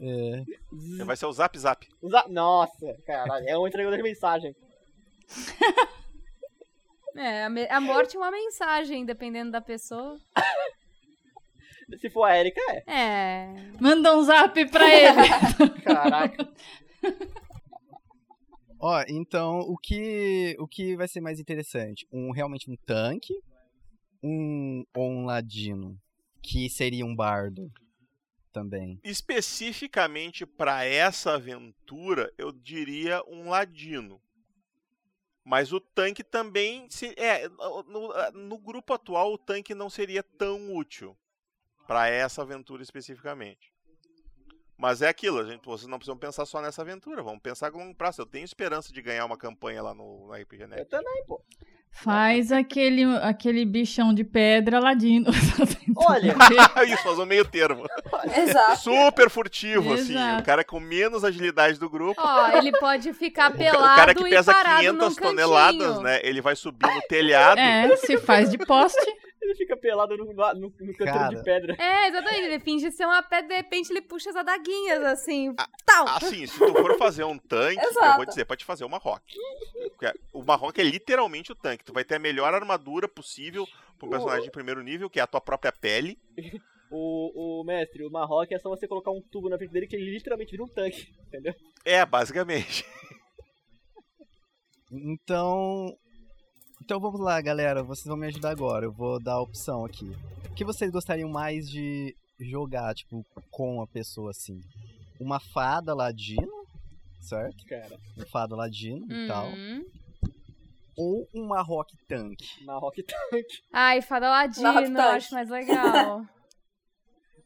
[0.00, 0.44] É.
[1.04, 1.88] Vai ser o zap, zap.
[2.00, 4.54] Usa- Nossa, caralho, é um entregador de mensagem.
[7.16, 10.20] É, a, me- a morte é uma mensagem, dependendo da pessoa.
[11.98, 12.84] Se for a Erika, é.
[12.86, 13.54] É.
[13.80, 15.28] Manda um zap pra ele.
[15.82, 16.48] Caraca.
[18.78, 22.06] Ó, então o que o que vai ser mais interessante?
[22.12, 23.34] Um realmente um tanque,
[24.22, 25.98] um ou um ladino,
[26.40, 27.68] que seria um bardo
[28.52, 29.00] também.
[29.02, 34.20] Especificamente para essa aventura, eu diria um ladino.
[35.48, 36.90] Mas o tanque também.
[36.90, 41.16] Se, é, no, no grupo atual, o tanque não seria tão útil
[41.86, 43.72] para essa aventura especificamente.
[44.76, 47.76] Mas é aquilo, a gente, vocês não precisam pensar só nessa aventura, vamos pensar a
[47.76, 48.20] longo prazo.
[48.20, 50.84] Eu tenho esperança de ganhar uma campanha lá no, no RPG Eu Net.
[50.84, 51.42] também, pô.
[51.90, 55.26] Faz aquele, aquele bichão de pedra ladino.
[55.96, 56.34] Olha.
[56.86, 57.84] Isso, faz um meio termo.
[58.36, 58.80] Exato.
[58.80, 60.12] Super furtivo, assim.
[60.12, 60.42] Exato.
[60.42, 62.20] O cara com menos agilidade do grupo.
[62.22, 66.02] Ó, ele pode ficar pelado o cara que pesa parado 500 num toneladas, cantinho.
[66.02, 66.20] né?
[66.22, 67.58] Ele vai subir no telhado.
[67.58, 69.27] É, se faz de poste.
[69.48, 71.34] Ele fica pelado no, no, no canteiro Cara.
[71.34, 71.76] de pedra.
[71.78, 72.42] É, exatamente.
[72.42, 75.54] Ele finge ser uma pedra, de repente ele puxa as adaguinhas, assim.
[75.86, 76.06] Tal.
[76.08, 79.34] Assim, se tu for fazer um tanque, eu vou dizer, pode fazer uma rock.
[79.90, 81.84] Porque O Marrock é literalmente o tanque.
[81.84, 83.66] Tu vai ter a melhor armadura possível
[83.98, 86.18] para um personagem de primeiro nível, que é a tua própria pele.
[86.90, 89.94] O, o mestre, o Marrock é só você colocar um tubo na frente dele que
[89.94, 91.54] ele literalmente vira um tanque, entendeu?
[91.84, 92.82] É, basicamente.
[94.90, 95.94] Então,
[96.88, 98.86] então vamos lá, galera, vocês vão me ajudar agora.
[98.86, 100.10] Eu vou dar a opção aqui.
[100.50, 104.58] O que vocês gostariam mais de jogar, tipo, com a pessoa assim?
[105.20, 106.50] Uma fada ladino,
[107.20, 107.62] certo?
[107.66, 109.48] Cara, Um fada ladino e tal.
[109.48, 109.84] Hum.
[110.96, 112.64] Ou um Marrock tanque.
[112.64, 113.62] Marrock tanque.
[113.70, 116.22] Ai, fada ladino, eu acho mais legal.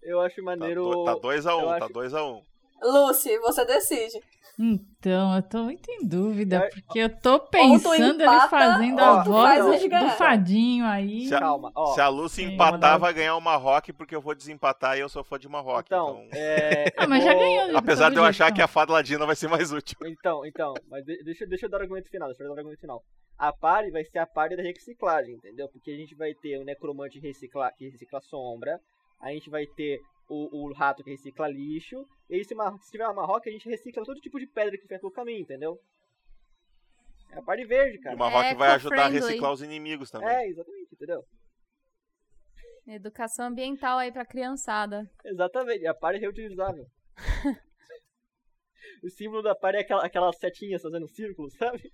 [0.05, 0.85] Eu acho maneiro.
[0.85, 2.43] 2x1, tá 2x1, eu tá acho- 2x1.
[2.83, 4.21] Lucy, você decide.
[4.59, 9.05] Então, eu tô muito em dúvida, Eu- porque eu tô pensando ele empata, fazendo ou
[9.05, 11.27] a voz faz do, fadinho aí.
[11.27, 11.87] Se a- Calma, ó.
[11.95, 12.53] Se a Lucy Sim.
[12.55, 15.87] empatar, vai ganhar o Marrock, porque eu vou desempatar e eu sou fã de Marrock.
[15.87, 16.85] Então, Então, é.
[16.99, 17.69] Ah, mas já vou- ganhou.
[17.71, 18.57] de apesar de eu jeito, achar então.
[18.57, 19.97] que a fada ladina vai ser mais útil.
[20.05, 22.59] Então, então, mas de- deixa, deixa eu dar o argumento final, deixa eu dar o
[22.59, 23.03] argumento final.
[23.39, 25.67] A party vai ser a party da reciclagem, entendeu?
[25.69, 28.79] Porque a gente vai ter o necromante recicla, que recicla sombra,
[29.21, 29.99] a gente vai ter
[30.35, 33.53] o, o rato que recicla lixo, e aí se, uma- se tiver uma marroca, a
[33.53, 35.79] gente recicla todo tipo de pedra que vier pelo caminho, entendeu?
[37.31, 38.17] É a party verde, E o cara.
[38.17, 40.29] Marrock vai ajudar a reciclar os inimigos também.
[40.29, 41.25] É, exatamente, entendeu?
[42.87, 45.09] Educação ambiental aí pra criançada.
[45.25, 46.87] Exatamente, a party é reutilizável.
[49.05, 51.93] o símbolo da party é aquela, aquelas setinhas fazendo um círculo, sabe?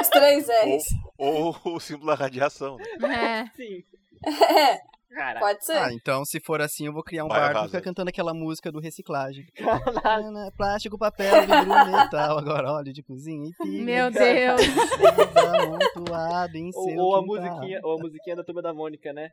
[0.00, 0.84] Os três R's.
[1.18, 2.76] Ou o símbolo da radiação.
[3.00, 3.40] né?
[3.42, 3.46] É.
[3.56, 3.84] Sim.
[4.24, 4.80] É,
[5.16, 5.78] Cara, pode ser.
[5.78, 8.34] Ah, então se for assim, eu vou criar um Vai, bardo e ficar cantando aquela
[8.34, 9.46] música do reciclagem.
[9.56, 10.52] caralho.
[10.54, 11.56] Plástico, papel, vidro,
[11.90, 13.84] metal, agora óleo de cozinha e pilha.
[13.84, 14.60] Meu Deus.
[16.54, 19.30] Em Ou, seu ou a musiquinha, ou a musiquinha da turma da Mônica, né?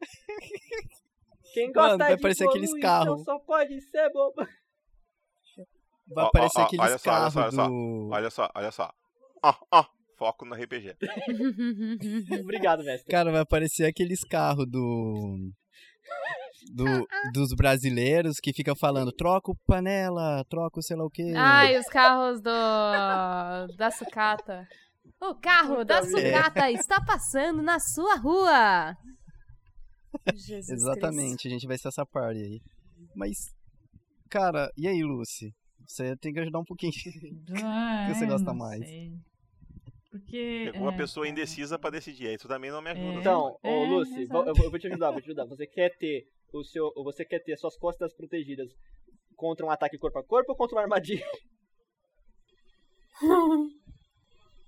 [1.54, 3.24] Quem Mano, gosta vai de parecer aqueles carros.
[3.24, 4.48] só pode ser bobo.
[6.08, 7.68] Vai aparecer aqueles olha só, olha carros só, olha só.
[7.68, 8.10] do...
[8.12, 8.94] Olha só, olha só.
[9.44, 9.86] Ó, ó,
[10.18, 10.96] foco no RPG.
[12.42, 13.12] Obrigado, mestre.
[13.12, 15.52] Cara, vai aparecer aqueles carros do...
[16.72, 16.86] do...
[17.34, 21.34] Dos brasileiros que ficam falando troca o panela, troca o sei lá o quê.
[21.36, 22.50] Ai, os carros do
[23.78, 24.68] da sucata.
[25.22, 28.96] O carro da Puta sucata está passando na sua rua.
[30.36, 32.62] Jesus Exatamente, a gente vai ser essa party aí.
[33.16, 33.38] Mas,
[34.30, 35.54] cara, e aí, Lucy?
[35.88, 36.94] Você tem que ajudar um pouquinho.
[37.64, 38.80] Ah, que você gosta mais?
[38.80, 39.12] sei.
[40.14, 40.70] Porque.
[40.72, 42.28] Pegou uma é, pessoa indecisa pra decidir.
[42.28, 43.18] Aí tu também não me ajuda.
[43.18, 43.20] É.
[43.20, 45.46] Então, ô É, Lucy, vou- eu vou, eu vou te ajudar, vou te ajudar.
[45.46, 48.70] Você quer ter o seu, você quer ter suas costas protegidas
[49.36, 51.26] contra um ataque corpo a corpo ou contra uma armadilha?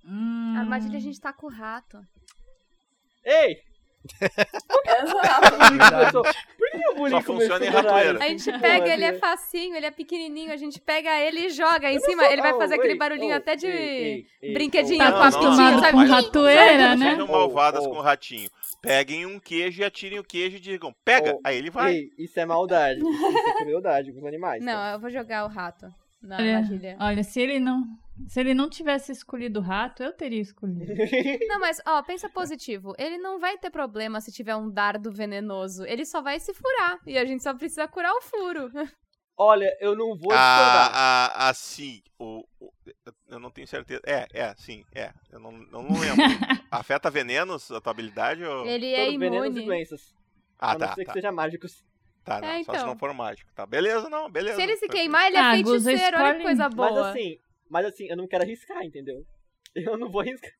[0.08, 1.98] Hum, A armadilha a gente tá com o rato.
[3.24, 3.56] Ei!
[4.86, 6.22] Exato.
[6.58, 8.18] Por que o bullying Só funciona em ratoeira.
[8.24, 9.20] A gente Porra, pega, ele é Deus.
[9.20, 12.22] facinho, ele é pequenininho, a gente pega ele e joga em cima.
[12.24, 14.98] sou- Ele vai Oh, fazer aquele barulhinho oh, até de ei, ei, brinquedinho.
[14.98, 17.10] Tá Não, acostumado não, com ratoeira, Não né?
[17.10, 17.90] sejam malvadas oh.
[17.90, 18.48] com o ratinho.
[18.80, 21.92] Peguem um queijo e atirem o queijo e digam, pega, Oh, aí ele vai.
[21.94, 23.00] Ei, isso é maldade.
[23.00, 24.62] Isso é crueldade com os animais.
[24.64, 24.92] Não, tá?
[24.92, 25.86] eu vou jogar o rato
[26.22, 27.84] na Olha, olha, se ele não.
[28.28, 30.86] Se ele não tivesse escolhido o rato, eu teria escolhido.
[31.48, 32.94] Não, mas, ó, pensa positivo.
[32.98, 35.84] Ele não vai ter problema se tiver um dardo venenoso.
[35.84, 36.98] Ele só vai se furar.
[37.06, 38.70] E a gente só precisa curar o furo.
[39.38, 40.90] Olha, eu não vou Ah, discordar.
[40.94, 42.72] ah, assim, o, o-
[43.28, 44.00] eu não tenho certeza.
[44.06, 45.12] É, é, sim, é.
[45.30, 46.16] Eu não, eu não lembro.
[46.70, 48.42] Afeta venenos a tua habilidade?
[48.42, 48.64] Ou...
[48.64, 49.66] Ele é Todo venenos e imune.
[49.66, 50.14] doenças.
[50.58, 51.84] Ah, a não tá, ser que tá, seja mágicos.
[52.24, 52.86] tá, não, É, só se então.
[52.86, 53.50] não for mágico.
[53.54, 54.56] Tá, beleza, não, beleza.
[54.56, 56.16] Se ele se queimar, ele é Ah, feiticeiro.
[56.16, 57.10] Olha que coisa Mas boa.
[57.10, 57.38] assim,
[57.68, 59.24] mas assim, eu não quero arriscar, entendeu?
[59.74, 60.50] Eu não vou arriscar.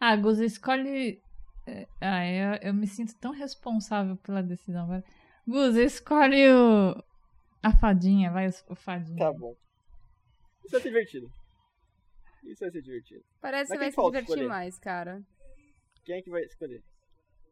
[0.00, 1.20] Ah, Guza, escolhe.
[1.66, 5.04] é, Ah, eu, eu me sinto tão responsável pela decisão agora.
[5.46, 7.04] Guza, escolhe o.
[7.62, 9.18] A fadinha, vai, o fadinha.
[9.18, 9.54] Tá bom.
[10.64, 11.30] Isso vai ser divertido.
[12.44, 13.22] Isso vai ser divertido.
[13.40, 14.48] Parece que Mas vai se divertir escolher?
[14.48, 15.22] mais, cara.
[16.04, 16.82] Quem é que vai escolher?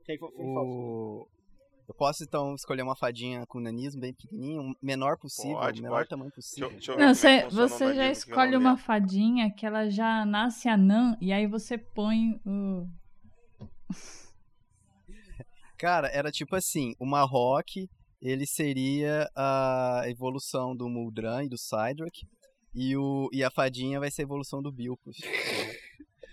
[0.04, 0.66] Quem, falta escolher?
[0.66, 1.28] O...
[1.90, 5.82] Eu posso então escolher uma fadinha com nanismo bem pequenininho, o menor possível, Pode, o
[5.82, 6.08] menor pode.
[6.08, 6.68] tamanho Deixa, possível.
[6.68, 9.90] eu- deixa eu ver Não, é você, você já eu escolhe uma fadinha que ela
[9.90, 12.86] já nasce anã e aí você põe o.
[15.76, 17.88] Cara, era tipo assim, o Marrock,
[18.22, 22.20] ele seria a evolução do Muldran e do Cydrak,
[22.72, 25.16] e, o, e a fadinha vai ser a evolução do Bilpus.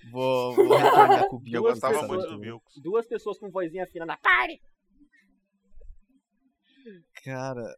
[0.10, 1.70] Vou, vou retornar com o Eu Bilpus.
[1.72, 2.40] gostava muito do.
[2.40, 2.78] Vilcos.
[2.82, 4.62] Duas pessoas com vozinha fina na Pare!
[7.24, 7.76] Cara,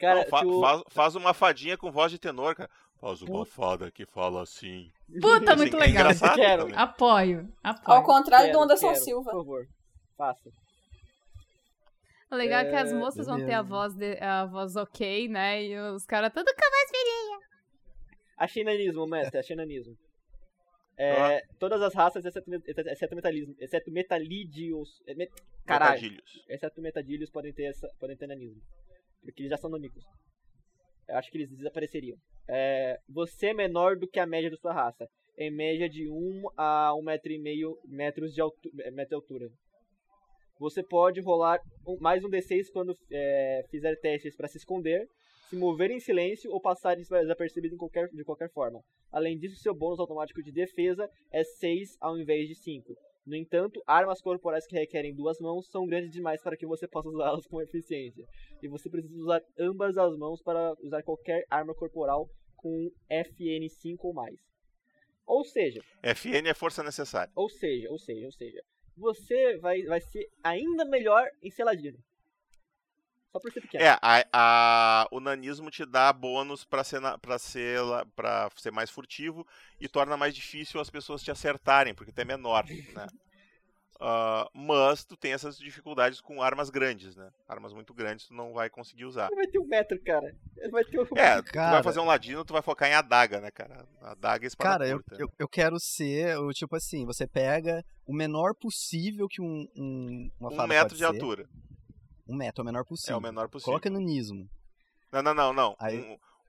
[0.00, 2.70] Cara, Não, fa- se o- faz, faz uma fadinha com voz de tenor, cara.
[3.00, 4.90] Faz uma fada que fala assim.
[5.20, 6.10] Puta, Assim, muito é legal.
[6.34, 6.62] Quero.
[6.64, 6.76] também.
[6.78, 8.02] Apoio, Ao apoio.
[8.02, 9.30] contrário Quero, do Anderson quero, Silva.
[9.30, 9.66] Por favor,
[10.16, 10.50] faça.
[12.30, 15.28] O legal é, que as É, moças vão ter a voz, de- a voz ok,
[15.28, 15.64] né?
[15.64, 17.38] E os caras tudo com a voz filhinha.
[18.36, 19.96] Achei nanismo, mestre, achei nanismo.
[20.98, 25.00] É, Todas as raças, exceto, exceto metalismo, exceto metalídeos.
[25.06, 25.32] é, met-
[25.64, 28.60] Caralho, exceto metadilhos podem ter, essa, podem ter nanismo.
[29.22, 30.04] Porque eles já são nanicos.
[31.08, 32.16] Eu acho que eles desapareceriam.
[32.48, 35.06] É, você é menor do que a média da sua raça.
[35.36, 39.14] Em média de 1 a 1,5 metro e meio metros de, altu eh, metro de
[39.14, 39.48] altura.
[40.58, 45.06] Você pode rolar um- mais um D6 quando é, fizer testes para se esconder,
[45.48, 48.82] se mover em silêncio ou passar desapercebido em qualquer, de qualquer forma.
[49.10, 52.94] Além disso, seu bônus automático de defesa é 6 ao invés de 5.
[53.26, 57.08] No entanto, armas corporais que requerem duas mãos são grandes demais para que você possa
[57.08, 58.26] usá-las com eficiência.
[58.62, 64.14] E você precisa usar ambas as mãos para usar qualquer arma corporal com FN5 ou
[64.14, 64.38] mais.
[65.26, 67.30] Ou seja, FN é força necessária.
[67.36, 68.62] ou seja, ou seja, ou seja,
[68.96, 71.98] você vai, vai ser ainda melhor em ser ladino.
[73.32, 73.84] Só por ser pequeno.
[73.84, 77.80] É, a, a- o nanismo te dá bônus pra ser, na- pra ser,
[78.16, 79.46] pra ser mais furtivo
[79.80, 82.64] e torna mais difícil as pessoas te acertarem, porque tu é menor,
[82.94, 83.06] né?
[84.00, 87.30] Ah, mas tu tem essas dificuldades com armas grandes, né?
[87.48, 89.26] Armas muito grandes tu não vai conseguir usar.
[89.26, 90.32] Ele vai ter um metro, cara.
[90.70, 91.02] Vai ter um...
[91.16, 91.72] É, tu Cara.
[91.72, 93.88] vai fazer um ladino, tu vai focar em adaga, né, cara?
[94.00, 97.84] A adaga é espada cara eu, eu, eu quero ser o tipo assim, você pega
[98.06, 101.04] o menor possível que um, um uma um metro pode de ser.
[101.06, 101.48] altura.
[102.28, 103.18] Um metro é o menor É possível.
[103.18, 103.72] o menor possível.
[103.72, 104.48] Coloca no nismo.
[105.12, 105.76] Não, não, não, não.
[105.78, 105.98] Aí-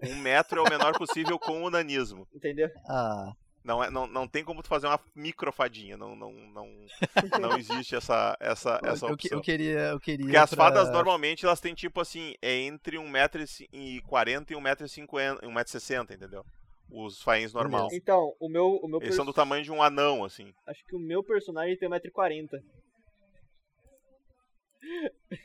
[0.01, 2.27] Um, um metro é o menor possível com o nanismo.
[2.34, 2.69] Entendeu?
[2.88, 3.31] Ah,
[3.64, 5.97] Não, é, não, não tem como tu fazer uma microfadinha.
[5.97, 6.68] Não, não, não,
[7.53, 9.38] não existe essa, essa, essa eu, que- opção.
[9.38, 12.97] eu queria, eu queria Porque as pra- fadas normalmente elas têm tipo assim, é entre
[12.97, 16.43] 1,40m e 1,50m e 1,60m, entendeu?
[16.91, 17.88] Os faíns normal.
[17.91, 20.51] Então, o meu, o meu Eles são do tamanho de um anão, assim.
[20.65, 22.49] Acho que o meu personagem tem 1,40m.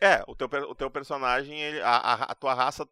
[0.01, 2.89] É, o teu, o teu personagem, ele- a, a, tua raça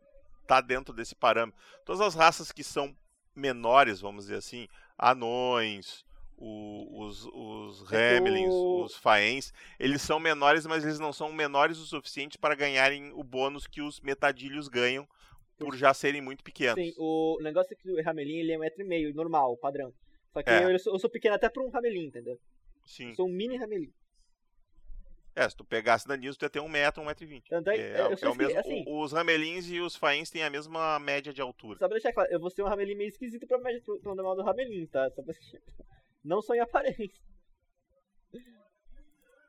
[0.47, 1.59] tá dentro desse parâmetro.
[1.85, 2.94] Todas as raças que são
[3.35, 6.05] menores, vamos dizer assim, anões,
[6.36, 11.12] o- os, os É que Remlins, o- os Faens, eles são menores, mas eles não
[11.12, 15.06] são menores o suficiente para ganharem o bônus que os metadilhos ganham
[15.59, 16.74] por já serem muito pequenos.
[16.74, 19.93] Sim, o negócio é que o Ramelin ele é 1,5m, normal, padrão.
[20.32, 20.64] Só que É.
[20.64, 22.39] eu, eu sou, eu sou pequeno até pra um Ramelin, entendeu?
[22.85, 23.10] Sim.
[23.10, 23.93] Eu sou um mini Ramelin.
[25.35, 27.49] É, se tu pegasse danismo, tu ia ter um metro, um metro e vinte.
[27.49, 30.29] Tanto é, É, eu é sou o mesmo, assim, o- os ramelins e os faéns
[30.31, 31.79] têm a mesma média de altura.
[31.79, 34.15] Só pra deixar claro, eu vou ser um Ramelin meio esquisito pra média pro, pro
[34.15, 35.09] normal do Ramelin, tá?
[35.11, 35.91] Só pra deixar claro.
[36.23, 37.11] Não só em aparência.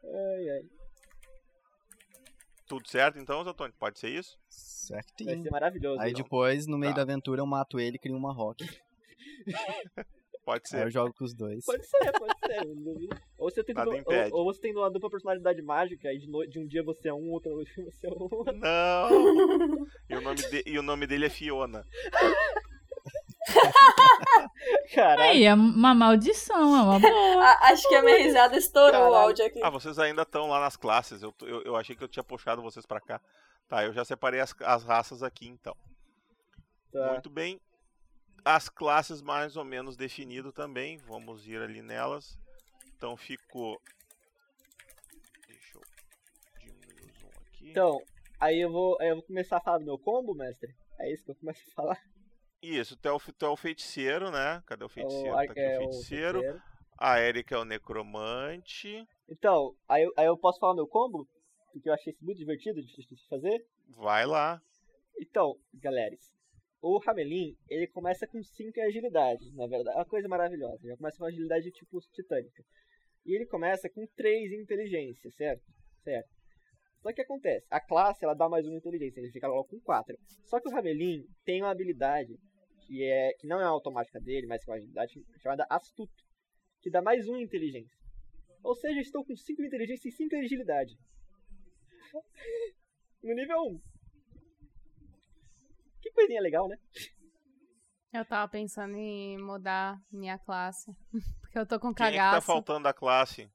[0.06, 0.62] Ai, ai.
[2.66, 3.74] Tudo certo então, Zatoni?
[3.78, 4.38] Pode ser isso?
[4.90, 5.44] Vai certinho.
[5.44, 6.00] ser maravilhoso.
[6.02, 6.24] Aí então.
[6.24, 6.98] depois, no meio Tá.
[6.98, 8.66] da aventura, eu mato ele e crio uma rock.
[10.46, 10.86] Pode Aí ser.
[10.86, 11.64] eu jogo com os dois.
[11.66, 12.68] Pode ser, pode ser.
[13.38, 16.46] Ou você tem Nada ou, ou você tem uma dupla personalidade mágica e de, no-
[16.46, 18.54] de um dia você é um, outro dia você é outro.
[18.54, 19.88] Não!
[20.10, 21.84] E o nome, de- e o nome dele é Fiona.
[24.94, 25.22] Caralho.
[25.32, 27.44] Aí, é uma maldição, é uma boa.
[27.44, 29.16] A- acho que a minha risada estourou o Caralho.
[29.16, 29.62] áudio aqui.
[29.64, 31.22] Ah, vocês ainda estão lá nas classes.
[31.22, 33.20] Eu, eu, eu achei que eu tinha puxado vocês pra cá.
[33.68, 35.76] Tá, eu já separei as, as raças aqui então.
[36.92, 37.12] Tá.
[37.14, 37.60] Muito bem.
[38.46, 40.98] As classes mais ou menos definido também.
[40.98, 42.38] Vamos ir ali nelas.
[42.96, 43.80] Então ficou.
[45.48, 45.82] Deixa eu
[46.60, 47.70] diminuir o zoom aqui.
[47.72, 48.02] Então,
[48.40, 50.74] aí eu vou, aí eu vou começar a falar do meu combo, mestre.
[51.00, 52.02] É isso que eu começo a falar.
[52.62, 54.64] Isso, tu é, o, tu é o feiticeiro, né?
[54.66, 55.36] Cadê o feiticeiro?
[55.38, 56.40] ar- Tá aqui é, o feiticeiro.
[56.40, 56.64] feiticeiro.
[56.98, 59.06] A Erika é o necromante.
[59.28, 61.28] Então, aí, eu- aí eu posso falar meu combo?
[61.74, 63.66] Porque eu achei isso muito divertido de de fazer.
[63.90, 64.62] Vai lá.
[65.20, 66.16] Então, galera,
[66.84, 69.96] o Ramelin, ele começa com 5 em agilidade, na verdade.
[69.96, 70.80] É uma coisa maravilhosa.
[70.82, 72.62] Ele já começa com agilidade tipo titânica.
[73.26, 75.64] E ele começa com 3 em inteligência, certo?
[76.04, 76.30] Certo.
[77.00, 79.80] Só que acontece, a classe ela dá mais 1 em inteligência, ele fica logo com
[79.80, 80.18] 4.
[80.44, 82.38] Só que o Ramelin tem uma habilidade
[82.86, 86.24] que, é, que não é automática dele, mas que é uma habilidade chamada Astuto,
[86.82, 87.98] que dá mais 1 em inteligência.
[88.62, 90.98] Ou seja, estou com 5 em inteligência e 5 em agilidade.
[93.24, 93.93] No nível 1.
[96.04, 96.78] Que coisinha legal, né?
[98.14, 100.92] Eu tava pensando em mudar minha classe.
[101.42, 102.46] Porque eu tô com Quem é que tá cagaço.
[102.48, 103.50] faltando da classe?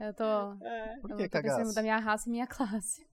[0.00, 0.24] eu tô.
[0.64, 1.64] É, Por eu que tô pensando em cagaço?
[1.68, 3.06] mudar minha raça e minha classe.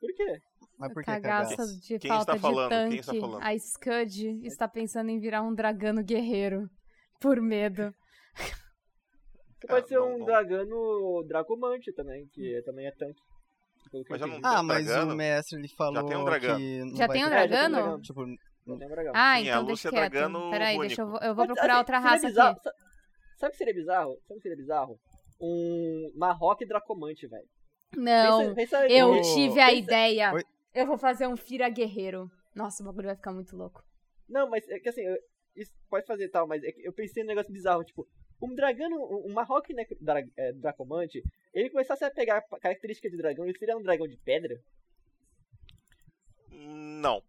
[0.00, 0.40] por quê?
[0.78, 1.80] Mas por que cagaço cagaço?
[1.80, 2.68] de Quem falta está falando?
[2.70, 2.90] de tanque.
[2.90, 3.42] Quem está falando?
[3.42, 6.70] A Scud está pensando em virar um dragano guerreiro.
[7.20, 7.92] Por medo.
[9.66, 13.20] Pode ser não- um não- dragano Dracomante também, que também é tanque.
[14.10, 14.40] Mas já não.
[14.42, 15.12] Ah, mas dragano?
[15.12, 17.76] o mestre ele falou um Já vai tem um ter- É, já tem um dragano?
[17.76, 18.00] dragão.
[18.00, 19.12] Tipo, um dragão.
[19.14, 20.50] Ah, Sim, a então Lúcia deixa é quieto.
[20.50, 22.62] Peraí, deixa eu, vou- eu vou Mas, procurar assim, outra raça bizarro- aqui.
[22.62, 22.72] sa-
[23.38, 24.10] Sabe o que seria bizarro?
[24.26, 24.98] Sabe o que seria bizarro?
[25.40, 27.46] Um Marroque Dracomante, velho.
[27.96, 30.32] Não, Pensa- pensa- eu tive a pensa- ideia.
[30.34, 30.42] Oi?
[30.74, 32.28] Eu vou fazer um Fira Guerreiro.
[32.54, 33.82] Nossa, o bagulho vai ficar muito louco.
[34.28, 35.16] Não, mas é que assim, eu-
[35.56, 38.06] isso pode fazer e tal, mas é que eu pensei num negócio bizarro, tipo,
[38.40, 43.16] um dragão, um, um Marroque né, dra, é, Dracomante, ele começasse a pegar características de
[43.18, 44.60] dragão, ele seria um dragão de pedra?
[46.50, 47.22] Não.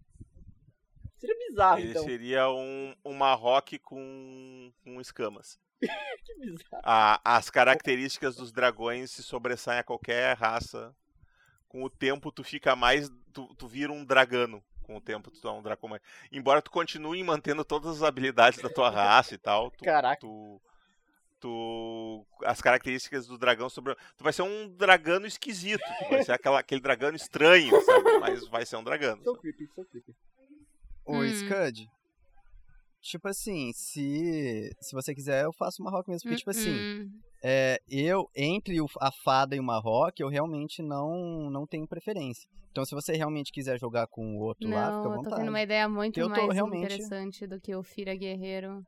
[1.18, 2.04] Seria bizarro, Ele então.
[2.04, 5.60] seria um, um Marroque com, com escamas.
[6.26, 6.82] Que bizarro.
[6.84, 10.94] A- as características dos dragões se sobressaem a qualquer raça.
[11.68, 13.10] Com o tempo, tu fica mais.
[13.34, 14.64] Tu, tu vira um dragano.
[14.84, 16.04] Com o tempo, tu é um dracomante.
[16.32, 20.20] Embora tu continue mantendo todas as habilidades da tua raça e tal, tu, Caraca.
[20.20, 20.60] tu,
[21.40, 26.60] tu- as características do dragão sobre tu vai ser um dragano esquisito vai ser aquela,
[26.60, 28.20] aquele dragano estranho sabe?
[28.20, 29.40] mas vai ser um dragano So sabe?
[29.42, 30.14] creepy, so creepy.
[31.06, 31.30] O Hum.
[31.34, 31.88] Scud,
[33.02, 36.22] tipo assim, se, se você quiser, eu faço uma rock mesmo.
[36.24, 37.10] Porque, tipo assim, Hum,
[37.44, 42.48] é, eu, entre o- a fada e uma rock, eu realmente não, não tenho preferência.
[42.72, 45.16] Então, se você realmente quiser jogar com o outro lá, fica à Não, eu tô
[45.24, 45.36] vontade.
[45.38, 48.86] tendo uma ideia muito Eu mais realmente- interessante do que o Fira Guerreiro.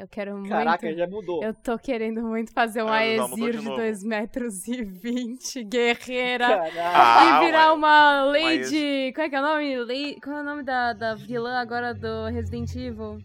[0.00, 0.98] Eu quero Caraca, muito.
[0.98, 1.42] já mudou.
[1.44, 3.76] Eu tô querendo muito fazer um Ah, Aesir de de novo.
[3.76, 6.48] 2 metros e 20, guerreira.
[6.48, 6.72] Caraca.
[6.94, 9.12] Ah, e virar mas- uma mas- Lady.
[9.14, 9.76] Qual é que é o nome?
[9.78, 10.20] Lady...
[10.22, 13.18] Qual é o nome da, da vilã agora do Resident Evil?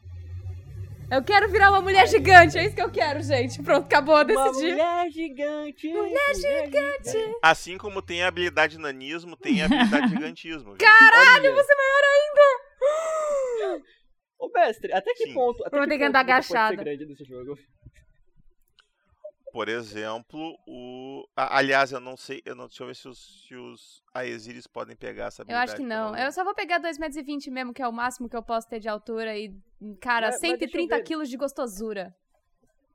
[1.10, 3.62] Eu quero virar uma mulher gigante, é isso que eu quero, gente.
[3.62, 4.72] Pronto, acabou, Uma decidi.
[4.72, 5.88] mulher gigante.
[5.94, 7.36] Mulher gigante.
[7.44, 10.78] assim como tem a habilidade nanismo tem a habilidade gigantismo viu?
[10.80, 13.84] Caralho, você é maior ainda.
[14.38, 15.34] Ô, mestre, até que Sim.
[15.34, 15.64] ponto...
[15.66, 16.76] Até Eu vou que ter andar agachada.
[16.76, 17.58] grande nesse jogo?
[19.52, 23.46] por exemplo o a- aliás eu não sei eu não deixa eu ver se os,
[23.48, 26.14] se os Aesiris podem pegar essa Eu habilidade acho que eu não.
[26.18, 28.82] Eu só vou pegar 2,20 metros mesmo, que é o máximo que eu posso ter
[28.82, 29.38] de altura.
[29.38, 29.54] E,
[30.02, 31.04] cara, eu 130 ver.
[31.04, 32.14] quilos de gostosura.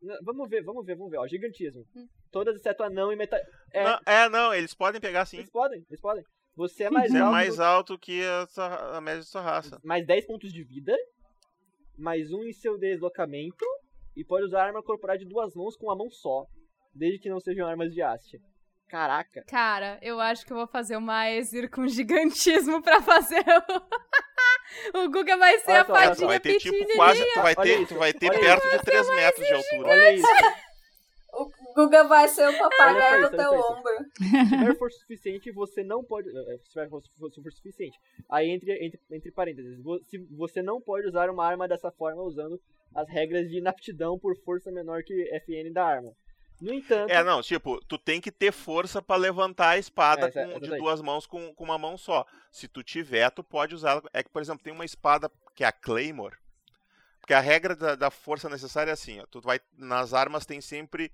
[0.03, 1.17] Não, Vamos ver, vamos ver, vamos ver.
[1.17, 1.87] Ó, gigantismo.
[1.97, 2.07] Hum.
[2.31, 3.43] Todas exceto anão e metade...
[3.73, 6.23] É, não, é não eles podem pegar sim eles podem, eles podem.
[6.57, 7.33] Você é mais Você é alto...
[7.33, 10.95] mais alto que a, sua- a média da sua raça mais 10 pontos de vida,
[12.01, 13.65] mais um em seu deslocamento,
[14.17, 16.47] e pode usar arma corporal de duas mãos com uma mão só,
[16.95, 18.41] desde que não sejam armas de haste.
[18.89, 19.45] Caraca.
[19.47, 24.99] Cara, eu acho que eu vou fazer uma Aesir com gigantismo pra fazer o...
[24.99, 27.55] o Guga vai ser Olha a só, tu fadinha vai ter tipo quase tu vai
[27.57, 30.27] Olha ter isso, tu vai ter perto de 3 metros de altura Olha isso.
[31.71, 33.93] O Guga vai ser o papagaio Olha do teu ombro.
[34.17, 36.29] Se tiver força suficiente, você não pode.
[36.31, 37.99] eh, Se tiver força força suficiente.
[38.29, 39.79] Aí, entre, entre, entre parênteses,
[40.09, 42.61] se você não pode usar uma arma dessa forma usando
[42.95, 45.15] as regras de inaptidão por força menor que
[45.47, 46.13] FN da arma.
[46.61, 47.11] No entanto.
[47.11, 50.51] É, não, tipo, tu tem que ter força pra levantar a espada É, com- de
[50.51, 50.79] exatamente.
[50.79, 52.27] duas mãos com, com uma mão só.
[52.53, 54.03] Se tu tiver, tu pode usar.
[54.13, 56.37] É que, por exemplo, tem uma espada que é a Claymore,
[57.19, 60.61] Porque a regra da, da força necessária é assim, ó, tu vai nas armas tem
[60.61, 61.11] sempre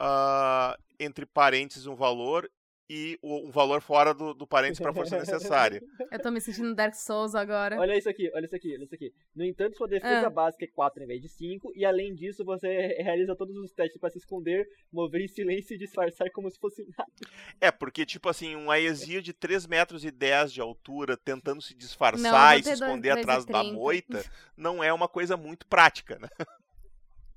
[0.00, 2.50] ah, entre parênteses um valor
[2.92, 5.80] e o- um valor fora do, do parênteses para força necessária.
[6.10, 7.78] Eu tô me sentindo Dark Souls agora.
[7.78, 9.12] Olha isso aqui, olha isso aqui, olha isso aqui.
[9.32, 10.30] No entanto, sua defesa Ah.
[10.30, 12.66] básica é 4 em vez de 5, e além disso, você
[12.98, 16.84] realiza todos os testes para se esconder, mover em silêncio e disfarçar como se fosse
[16.98, 17.12] nada.
[17.60, 21.74] É, porque, tipo assim, um Aesir de 3 metros e 10 de altura tentando se
[21.74, 23.72] Não, disfarçar vou e se esconder dois atrás da 30.
[23.72, 24.24] moita
[24.56, 26.28] não é uma coisa muito prática, né?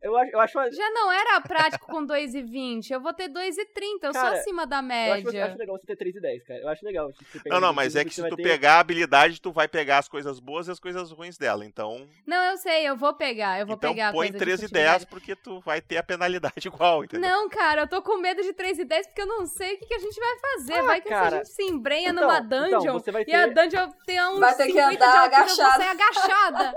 [0.04, 2.92] Eu acho, eu acho, uma- Já não era prático com 2,20.
[2.92, 4.08] Eu vou ter 2,30.
[4.08, 4.80] Eu Cara, sou acima da eu
[5.14, 5.46] acho, média.
[5.46, 6.60] acho legal você ter 3 e 10, cara.
[6.60, 7.10] Eu acho legal.
[7.14, 9.66] você pegar Não, não, mas é que se tu ter- pegar a habilidade, tu vai
[9.68, 11.66] pegar as coisas boas e as coisas ruins dela.
[11.66, 13.60] Então, Não, eu sei, eu vou pegar.
[13.62, 15.00] Eu vou então pegar a põe coisa de 13 e furtividade.
[15.00, 17.30] 10 porque tu vai ter a penalidade igual, entendeu?
[17.30, 19.80] Não, cara, eu tô com medo de 3 e 10 porque eu não sei o
[19.80, 20.74] que, que a gente vai fazer.
[20.80, 21.38] Ah, vai que se a cara.
[21.38, 24.40] gente se embrenha Então, numa então, dungeon você vai e a ter- dungeon tem uns
[24.40, 25.86] Vai ter que 50 de andar eu agachada.
[25.92, 26.74] agachada.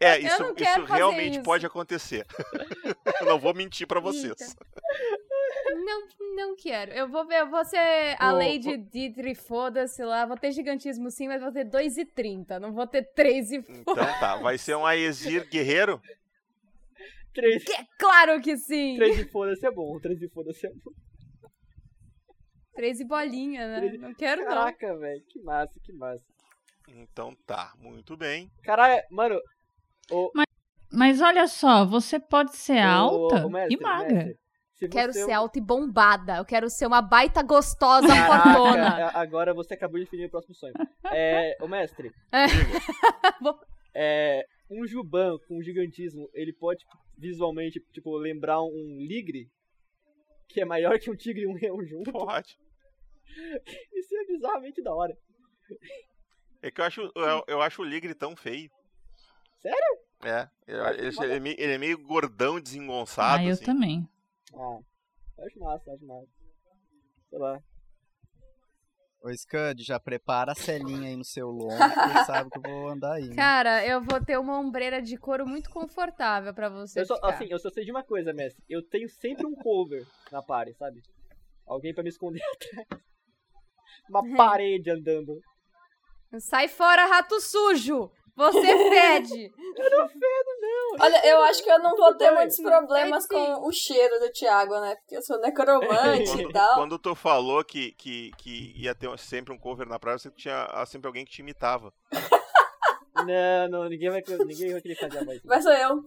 [0.00, 1.42] É, Eu isso, não quero isso fazer realmente isso.
[1.42, 2.26] pode acontecer.
[3.20, 4.54] eu não vou mentir pra vocês.
[5.84, 6.92] Não, não quero.
[6.92, 10.26] Eu vou ver, eu vou ser a Ô, Lady Dietrich, foda-se lá.
[10.26, 12.58] Vou ter gigantismo sim, mas vou ter 2,30.
[12.58, 16.00] Não vou ter 3 e Então tá, vai ser um Aesir guerreiro?
[17.34, 18.96] 3, É claro que sim!
[18.96, 20.92] 3 e foda-se é bom, 3 e foda-se é bom.
[22.74, 23.78] 3 e bolinha, né?
[23.80, 24.48] Três- Não quero não.
[24.48, 26.24] Caraca, velho, que massa, que massa.
[26.88, 28.50] Então tá, muito bem.
[28.62, 29.40] Caralho, mano,
[30.10, 30.46] o, Mas
[31.22, 34.12] olha só, você pode ser o- alta o mestre, e magra.
[34.14, 34.38] mestre,
[34.74, 36.36] se Quero você- ser alta e bombada.
[36.36, 38.88] Eu quero ser uma baita gostosa Caraca, fortona.
[39.06, 40.74] a- agora você acabou de definir o próximo sonho.
[41.10, 42.10] É, o mestre.
[42.32, 42.44] É.
[43.94, 46.82] É, um Juban com gigantismo, ele pode
[47.18, 49.50] visualmente, tipo, lembrar um ligre
[50.48, 52.10] que é maior que um tigre e um leão junto.
[52.10, 52.56] Pode.
[53.94, 55.14] Isso é bizarramente da hora.
[56.62, 58.70] É que eu acho, eu, eu acho o Ligre tão feio.
[59.58, 59.98] Sério?
[60.24, 63.40] É, eu- ele, ele é meio, ele é meio gordão, desengonçado.
[63.42, 63.64] Ah, eu assim.
[63.64, 64.08] também.
[64.54, 64.78] Ah,
[65.44, 66.26] acho massa, acho massa.
[67.28, 67.60] Sei lá.
[69.20, 72.88] Ô, Scud, já prepara a celinha aí no seu lombo, porque sabe que eu vou
[72.88, 73.28] andar aí.
[73.28, 73.36] né?
[73.36, 77.46] Cara, eu vou ter uma ombreira de couro muito confortável pra você Eu só, assim,
[77.48, 78.62] eu só sei de uma coisa, mestre.
[78.68, 81.00] Eu tenho sempre um cover na party, sabe?
[81.66, 83.02] Alguém pra me esconder atrás.
[84.10, 85.40] Uma parede andando.
[86.40, 88.10] Sai fora, rato sujo!
[88.36, 88.60] Você
[88.90, 89.52] fede!
[91.00, 94.78] Olha, eu acho que eu não vou ter muitos problemas com o cheiro do Thiago,
[94.80, 94.96] né?
[94.96, 96.74] Porque eu sou necromante e Quando, tal.
[96.74, 100.64] quando tu falou que, que, que ia ter sempre um cover na praia, você tinha
[100.64, 101.92] ah, sempre alguém que te imitava.
[103.14, 105.40] Não, não, ninguém vai, ninguém vai querer fazer a voz.
[105.44, 106.02] Vai ser eu.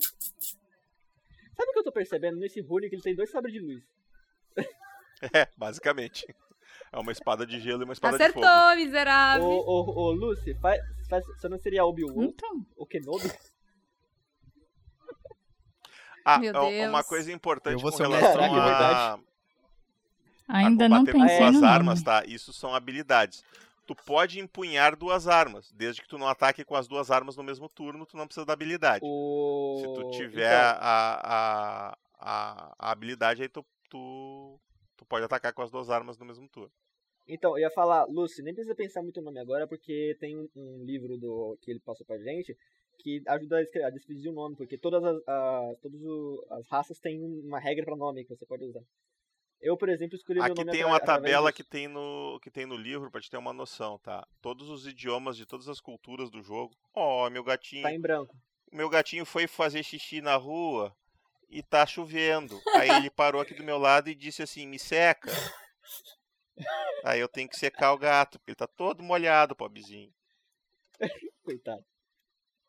[1.56, 2.38] Sabe o que eu tô percebendo?
[2.38, 3.84] Nesse Rune que ele tem dois sabres de luz.
[5.34, 6.26] É, basicamente.
[6.91, 8.45] É uma espada de gelo e uma espada de fogo.
[8.45, 9.45] Acertou, miserável!
[9.47, 12.25] Ô, ô, ô, Lucy, faz, faz, você não seria Obi-Wan?
[12.25, 13.29] Então, O Kenobi?
[16.23, 16.89] Ah, Meu ó, Deus.
[16.89, 19.23] uma coisa importante Eu vou com relação é a, verdade.
[20.47, 22.23] ainda a não combater com pensei duas no armas, tá?
[22.25, 23.43] Isso são habilidades.
[23.85, 27.43] Tu pode empunhar duas armas, desde que tu não ataque com as duas armas no
[27.43, 29.01] mesmo turno, tu não precisa da habilidade.
[29.05, 29.77] O...
[29.79, 34.59] Se tu tiver Então, a, a, a, a habilidade, aí tu, tu,
[34.97, 36.72] tu pode atacar com as duas armas no mesmo turno.
[37.27, 40.47] então, eu ia falar, Lucy, nem precisa pensar muito no nome agora, porque tem um,
[40.55, 42.55] um livro do, que ele passou pra gente
[42.99, 46.67] que ajuda a, escrever, a despedir o nome, porque todas as, as, todas o- as
[46.69, 48.81] raças têm uma regra pra nome que você pode usar.
[49.61, 51.63] Eu, por exemplo, escolhi meu Aqui nome tem atra- uma através tabela disso.
[51.63, 54.26] que tem, no, que tem no livro pra te ter uma noção, tá?
[54.41, 56.73] Todos os idiomas de todas as culturas do jogo.
[56.93, 57.81] Ó, meu gatinho.
[57.84, 58.35] Tá em branco.
[58.72, 60.95] Meu gatinho foi fazer xixi na rua
[61.49, 62.59] e tá chovendo.
[62.73, 65.31] Aí ele parou aqui do meu lado e disse assim: me seca.
[67.03, 70.11] Aí eu tenho que secar o gato, porque ele tá todo molhado, pobrezinho.
[71.43, 71.84] Coitado.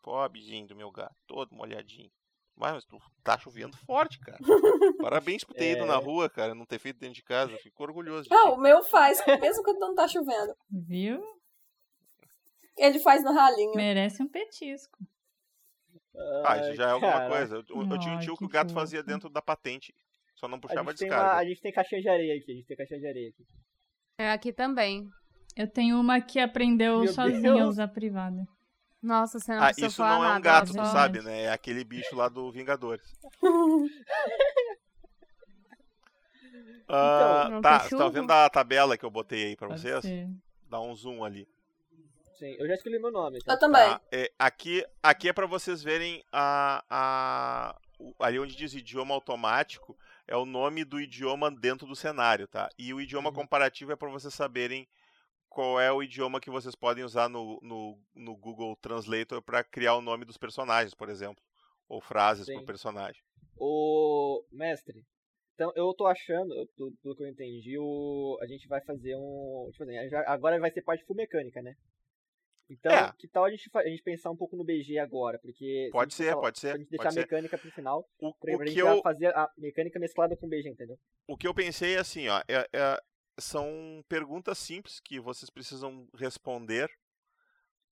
[0.03, 2.11] Pobrezinho do meu gato, todo molhadinho.
[2.57, 4.39] Mas, mas tu tá chovendo forte, cara.
[5.03, 6.03] Parabéns por ter ido na É.
[6.03, 7.57] rua, cara, não ter feito dentro de casa.
[7.59, 10.55] Fico orgulhoso Não, o meu faz, mesmo quando não tá chovendo.
[10.71, 11.23] Viu?
[12.79, 13.75] Ele faz no ralinho.
[13.75, 14.99] Merece um petisco.
[16.45, 17.31] Ah, isso já é alguma Caraca.
[17.31, 17.57] coisa.
[17.69, 19.13] Eu, eu tinha um tio que que o gato fazia fofo.
[19.13, 19.95] dentro da patente.
[20.35, 21.33] Só não A puxava a gente, tem descarga.
[21.33, 23.47] uma, a gente tem caixinha de areia aqui, a gente tem caixinha de areia aqui.
[24.19, 25.09] É aqui também.
[25.57, 27.69] Eu tenho uma que aprendeu Meu sozinha a Deus.
[27.69, 28.47] usar privada.
[29.03, 31.43] Nossa, você não Ah, isso falar não é um nada, gato, tu sabe, né?
[31.45, 33.03] É aquele bicho lá do Vingadores.
[36.89, 40.03] Ah, Não, tá, tá vendo a tabela que eu botei aí pra Pode vocês?
[40.05, 40.29] ser.
[40.71, 41.49] Dá um zoom ali.
[42.39, 43.39] Sim, eu já escolhi meu nome.
[43.41, 43.55] tá?
[43.55, 43.81] Eu também.
[43.89, 44.01] Tá?
[44.13, 49.97] É, aqui, aqui é pra vocês verem a, a, o- ali onde diz idioma automático,
[50.29, 52.69] é o nome do idioma dentro do cenário, tá?
[52.79, 53.35] E o idioma Uhum.
[53.37, 54.87] comparativo é pra vocês saberem
[55.49, 59.95] qual é o idioma que vocês podem usar no, no, no Google Translator pra criar
[59.95, 61.43] o nome dos personagens, por exemplo.
[61.89, 63.23] ou frases pro personagem.
[63.57, 65.05] O mestre,
[65.55, 69.15] então eu tô achando, eu- do, do que eu entendi, o, a gente vai fazer
[69.17, 69.69] um.
[69.71, 69.97] Tipo assim,
[70.27, 71.75] agora vai ser parte full mecânica, né?
[72.69, 73.13] Então, É.
[73.19, 75.39] que tal a gente, a gente pensar um pouco no BG agora?
[75.39, 75.89] Porque.
[75.93, 77.21] Pode ser, falar- pode ser, gente deixar a ser.
[77.21, 80.49] mecânica pro final, O, pra, o pra que eu, fazer a mecânica mesclada com o
[80.49, 80.99] BG, entendeu?
[81.29, 83.01] o que eu pensei é assim, ó, é- é-
[83.39, 86.89] são perguntas simples que vocês precisam responder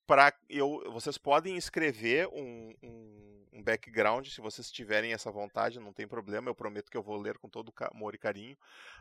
[0.06, 5.92] para eu, vocês podem escrever um, um, um background se vocês tiverem essa vontade, não
[5.92, 8.56] tem problema, eu prometo que eu vou ler com todo amor e carinho,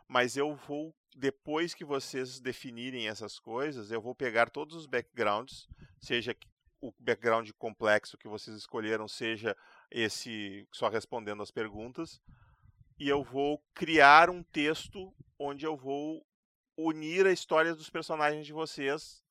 [0.07, 5.67] mas eu vou depois que vocês definirem essas coisas, eu vou pegar todos os backgrounds,
[5.99, 6.35] seja
[6.81, 9.55] o background complexo que vocês escolheram, seja
[9.89, 12.21] esse só respondendo as perguntas,
[12.99, 16.25] e eu vou criar um texto onde eu vou
[16.77, 19.22] unir a história dos personagens de vocês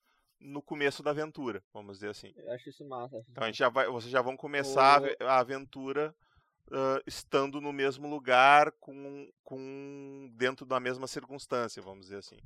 [0.42, 2.32] no começo da aventura, vamos dizer assim.
[2.36, 3.16] Eu acho isso massa.
[3.16, 6.14] acho Então a gente já vai, vocês já vão começar a O- ave- a aventura
[6.70, 12.38] ah, estando no mesmo lugar, com, com dentro da mesma circunstância, vamos dizer assim.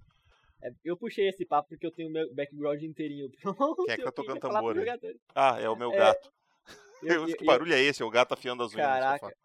[0.62, 3.30] É, eu puxei esse papo porque eu tenho o meu background inteirinho.
[3.40, 4.74] Pronto, Quem é que tá eu tocando tambor.
[5.34, 6.32] Ah, é o meu É, gato.
[7.02, 8.02] Eu- Eu- eu- que barulho é esse?
[8.02, 9.36] É o gato afiando as unhas Caraca.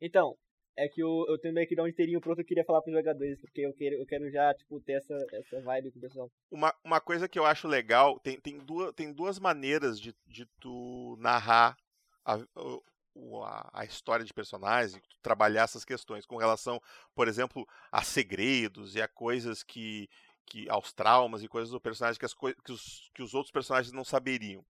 [0.00, 0.36] Então,
[0.76, 3.60] é que eu, eu tenho o background inteirinho pronto, eu queria falar pros jogadores, porque
[3.60, 6.30] eu quero, eu quero já, tipo, ter essa, essa vibe com o pessoal.
[6.50, 10.46] Uma, uma coisa que eu acho legal, tem, tem, duas, tem duas maneiras de, de
[10.60, 11.76] tu narrar
[12.24, 16.80] a, a, a história de personagens, tu trabalhar essas questões com relação,
[17.14, 20.08] por exemplo, a segredos e a coisas que,
[20.44, 23.92] que aos traumas e coisas do personagem que, as que, os, que os outros personagens
[23.92, 24.64] não saberiam.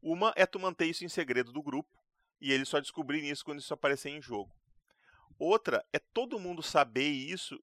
[0.00, 1.90] Uma é tu manter isso em segredo do grupo
[2.40, 4.50] e eles só descobrirem isso quando isso aparecer em jogo.
[5.40, 7.58] Outra é todo mundo saber isso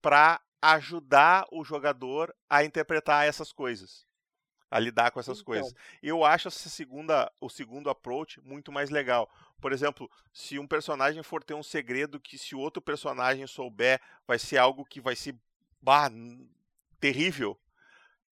[0.00, 4.06] para ajudar o jogador a interpretar essas coisas,
[4.70, 5.46] a lidar com essas Então.
[5.46, 5.74] coisas.
[6.00, 9.28] Eu acho essa segunda, o segundo approach muito mais legal.
[9.60, 14.38] Por exemplo, se um personagem for ter um segredo que se outro personagem souber, vai
[14.38, 15.34] ser algo que vai ser
[15.82, 16.08] bah,
[17.00, 17.60] terrível.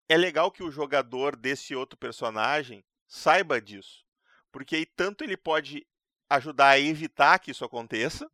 [0.07, 4.05] É legal que o jogador desse outro personagem saiba disso,
[4.53, 5.85] porque aí tanto ele pode
[6.29, 8.31] ajudar a evitar que isso aconteça,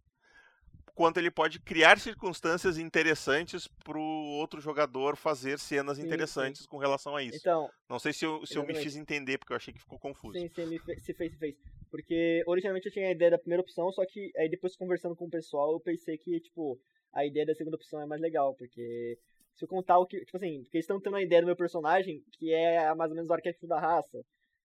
[0.95, 4.01] quanto ele pode criar circunstâncias interessantes para o
[4.39, 6.07] outro jogador fazer cenas Sim, sim.
[6.07, 7.37] interessantes com relação a isso.
[7.37, 9.99] Então, Não sei se eu, se eu me fiz entender, porque eu achei que ficou
[9.99, 10.39] confuso.
[10.39, 11.55] sim, sim, me fe- se fez, se fez.
[11.91, 15.25] Porque originalmente eu tinha a ideia da primeira opção, só que aí depois conversando com
[15.25, 16.79] o pessoal, eu pensei que, tipo,
[17.13, 19.17] a ideia da segunda opção é mais legal, porque
[19.53, 21.55] se eu contar o que, tipo assim, porque eles estão tendo uma ideia do meu
[21.55, 24.21] personagem, que é mais ou menos o arquétipo da raça.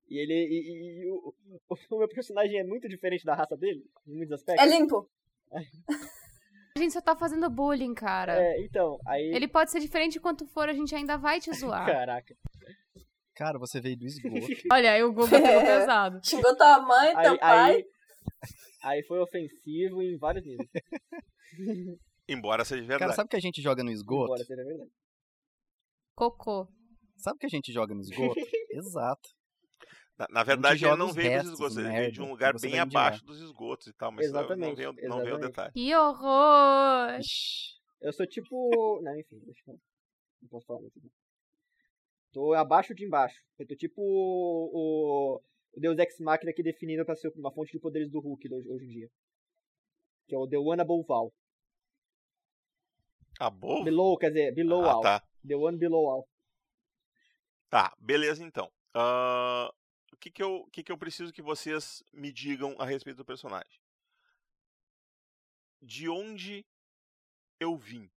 [0.07, 1.33] E ele, e, e- e o,
[1.91, 4.65] o meu personagem é muito diferente da raça dele, em muitos aspectos.
[4.65, 5.09] É limpo.
[6.79, 8.41] A gente só tá fazendo bullying, cara.
[8.41, 9.33] É, então, aí...
[9.35, 11.85] Ele pode ser diferente quanto for, a gente ainda vai te zoar.
[11.85, 12.33] Caraca.
[13.35, 14.47] Cara, você veio do esgoto.
[14.71, 16.21] Olha, aí o Google pegou pesado.
[16.23, 17.75] Xingou tua mãe, teu Aí, pai.
[17.75, 17.85] aí,
[18.81, 20.69] aí foi ofensivo em vários níveis.
[22.29, 22.99] Embora seja verdade.
[22.99, 24.31] Cara, sabe o que a gente joga no esgoto?
[24.31, 24.91] Embora seja verdade.
[26.15, 26.65] Cocô.
[27.17, 28.39] Sabe o que a gente joga no esgoto?
[28.71, 29.29] Exato.
[30.19, 32.53] Na, na verdade, ele joga não os veio dos esgotos, ele veio de um lugar
[32.53, 35.35] que você bem abaixo dos esgotos e tal, mas não- não Exatamente, veio, não veio
[35.35, 35.41] o exatamente.
[35.47, 35.71] detalhe.
[35.73, 37.19] Que horror!
[38.01, 38.69] Eu sou tipo.
[39.03, 39.79] Não, enfim, deixa eu.
[40.41, 40.99] Não posso falar muito.
[42.31, 43.41] Tô abaixo de embaixo.
[43.57, 45.41] Eu tô tipo o, o,
[45.77, 48.85] Deus Ex Machina aqui definido pra ser uma fonte de poderes do Hulk hoje, hoje
[48.85, 49.09] em dia.
[50.27, 51.33] Que é o The One Above All.
[53.39, 53.83] Ah, bom?
[53.83, 55.01] Below, quer dizer, Below Ah, All.
[55.01, 55.23] tá.
[55.47, 56.27] The One Below All.
[57.69, 58.69] Tá, beleza então.
[58.95, 59.73] O
[60.19, 63.79] que que, eu, que que eu preciso que vocês me digam a respeito do personagem?
[65.81, 66.65] De onde
[67.59, 68.09] eu vim?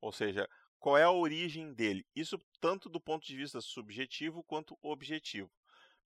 [0.00, 0.48] Ou seja,
[0.78, 2.04] qual é a origem dele?
[2.14, 5.50] Isso tanto do ponto de vista subjetivo quanto objetivo.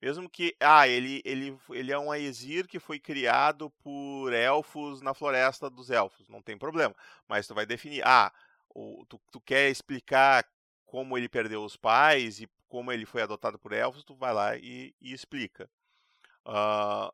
[0.00, 5.14] Mesmo que, ah, ele, ele, ele é um Aesir que foi criado por elfos na
[5.14, 6.94] floresta dos elfos, não tem problema.
[7.26, 8.30] Mas tu vai definir, ah,
[8.68, 10.46] o, tu, tu quer explicar
[10.84, 14.56] como ele perdeu os pais e como ele foi adotado por elfos, tu vai lá
[14.56, 15.70] e, e explica.
[16.44, 17.12] Ah,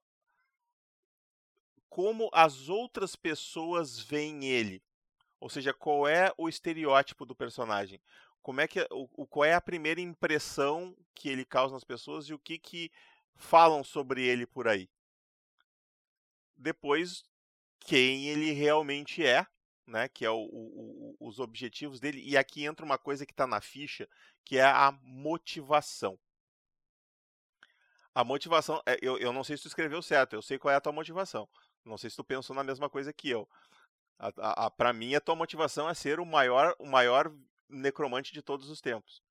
[1.89, 4.83] como as outras pessoas veem ele.
[5.41, 8.01] Ou seja, qual é o estereótipo do personagem?
[8.43, 12.27] Como é que o, o- qual é a primeira impressão que ele causa nas pessoas
[12.27, 12.93] e o que que
[13.37, 14.89] falam sobre ele por aí?
[16.57, 17.23] Depois,
[17.81, 19.47] quem ele realmente é,
[19.86, 20.09] né?
[20.09, 22.22] Que é o- o- o- os objetivos dele.
[22.24, 24.09] E aqui entra uma coisa que está na ficha,
[24.44, 26.18] que é a motivação.
[28.14, 30.76] A motivação, é, eu, eu não sei se tu escreveu certo, eu sei qual é
[30.76, 31.48] a tua motivação.
[31.84, 33.48] Não sei se tu pensou na mesma coisa que eu.
[34.18, 37.32] A, a, a, para mim, a tua motivação é ser o maior, o maior
[37.68, 39.22] necromante de todos os tempos.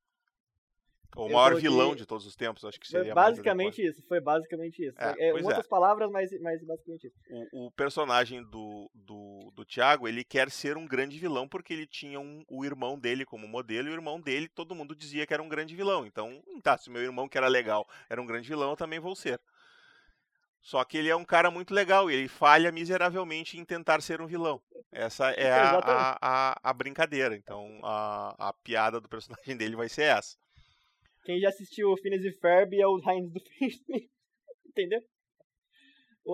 [1.16, 4.82] O Eu maior vilão de todos os tempos, acho que seria basicamente isso, foi basicamente
[4.86, 4.98] isso.
[4.98, 5.44] É, É, com é.
[5.44, 7.18] outras palavras, mas, mas basicamente isso.
[7.52, 11.86] o, o personagem do, do, do Thiago, ele quer ser um grande vilão porque ele
[11.86, 15.34] tinha um, o irmão dele como modelo e o irmão dele, todo mundo dizia que
[15.34, 16.06] era um grande vilão.
[16.06, 19.00] Então, hum, tá, se meu irmão que era legal era um grande vilão, eu também
[19.00, 19.40] vou ser.
[20.62, 24.22] Só que ele é um cara muito legal e ele falha miseravelmente em tentar ser
[24.22, 24.62] um vilão.
[24.92, 27.36] Essa é a, a, a, a brincadeira.
[27.36, 30.38] Então, a, a piada do personagem dele vai ser essa.
[31.24, 34.10] Quem já assistiu Phineas e Ferb é o Heinz do e Ferb,
[34.66, 35.02] Entendeu?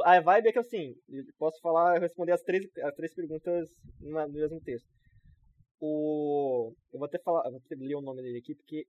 [0.03, 0.95] A vibe é que assim,
[1.37, 3.69] posso falar, responder as três, as três perguntas
[4.01, 4.87] no mesmo texto.
[5.79, 6.73] O.
[6.91, 8.85] Eu vou até falar, vou até ler o nome dele aqui, porque.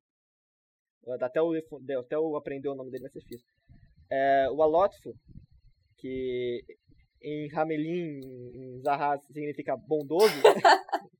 [1.20, 1.52] Até eu,
[2.00, 3.46] até eu aprender o nome dele vai ser difícil.
[4.10, 5.14] É, o Alotfo,
[5.96, 6.62] que
[7.22, 8.20] em Hamelin,
[8.54, 10.34] em Zaha, significa bondoso.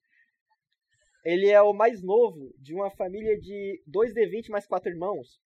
[1.29, 5.39] ele é o mais novo de uma família de 2D20 mais 4 irmãos.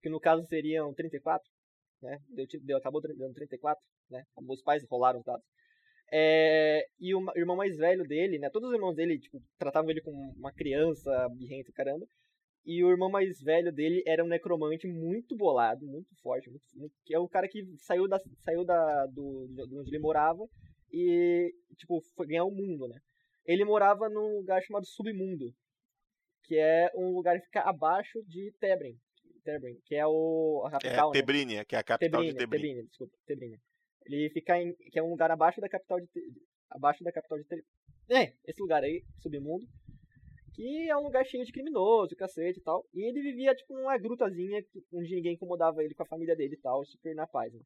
[0.00, 1.46] Que no caso seriam 34,
[2.02, 2.18] né?
[2.30, 4.24] Deu, deu, acabou dando 34, né?
[4.48, 5.44] Os pais rolaram os dados.
[6.10, 8.48] É, e o irmão mais velho dele, né?
[8.50, 12.06] Todos os irmãos dele, tipo, tratavam ele como uma criança birrenta e caramba.
[12.64, 17.14] E o irmão mais velho dele era um necromante muito bolado, muito forte, muito, que
[17.14, 20.48] é o cara que saiu da saiu da do, de onde ele morava
[20.92, 23.00] e tipo foi ganhar o mundo, né?
[23.44, 25.52] Ele morava num lugar chamado Submundo,
[26.44, 28.96] que é um lugar que fica abaixo de Tebren,
[29.42, 31.20] Tebren, que é o a É capital, né?
[31.20, 32.60] Tebrínia, que é a capital de Tebrim.
[32.60, 33.58] Tebrina, desculpa, Tebrina.
[34.06, 36.08] Ele fica em, que é um lugar abaixo da capital de
[36.70, 37.68] abaixo da capital de Tebrina.
[38.08, 39.66] É, esse lugar aí, submundo,
[40.52, 42.86] que é um lugar cheio de criminoso, cacete e tal.
[42.94, 46.58] E ele vivia tipo numa grutazinha onde ninguém incomodava ele com a família dele e
[46.58, 47.52] tal, super na paz.
[47.52, 47.60] Né?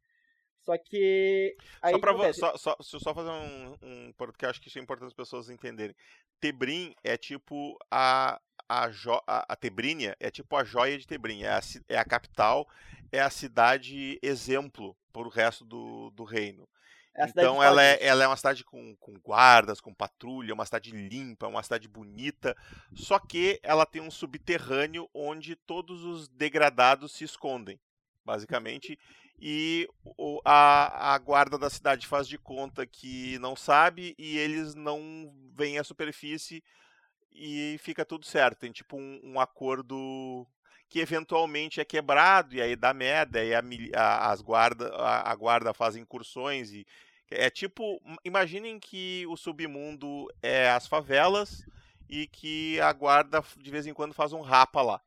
[0.61, 2.41] Só que aí Só, pra, o que vo- acontece?
[2.41, 4.13] só, só, deixa eu só fazer um, um.
[4.13, 5.95] Porque eu acho que isso é importante as pessoas entenderem.
[6.41, 8.41] Tebrim é tipo a.
[8.69, 11.43] A, jo, a, a Tebrínia é tipo a joia de Tebrim.
[11.45, 12.67] É a, é a capital,
[13.13, 16.69] é a cidade exemplo para o resto do, do reino.
[17.17, 18.07] É a Então ela é, Fagus.
[18.07, 22.57] ela é uma cidade com, com guardas, com patrulha, uma cidade limpa, uma cidade bonita.
[22.95, 27.81] Só que ela tem um subterrâneo onde todos os degradados se escondem,
[28.25, 28.99] basicamente.
[29.39, 34.75] E o- a, a guarda da cidade faz de conta que não sabe e eles
[34.75, 36.63] não vêm à superfície
[37.33, 38.61] e fica tudo certo.
[38.61, 40.47] Tem tipo um, um acordo
[40.89, 43.61] que eventualmente é quebrado e aí dá merda, e a,
[43.97, 46.87] a- as guarda, a, a guarda faz incursões e
[47.31, 51.67] é tipo, imaginem que o submundo é as favelas
[52.09, 55.01] e que a guarda de vez em quando faz um rapa lá.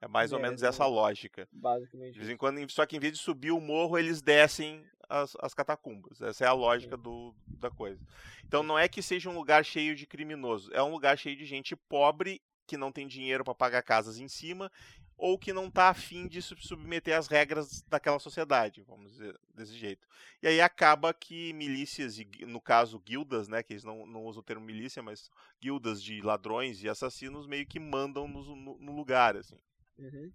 [0.00, 1.46] É mais ou É, menos não- essa lógica.
[1.52, 2.12] Basicamente.
[2.14, 5.36] De vez em quando, só que em vez de subir o morro, eles descem as,
[5.40, 6.20] as catacumbas.
[6.20, 8.00] Essa é a lógica do, da coisa.
[8.46, 11.44] Então não é que seja um lugar cheio de criminosos, é um lugar cheio de
[11.44, 14.70] gente pobre que não tem dinheiro para pagar casas em cima
[15.16, 19.74] ou que não está afim de se submeter às regras daquela sociedade, vamos dizer desse
[19.74, 20.06] jeito.
[20.42, 24.40] E aí acaba que milícias, e no caso guildas, né, que eles não, não usam
[24.40, 25.30] o termo milícia, mas
[25.60, 29.58] guildas de ladrões e assassinos meio que mandam no, no- no lugar, assim.
[29.98, 30.32] Uhum.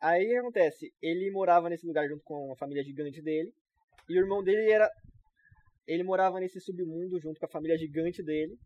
[0.00, 0.92] Aí o que acontece?
[1.00, 3.52] Ele morava nesse lugar junto com a família gigante dele.
[4.08, 4.90] E o irmão dele era.
[5.86, 8.58] Ele morava nesse submundo junto com a família gigante dele.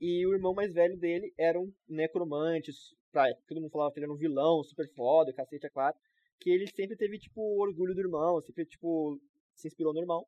[0.00, 2.72] E o irmão mais velho dele era um necromante.
[3.12, 6.00] Pra, todo mundo falava que ele era um vilão, super foda, cacete a quatro.
[6.38, 9.20] Que ele sempre teve, tipo, orgulho do irmão, sempre, tipo,
[9.54, 10.26] se inspirou no irmão.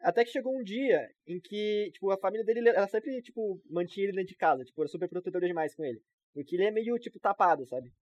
[0.00, 4.04] Até que chegou um dia em que, tipo, a família dele, ela sempre, tipo, mantinha
[4.04, 4.64] ele dentro de casa.
[4.64, 6.00] Tipo, era super protetora demais com ele.
[6.32, 7.92] Porque ele é meio, tipo, tapado, sabe?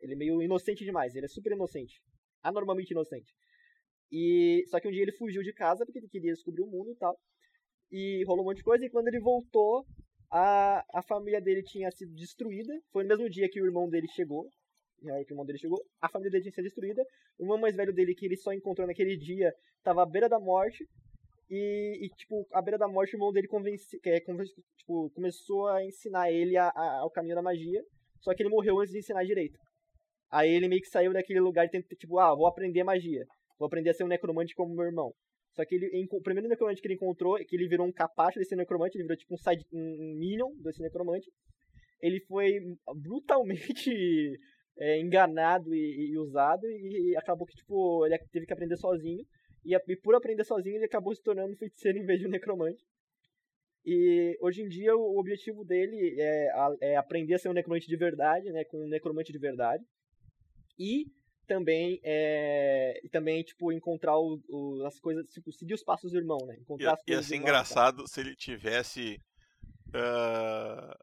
[0.00, 1.14] Ele é meio inocente demais.
[1.14, 2.02] Ele é super inocente.
[2.42, 3.34] Anormalmente inocente.
[4.10, 6.92] E só que um dia ele fugiu de casa porque ele queria descobrir o mundo
[6.92, 7.18] e tal.
[7.90, 8.84] E rolou um monte de coisa.
[8.84, 9.86] E quando ele voltou,
[10.30, 12.72] a, a família dele tinha sido destruída.
[12.92, 14.48] Foi no mesmo dia que o irmão dele chegou.
[15.12, 17.02] Aí que o irmão dele chegou, a família dele tinha sido destruída.
[17.38, 20.38] O irmão mais velho dele, que ele só encontrou naquele dia, estava à beira da
[20.40, 20.84] morte.
[21.50, 25.68] E, e, tipo, à beira da morte, o irmão dele convence, é, convence- tipo, começou
[25.68, 27.80] a ensinar ele a- a- ao caminho da magia.
[28.20, 29.58] Só que ele morreu antes de ensinar direito.
[30.30, 33.24] Aí ele meio que saiu daquele lugar e tentou, tipo, ah, vou aprender magia.
[33.58, 35.12] Vou aprender a ser um necromante como meu irmão.
[35.56, 38.54] Só que ele, o primeiro necromante que ele encontrou, que ele virou um capacho desse
[38.54, 41.32] necromante, ele virou tipo um, side, um, minion desse necromante.
[41.98, 42.60] Ele foi
[42.94, 44.38] brutalmente
[44.78, 49.24] é, enganado e, e usado e acabou que, tipo, ele teve que aprender sozinho.
[49.64, 52.30] E, e por aprender sozinho, ele acabou se tornando um feiticeiro em vez de um
[52.30, 52.84] necromante.
[53.82, 56.50] E hoje em dia o objetivo dele é,
[56.82, 59.82] é aprender a ser um necromante de verdade, né, com um necromante de verdade.
[60.78, 61.06] E
[61.46, 66.18] também é, e também tipo encontrar o, o- as coisas, tipo seguir os passos do
[66.18, 66.56] irmão, né?
[66.60, 69.20] Encontrar as Ia, ia coisas do ser e engraçado se ele tivesse.
[69.94, 70.96] ah,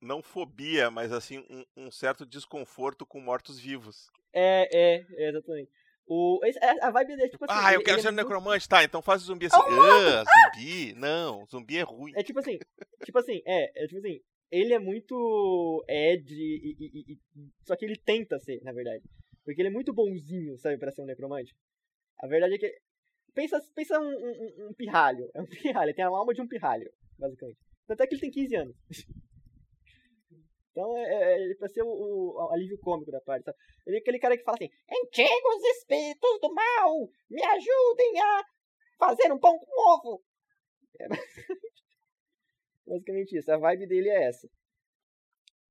[0.00, 4.10] não fobia, mas assim, um, um certo desconforto com mortos-vivos.
[4.32, 5.70] É, é, é, exatamente.
[6.06, 7.54] O, esse- a vibe dele, tipo assim.
[7.56, 8.68] Ah, eu quero ele ser é um necromante.
[8.68, 9.56] Tá, então faz o zumbi assim.
[9.58, 10.24] Ah,
[10.54, 10.92] zumbi?
[10.94, 12.12] Não, zumbi é ruim.
[12.14, 12.58] É tipo assim,
[13.04, 14.20] tipo assim, é, é tipo assim,
[14.50, 17.18] ele é muito Ed e, e- e- e-
[17.66, 19.02] só que ele tenta ser, na verdade.
[19.44, 21.54] Porque ele é muito bonzinho, sabe, pra ser um necromante.
[22.20, 22.72] A verdade é que
[23.34, 25.46] pensa, pensa um, um- um- pirralho, é um
[25.80, 27.58] pirralho, ele tem a alma de um pirralho, basicamente.
[27.86, 28.76] Tanto é que ele tem 15 anos.
[30.76, 33.56] Então é, é, ele pra ser o, o alívio cômico da parte, sabe?
[33.86, 38.42] Ele é aquele cara que fala assim, Antigos espíritos do mal, me ajudem a
[38.98, 40.24] fazer um pão com ovo.
[42.84, 43.52] basicamente isso.
[43.52, 44.48] A vibe dele é essa.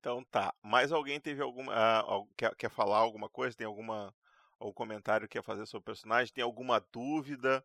[0.04, 0.54] Então tá.
[0.62, 1.72] Mais alguém teve alguma.
[1.74, 2.04] ah,
[2.36, 3.56] quer, quer falar alguma coisa?
[3.56, 4.14] Tem alguma.
[4.60, 6.34] Algum comentário que quer fazer sobre o personagem?
[6.34, 7.64] Tem alguma dúvida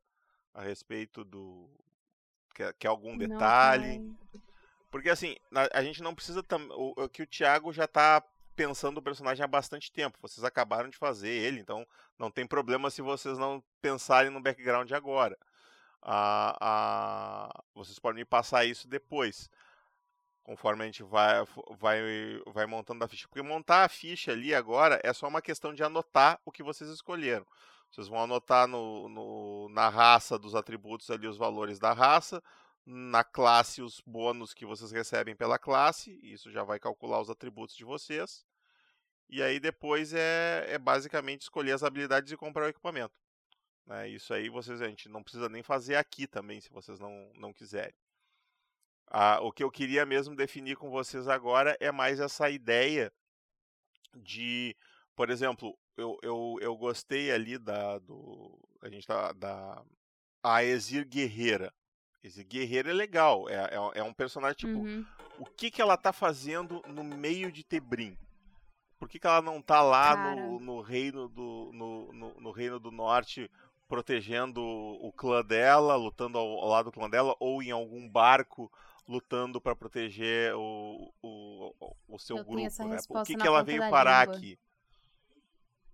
[0.55, 1.69] a respeito do.
[2.55, 3.99] Quer, quer algum Não, detalhe?
[3.99, 4.41] pai.
[4.89, 6.41] Porque assim, na- a gente não precisa.
[6.41, 8.23] tam- O, o que o Thiago já tá
[8.55, 10.17] pensando o personagem há bastante tempo.
[10.23, 11.85] Vocês acabaram de fazer ele, então
[12.17, 15.37] não tem problema se vocês não pensarem no background agora.
[16.01, 19.51] Ah, ah, vocês podem me passar isso depois.
[20.49, 21.45] Conforme a gente vai,
[21.79, 22.01] vai,
[22.47, 23.29] vai montando a ficha.
[23.29, 26.89] Porque montar a ficha ali agora é só uma questão de anotar o que vocês
[26.91, 27.47] escolheram.
[27.91, 32.43] Vocês vão anotar no, no- na raça dos atributos ali os valores da raça,
[32.87, 37.77] na classe os bônus que vocês recebem pela classe, isso já vai calcular os atributos
[37.77, 38.47] de vocês.
[39.29, 43.15] E aí depois é, é basicamente escolher as habilidades e comprar o equipamento.
[43.87, 44.09] né?
[44.09, 47.53] Isso aí vocês a gente não precisa nem fazer aqui também, se vocês não, não
[47.53, 47.95] quiserem.
[49.11, 53.13] Ah, o que eu queria mesmo definir com vocês agora é mais essa ideia
[54.15, 54.77] de,
[55.17, 59.83] por exemplo, eu, eu, eu gostei ali da do a gente tá da
[60.43, 61.73] a Exir Guerreira.
[62.23, 65.05] Exir Guerreira é legal, é, é, é um personagem tipo, Uhum.
[65.39, 68.17] o que que ela tá fazendo no meio de Tebrim?
[68.99, 70.35] Por que, que ela não tá lá Cara.
[70.35, 73.49] no, no reino do no, no, no reino do norte
[73.89, 78.71] protegendo o clã dela, lutando ao, ao lado do clã dela ou em algum barco
[79.09, 82.71] lutando para proteger o, o, o- o seu Eu grupo, né?
[82.77, 84.37] Por resposta que, que ela veio parar língua.
[84.37, 84.59] aqui?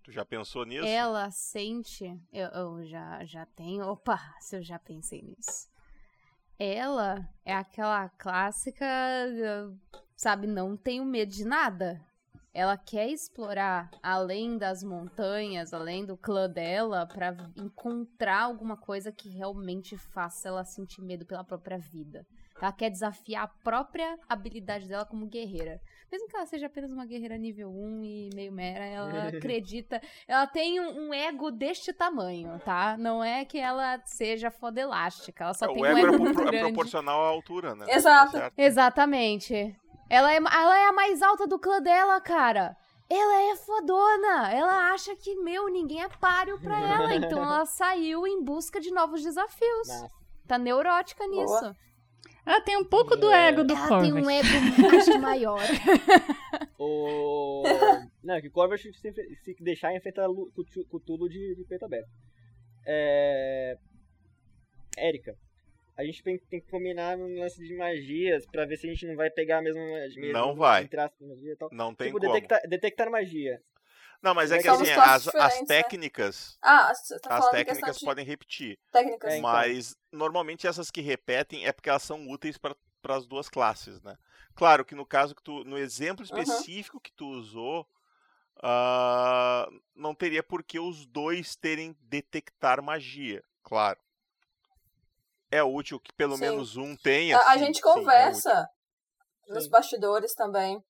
[0.03, 0.85] Tu já pensou nisso?
[0.87, 2.05] Ela sente.
[2.33, 3.87] Eu, eu já, já tenho.
[3.87, 5.69] Opa, se eu já pensei nisso.
[6.59, 8.85] Ela é aquela clássica,
[10.17, 12.05] sabe, não tenho medo de nada.
[12.53, 19.29] Ela quer explorar além das montanhas, além do clã dela, pra encontrar alguma coisa que
[19.29, 22.25] realmente faça ela sentir medo pela própria vida.
[22.61, 25.81] Ela quer desafiar a própria habilidade dela como guerreira.
[26.11, 30.01] Mesmo que ela seja apenas uma guerreira nível 1 e meio mera, ela acredita.
[30.29, 32.97] Ela tem um, um ego deste tamanho, tá?
[32.97, 35.45] Não é que ela seja foda elástica.
[35.45, 36.65] Ela só É, tem o um ego ego é, propor- é grande.
[36.73, 37.87] proporcional à altura, né?
[37.89, 38.33] Exato.
[38.33, 38.53] Tá?
[38.57, 39.77] Exatamente.
[40.09, 42.77] Ela é, ela é a mais alta do clã dela, cara.
[43.11, 44.53] Ela é fodona.
[44.53, 47.15] Ela acha que, meu, ninguém é páreo pra ela.
[47.17, 49.89] Então ela saiu em busca de novos desafios.
[49.89, 50.09] Massa.
[50.47, 51.75] Tá neurótica nisso.
[52.47, 53.49] Ela tem um pouco do É.
[53.49, 54.49] ego do Ela tem um ego,
[54.97, 55.59] acho, maior.
[56.79, 57.63] O...
[58.23, 62.09] Não, que o Corvus se, se deixar enfrenta Lu- Cutu- Cthulhu de, de peito aberto.
[62.87, 63.79] É...
[64.99, 65.35] Érica,
[65.97, 69.07] a gente tem, tem que combinar no lance de magias pra ver se a gente
[69.07, 70.33] não vai pegar a mesma magia.
[70.33, 70.83] Não vai.
[71.21, 71.69] Magia e tal.
[71.73, 72.33] Não tem tipo, como.
[72.33, 73.61] detectar, detectar magia.
[74.23, 75.67] Não, mas é que assim, as, as diferentes, né?
[75.67, 78.79] técnicas, Ah, você tá as falando de técnicas de podem repetir.
[78.91, 79.33] técnicas.
[79.33, 79.51] É, então.
[79.51, 82.77] Mas normalmente essas que repetem é porque elas são úteis para
[83.09, 84.17] as duas classes, né?
[84.55, 87.87] Claro que no caso que tu, no exemplo específico que tu usou,
[88.63, 93.99] ah, não teria por que os dois terem detectar magia, claro.
[95.51, 96.41] É útil que pelo Sim.
[96.41, 97.37] menos um tenha.
[97.37, 98.69] A, a sim, gente sim, é conversa
[99.49, 100.83] nos bastidores também.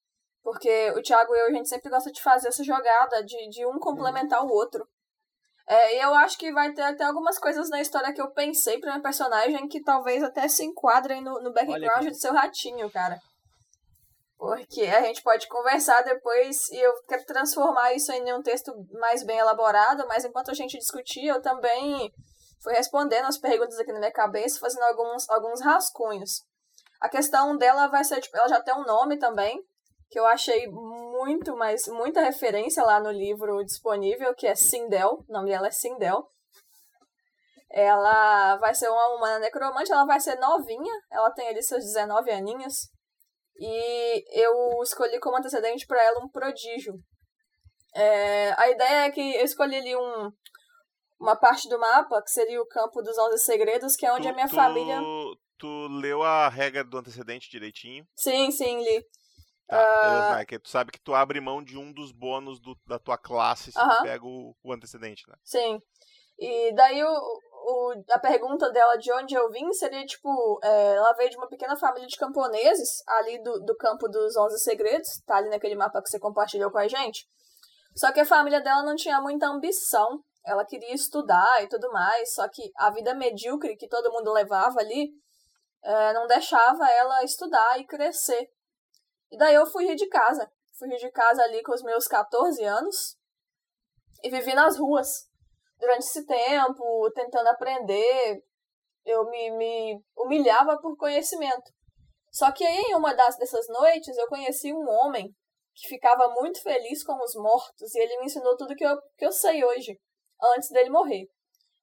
[0.44, 3.66] Porque o Thiago e eu, a gente sempre gosta de fazer essa jogada de, de
[3.66, 4.86] um complementar o outro.
[5.66, 8.78] É, e eu acho que vai ter até algumas coisas na história que eu pensei
[8.78, 13.18] pra minha personagem que talvez até se enquadrem no, no background do seu ratinho, cara.
[14.36, 19.24] Porque a gente pode conversar depois e eu quero transformar isso em um texto mais
[19.24, 22.12] bem elaborado, mas enquanto a gente discutia, eu também
[22.62, 26.42] fui respondendo as perguntas aqui na minha cabeça, fazendo alguns, alguns rascunhos.
[27.00, 29.58] A questão dela vai ser, tipo, ela já tem um nome também,
[30.10, 35.32] que eu achei muito, mas muita referência lá no livro disponível, que é Sindel, o
[35.32, 36.26] nome dela é Sindel.
[37.70, 42.30] Ela vai ser uma humana necromante, ela vai ser novinha, ela tem ali seus 19
[42.30, 42.74] aninhos.
[43.58, 44.52] E eu
[44.82, 46.94] escolhi como antecedente para ela um prodígio.
[47.94, 50.30] É, a ideia é que eu escolhi ali um,
[51.20, 54.28] uma parte do mapa, que seria o campo dos 11 segredos, que é onde tu,
[54.28, 55.00] a minha tu- família...
[55.56, 58.04] Tu leu a regra do antecedente direitinho?
[58.16, 59.04] Sim, sim, li.
[60.28, 62.98] Tá, é que tu sabe que tu abre mão de um dos bônus do- da
[62.98, 64.02] tua classe se tu Aham.
[64.02, 65.34] pega o, o antecedente, né?
[65.42, 65.80] Sim.
[66.38, 71.12] E daí o, o- a pergunta dela de onde eu vim seria, tipo, é, ela
[71.14, 75.36] veio de uma pequena família de camponeses, ali do, do campo dos 11 segredos, tá
[75.36, 77.26] ali naquele mapa que você compartilhou com a gente.
[77.96, 82.34] Só que a família dela não tinha muita ambição, ela queria estudar e tudo mais,
[82.34, 85.10] só que a vida medíocre que todo mundo levava ali
[85.84, 88.48] é, não deixava ela estudar e crescer.
[89.30, 90.50] E daí eu fui de casa.
[90.78, 93.16] Fui de casa ali com os meus 14 anos
[94.22, 95.28] e vivi nas ruas
[95.78, 98.42] durante esse tempo, tentando aprender,
[99.04, 101.72] eu me, me humilhava por conhecimento.
[102.32, 105.32] Só que aí, em uma das, dessas noites, eu conheci um homem
[105.74, 109.26] que ficava muito feliz com os mortos e ele me ensinou tudo que eu, que
[109.26, 110.00] eu sei hoje,
[110.56, 111.26] antes dele morrer.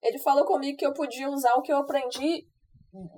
[0.01, 2.47] Ele falou comigo que eu podia usar o que eu aprendi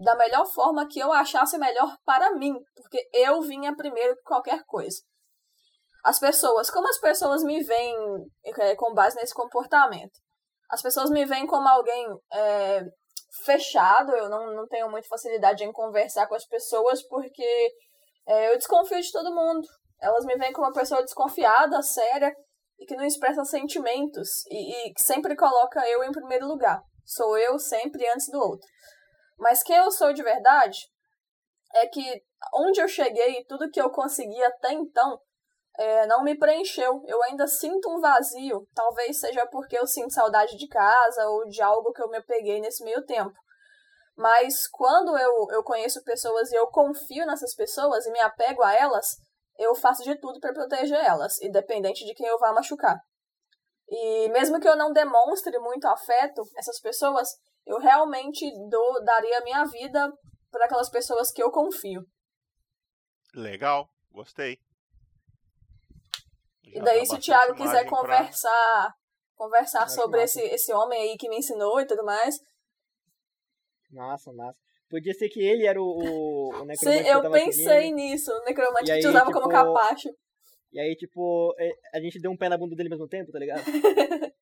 [0.01, 4.63] da melhor forma que eu achasse melhor para mim, porque eu vinha primeiro que qualquer
[4.65, 4.97] coisa.
[6.03, 7.95] As pessoas, como as pessoas me veem
[8.45, 10.11] é, com base nesse comportamento?
[10.69, 12.81] As pessoas me veem como alguém é,
[13.45, 17.73] fechado, eu não, não tenho muita facilidade em conversar com as pessoas porque
[18.27, 19.67] é, eu desconfio de todo mundo.
[19.99, 22.31] Elas me veem como uma pessoa desconfiada, séria
[22.77, 26.81] e que não expressa sentimentos e, e que sempre coloca eu em primeiro lugar.
[27.05, 28.67] Sou eu sempre antes do outro.
[29.43, 30.79] Mas quem eu sou de verdade
[31.75, 32.23] é que
[32.55, 35.19] onde eu cheguei tudo que eu consegui até então
[35.77, 37.03] é, não me preencheu.
[37.05, 38.65] Eu ainda sinto um vazio.
[38.73, 42.61] Talvez seja porque eu sinto saudade de casa ou de algo que eu me peguei
[42.61, 43.33] nesse meio tempo.
[44.15, 48.73] Mas quando eu, eu conheço pessoas e eu confio nessas pessoas e me apego a
[48.73, 49.17] elas,
[49.57, 52.97] eu faço de tudo para proteger elas, independente de quem eu vá machucar.
[53.89, 57.27] E mesmo que eu não demonstre muito afeto essas pessoas,
[57.65, 60.11] eu realmente dou, daria a minha vida
[60.51, 62.01] para aquelas pessoas que eu confio.
[63.33, 64.57] Legal, gostei.
[66.63, 68.93] E Já daí, dá se o Thiago quiser margem pra- conversar,
[69.35, 70.39] conversar sobre massa.
[70.41, 72.35] esse, esse homem aí que me ensinou e tudo mais,
[73.91, 74.57] Massa, massa.
[74.89, 77.95] Podia ser que ele era o, o, o Sim, necromante que eu tava pensei seguindo.
[77.95, 80.09] nisso, o necromante E que aí, te usava como tipo, capacho.
[80.71, 83.31] E aí, tipo, é, a gente deu um pé na bunda dele ao mesmo tempo,
[83.31, 83.63] tá ligado?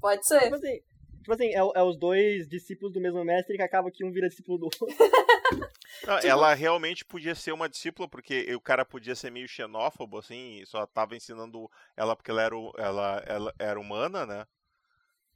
[0.00, 0.40] Pode ser.
[0.40, 0.80] Tipo assim,
[1.24, 4.28] tipo assim é, é os dois discípulos do mesmo mestre que acaba que um vira
[4.28, 4.86] discípulo do outro.
[6.06, 10.18] Não, Tipo ela realmente podia ser uma discípula, porque o cara podia ser meio xenófobo,
[10.18, 14.46] assim, e só tava ensinando ela porque ela era, o- ela, ela era humana, né?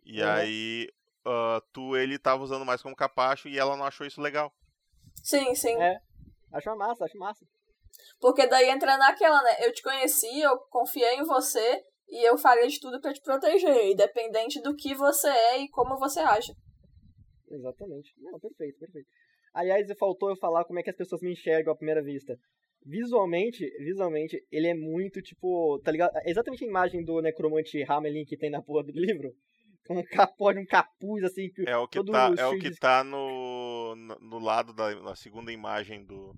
[0.04, 0.28] E Uhum.
[0.28, 0.88] aí
[1.24, 4.52] ah, tu ele tava usando mais como capacho e ela não achou isso legal.
[5.22, 5.74] Sim, sim.
[5.80, 5.98] É.
[6.52, 7.46] Acho uma massa, acho massa.
[8.20, 9.56] Porque daí entra naquela, né?
[9.66, 13.90] Eu te conheci, eu confiei em você e eu faria de tudo pra te proteger,
[13.92, 16.52] independente do que você é e como você age.
[17.50, 18.12] Exatamente.
[18.18, 19.08] Não, perfeito, perfeito.
[19.54, 22.36] Aliás, faltou eu falar como é que as pessoas me enxergam à primeira vista.
[22.84, 26.16] Visualmente, visualmente, ele é muito, tipo, tá ligado?
[26.18, 29.32] É exatamente a imagem do necromante Hamelin que tem na porra do livro.
[29.86, 32.70] Com um capô, um capuz, assim, que É o que todo tá, é o que
[32.70, 36.34] de- tá no, no lado da na segunda imagem do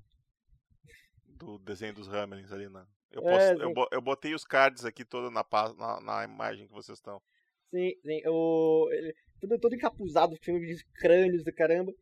[1.26, 2.86] do desenho dos Hammerlings ali na.
[3.12, 3.74] Eu, É, eu, sim.
[3.74, 5.45] bo- eu botei os cards aqui todo na,
[5.77, 7.20] na, na imagem que vocês estão.
[7.70, 8.23] Sim, sim.
[8.27, 11.93] O, ele, todo, todo encapuzado, cheio de crânios do caramba.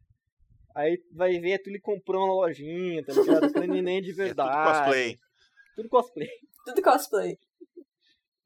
[0.75, 3.53] Aí vai ver, tu ele comprou uma lojinha, tá ligado?
[3.53, 4.63] Crânio nem de É tudo verdade.
[4.63, 5.19] cosplay.
[5.75, 6.29] Tudo cosplay.
[6.65, 7.39] Tudo cosplay.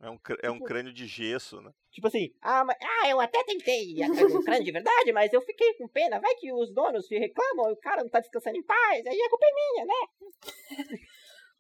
[0.01, 1.73] É um, é um crânio de gesso, né?
[1.91, 5.75] Tipo assim, Ah, mas, ah, eu até tentei do crânio de verdade, mas eu fiquei
[5.75, 6.21] com pena.
[6.21, 9.07] Vai que os donos se reclamam e o cara não tá descansando em paz.
[9.07, 10.97] Aí a culpa é minha, né?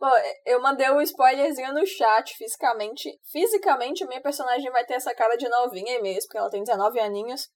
[0.03, 0.09] Pô,
[0.45, 3.09] eu mandei um spoilerzinho no chat, fisicamente.
[3.31, 7.49] Fisicamente, minha personagem vai ter essa cara de novinha mesmo, porque ela tem 19 aninhos.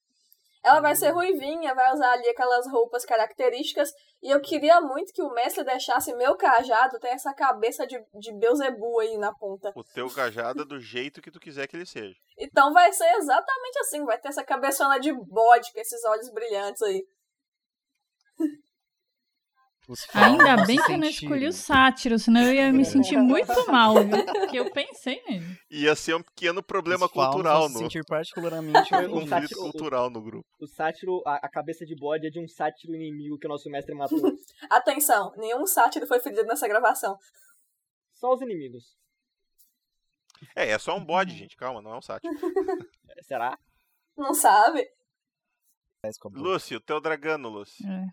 [0.63, 3.91] Ela vai ser ruivinha, vai usar ali aquelas roupas características.
[4.23, 8.33] E eu queria muito que o mestre deixasse meu cajado ter essa cabeça de, de
[8.39, 9.73] Beuzebu aí na ponta.
[9.75, 12.15] O teu cajado é do jeito que tu quiser que ele seja.
[12.39, 16.81] Então vai ser exatamente assim, vai ter essa cabeçona de bode com esses olhos brilhantes
[16.81, 17.05] aí.
[20.13, 23.93] Ainda bem que eu não escolhi o sátiro, senão eu ia me sentir muito mal,
[23.95, 24.25] viu?
[24.25, 25.57] Porque eu pensei nele.
[25.71, 30.45] Ia ser um pequeno problema os cultural no sentir particularmente Um sátiro- cultural no grupo.
[30.59, 33.69] o sátiro, a, a cabeça de bode é de um sátiro inimigo que o nosso
[33.69, 34.19] mestre matou.
[34.69, 37.17] Atenção, nenhum sátiro foi ferido nessa gravação.
[38.13, 38.97] Só os inimigos.
[40.55, 41.55] É, é só um bode, gente.
[41.55, 42.33] Calma, não é um sátiro.
[43.15, 43.57] É, Será?
[44.17, 44.85] Não sabe?
[46.33, 47.87] Lúcio, teu dragano, Lúcio.
[47.87, 48.07] É.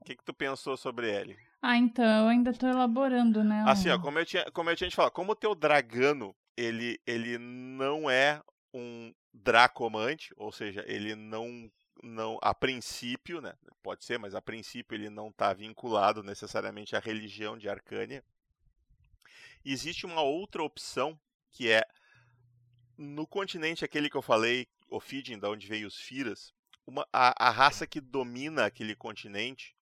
[0.00, 1.36] O que, que tu pensou sobre ele?
[1.60, 3.64] Ah, então, eu ainda tô elaborando, né?
[3.66, 7.00] Assim, ó, como eu tinha, como eu tinha te falado, como o teu dragano, ele,
[7.06, 8.40] ele não é
[8.72, 11.70] um dracomante, ou seja, ele não
[12.02, 13.54] não a princípio, né?
[13.82, 18.22] Pode ser, mas a princípio ele não está vinculado necessariamente à religião de Arcânia.
[19.64, 21.18] Existe uma outra opção
[21.50, 21.82] que é
[22.96, 26.52] no continente aquele que eu falei, Ophidian, da onde veio os Firas,
[26.86, 29.74] uma, a, a raça que domina aquele continente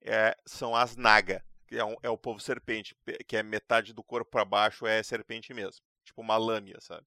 [0.00, 4.02] é, são as Naga, que é, um, é, o povo serpente, que é metade do
[4.02, 7.06] corpo para baixo é serpente mesmo, tipo uma lâmina, sabe?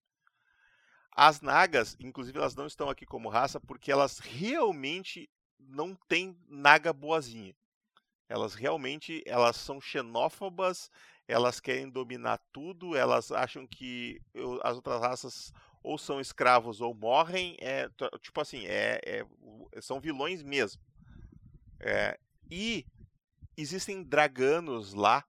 [1.16, 6.92] As nagas, inclusive, elas não estão aqui como raça porque elas realmente não têm naga
[6.92, 7.56] boazinha.
[8.28, 10.92] Elas realmente elas são xenófobas,
[11.26, 14.22] elas querem dominar tudo, elas acham que
[14.64, 15.54] as outras raças
[15.86, 17.56] ou são escravos ou morrem.
[17.60, 17.88] É,
[18.20, 20.82] tipo assim, é, é são vilões mesmo.
[21.80, 22.18] É,
[22.50, 22.86] e
[23.56, 25.24] existem draganos lá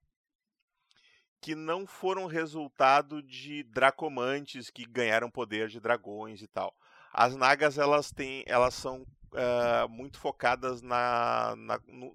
[1.40, 6.74] que não foram resultado de dracomantes que ganharam poder de dragões e tal.
[7.12, 9.02] As nagas elas têm, elas são
[9.32, 12.14] uh, muito focadas na, na, no,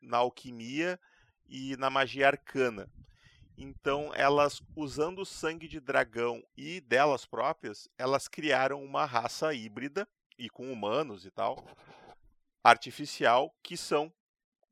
[0.00, 0.98] na alquimia
[1.46, 2.88] e na magia arcana.
[3.60, 10.06] Então, elas, usando o sangue de dragão e delas próprias, elas criaram uma raça híbrida,
[10.38, 11.66] e com humanos e tal,
[12.62, 14.12] artificial, que são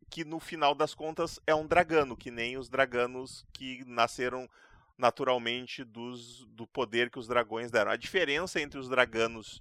[0.08, 4.48] que no final das contas é um dragano, que nem os draganos que nasceram
[4.96, 7.90] naturalmente dos, do poder que os dragões deram.
[7.90, 9.60] A diferença entre os draganos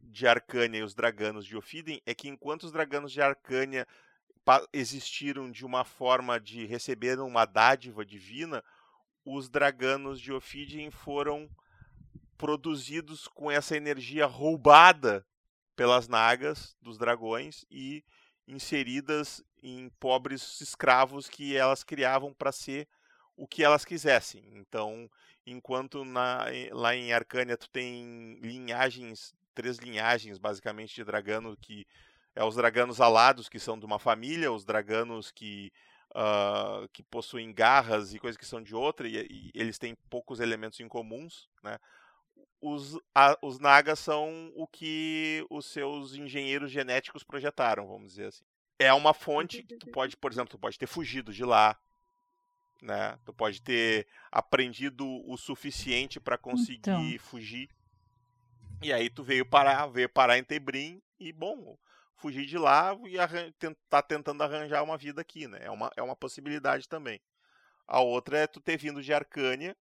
[0.00, 3.84] de Arcânia e os draganos de Ophidien é que enquanto os draganos de Arcânia
[4.72, 8.62] existiram de uma forma de receber uma dádiva divina,
[9.24, 11.48] os draganos de Ophidien foram
[12.36, 15.26] produzidos com essa energia roubada
[15.74, 18.04] pelas nagas dos dragões e
[18.46, 22.86] inseridas em pobres escravos que elas criavam para ser
[23.36, 24.44] o que elas quisessem.
[24.52, 25.10] Então,
[25.46, 31.86] enquanto na, lá em Arcânia tu tem linhagens, três linhagens basicamente de dragano que
[32.34, 35.72] é os draganos alados que são de uma família, os draganos que
[36.10, 40.40] uh, que possuem garras e coisas que são de outra e, e eles têm poucos
[40.40, 41.78] elementos em comuns, né?
[42.60, 48.44] Os, a, os nagas são o que os seus engenheiros genéticos projetaram, vamos dizer assim
[48.78, 51.78] é uma fonte que tu pode, por exemplo, tu pode ter fugido de lá,
[52.82, 53.18] né?
[53.24, 57.18] Tu pode ter aprendido o suficiente para conseguir então.
[57.18, 57.68] fugir.
[58.82, 61.78] E aí tu veio parar, veio parar em Tebrim e bom,
[62.16, 63.16] fugir de lá e
[63.88, 65.58] tá tentando arranjar uma vida aqui, né?
[65.62, 67.20] É uma, é uma possibilidade também.
[67.86, 69.76] A outra é tu ter vindo de Arcânia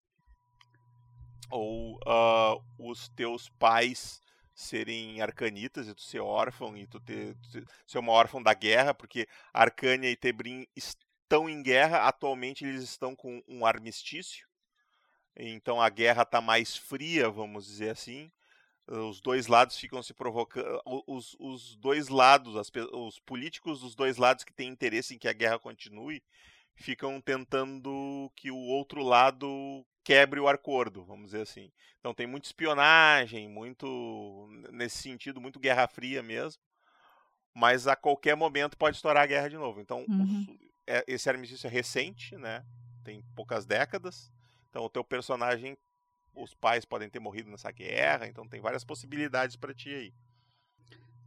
[1.51, 4.21] ou uh, os teus pais
[4.55, 8.93] serem arcanitas e tu ser órfão e tu ter tu ser uma órfã da guerra,
[8.93, 14.47] porque Arcânia e Tebrim estão em guerra, atualmente eles estão com um armistício.
[15.37, 18.31] Então a guerra está mais fria, vamos dizer assim.
[18.89, 20.81] Os dois lados ficam se provocando.
[21.07, 25.29] Os, os dois lados, as, os políticos dos dois lados que têm interesse em que
[25.29, 26.23] a guerra continue,
[26.75, 31.71] ficam tentando que o outro lado quebre o acordo, vamos dizer assim.
[32.01, 36.63] Então tem muita espionagem, muito nesse sentido, muito guerra fria mesmo.
[37.55, 39.81] Mas a qualquer momento pode estourar a guerra de novo.
[39.81, 40.47] Então uhum.
[40.49, 42.65] os, é, esse armistício é recente, né?
[43.05, 44.33] Tem poucas décadas.
[44.71, 45.77] Então o teu personagem,
[46.43, 48.27] os pais podem ter morrido nessa guerra.
[48.27, 50.15] Então tem várias possibilidades para ti aí.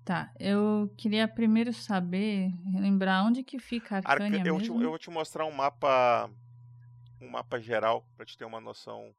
[0.03, 4.49] Tá, eu queria primeiro saber, lembrar onde que fica a Arcânia Arca...
[4.49, 6.27] eu, te, eu vou te mostrar um mapa
[7.21, 9.13] um mapa geral para te ter uma noção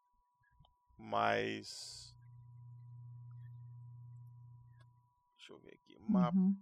[0.99, 2.15] mais.
[5.37, 5.97] Deixa eu ver aqui.
[6.09, 6.37] Mapa.
[6.37, 6.57] Uhum.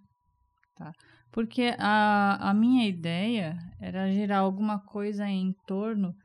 [0.75, 0.93] Tá.
[1.31, 6.17] Porque a, a minha ideia era gerar alguma coisa em torno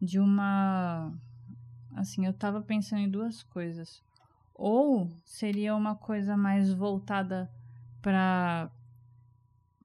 [0.00, 1.12] de uma.
[1.94, 4.02] Assim, eu estava pensando em duas coisas.
[4.54, 7.50] Ou seria uma coisa mais voltada
[8.02, 8.70] para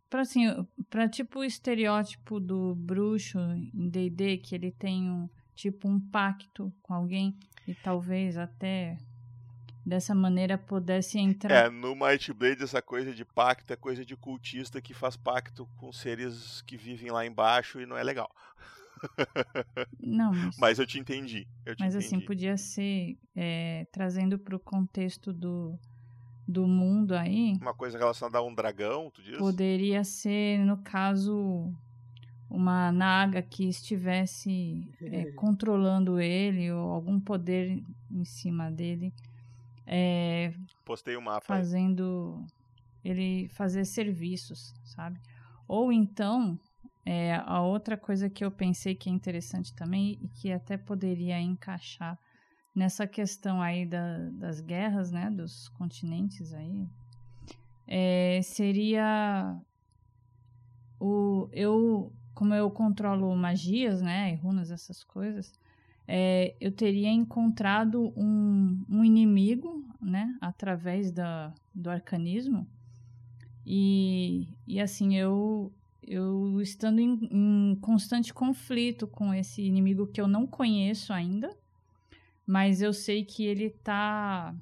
[0.10, 5.88] para assim, para tipo o estereótipo do bruxo em D&D que ele tem um tipo
[5.88, 7.38] um pacto com alguém
[7.68, 8.98] e talvez até
[9.86, 11.66] dessa maneira pudesse entrar.
[11.66, 15.68] É, no Might Blade essa coisa de pacto é coisa de cultista que faz pacto
[15.78, 18.32] com seres que vivem lá embaixo e não é legal.
[20.00, 21.48] Não, mas, mas eu te entendi.
[21.66, 22.16] Eu te mas assim, entendi.
[22.18, 25.78] assim, podia ser é, trazendo para o contexto do,
[26.48, 27.58] do mundo aí.
[27.62, 29.38] Uma coisa relacionada a um dragão, tu diz?
[29.38, 31.74] Poderia ser, no caso,
[32.50, 39.14] uma naga que estivesse é, controlando ele ou algum poder em cima dele.
[39.86, 40.54] É,
[40.84, 41.46] Postei o um mapa.
[41.46, 42.44] Fazendo
[43.04, 43.12] aí.
[43.12, 45.20] ele fazer serviços, sabe?
[45.68, 46.60] Ou então,
[47.06, 51.40] é, a outra coisa que eu pensei que é interessante também e que até poderia
[51.40, 52.20] encaixar
[52.76, 56.88] nessa questão aí da, das guerras, né, dos continentes aí,
[57.88, 59.60] é, seria
[61.00, 65.60] o eu como eu controlo magias, né, e runas, essas coisas,
[66.08, 72.66] é, eu teria encontrado um, um inimigo, né, através da, do arcanismo,
[73.66, 75.70] e, e assim, eu,
[76.02, 81.56] eu estando em, em constante conflito com esse inimigo que eu não conheço ainda,
[82.46, 84.56] mas eu sei que ele está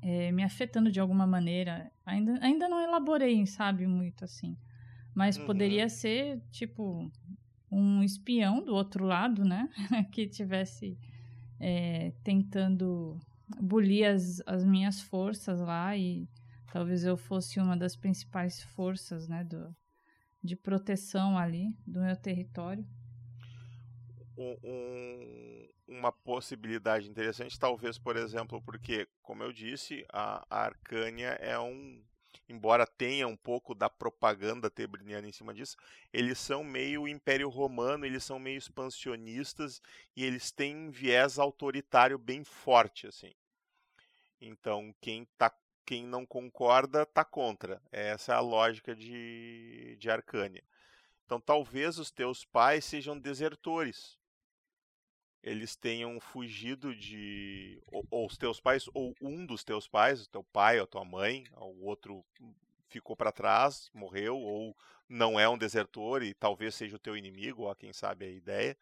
[0.00, 1.90] é, me afetando de alguma maneira.
[2.04, 4.56] Ainda, ainda não elaborei, sabe, muito assim.
[5.14, 5.46] Mas uhum.
[5.46, 7.10] poderia ser, tipo,
[7.70, 9.68] um espião do outro lado, né?
[10.10, 10.98] que tivesse
[11.60, 13.20] é, tentando
[13.60, 16.28] bulir as, as minhas forças lá e
[16.72, 19.74] talvez eu fosse uma das principais forças, né, do,
[20.42, 22.86] de proteção ali do meu território.
[24.36, 31.28] Um, um, uma possibilidade interessante, talvez, por exemplo, porque, como eu disse, a, a Arcânia
[31.40, 32.02] é um
[32.48, 35.76] embora tenha um pouco da propaganda tebriniana em cima disso,
[36.12, 39.80] eles são meio Império Romano, eles são meio expansionistas
[40.16, 43.32] e eles têm um viés autoritário bem forte, assim.
[44.40, 45.52] Então, quem, tá,
[45.84, 47.80] quem não concorda tá contra.
[47.90, 50.62] Essa é a lógica de, de Arcânia.
[51.24, 54.18] Então, talvez os teus pais sejam desertores
[55.42, 57.82] eles tenham fugido de.
[57.90, 60.86] Ou, ou, os teus pais, ou um dos teus pais, o teu pai ou a
[60.86, 62.24] tua mãe, o outro
[62.88, 64.76] ficou para trás, morreu, ou
[65.08, 68.76] não é um desertor e talvez seja o teu inimigo, ou quem sabe a ideia.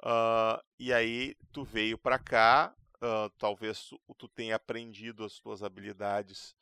[0.00, 6.54] Uh, e aí tu veio para cá, uh, talvez tu, tenha aprendido as tuas habilidades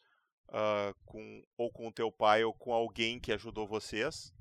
[0.48, 4.32] uh, com, ou com o teu pai ou com alguém que ajudou vocês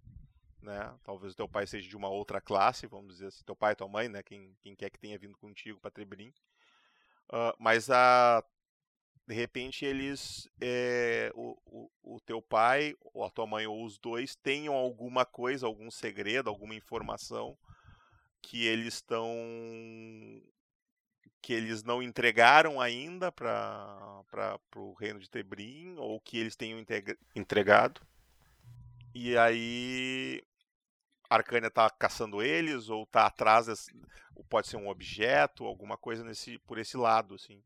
[0.61, 0.93] né?
[1.03, 3.87] Talvez o teu pai seja de uma outra classe, vamos dizer assim, teu pai, tua
[3.87, 4.21] mãe, né?
[4.23, 6.29] Quem, quem quer que tenha vindo contigo para Trebrim.
[7.29, 8.43] Uh, mas a
[9.27, 13.97] de repente eles é, o, o, o, teu pai ou a tua mãe ou os
[13.97, 17.57] dois tenham alguma coisa algum segredo alguma informação
[18.41, 19.31] que eles estão
[21.41, 24.23] que eles não entregaram ainda para
[24.75, 26.83] o reino de Tebrim ou que eles tenham
[27.35, 28.01] entregado
[29.13, 30.41] e aí
[31.29, 33.91] Arcânia tá caçando eles ou tá atrás, desse,
[34.49, 37.61] pode ser um objeto, alguma coisa nesse por esse lado, assim.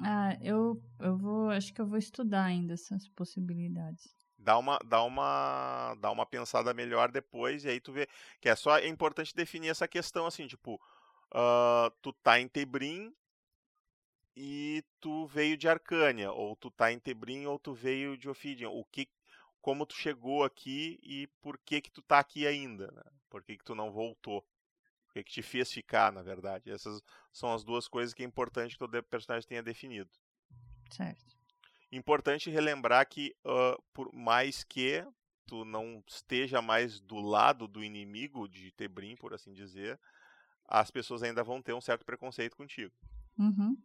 [0.00, 4.14] Ah, eu, eu vou, acho que eu vou estudar ainda essas possibilidades.
[4.38, 8.06] Dá uma, dá uma, dá uma pensada melhor depois e aí tu vê
[8.40, 10.80] que é só é importante definir essa questão assim, tipo,
[11.34, 13.14] uh, tu tá em Tebrim
[14.36, 18.70] e tu veio de Arcânia, ou tu tá em Tebrim ou tu veio de Ophidian.
[18.70, 19.08] O que
[19.60, 23.02] como tu chegou aqui e por que que tu tá aqui ainda, né?
[23.28, 24.38] Por que que tu não voltou?
[25.08, 26.70] O que que te fez ficar, na verdade?
[26.70, 30.10] Essas são as duas coisas que é importante que o personagem tenha definido.
[30.90, 31.36] Certo.
[31.90, 35.04] Importante relembrar que, uh, por mais que
[35.46, 39.98] tu não esteja mais do lado do inimigo de Tebrim, por assim dizer,
[40.68, 42.92] as pessoas ainda vão ter um certo preconceito contigo.
[43.38, 43.76] Uhum.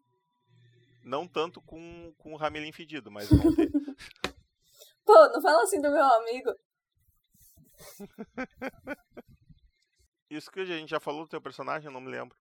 [1.03, 3.71] Não tanto com, com o Ramelin fedido, mas vão ter.
[5.05, 6.55] Pô, não fala assim do meu amigo.
[10.29, 12.37] Isso que a gente já falou do teu personagem, eu não me lembro.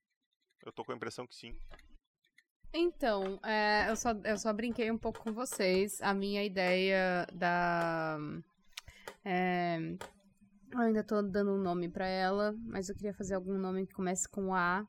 [0.66, 1.56] Eu tô com a impressão que sim.
[2.74, 6.02] Então, é, eu, só, eu só brinquei um pouco com vocês.
[6.02, 8.18] A minha ideia da.
[9.24, 9.78] É,
[10.72, 13.94] eu ainda tô dando um nome para ela, mas eu queria fazer algum nome que
[13.94, 14.86] comece com A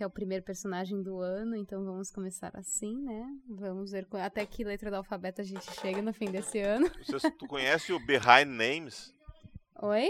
[0.00, 3.26] que é o primeiro personagem do ano, então vamos começar assim, né?
[3.46, 6.90] Vamos ver até que letra do alfabeto a gente chega no fim desse ano.
[7.06, 9.12] Você, tu conhece o Behind Names?
[9.82, 10.08] Oi?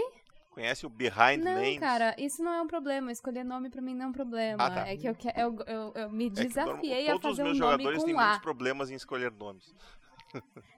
[0.51, 1.73] Conhece o Behind não, Names?
[1.73, 3.11] Não, cara, isso não é um problema.
[3.11, 4.65] Escolher nome pra mim não é um problema.
[4.65, 4.87] Ah, tá.
[4.87, 7.69] É que eu, eu, eu, eu me desafiei é a fazer um nome com A.
[7.73, 9.73] Todos os meus jogadores têm muitos problemas em escolher nomes.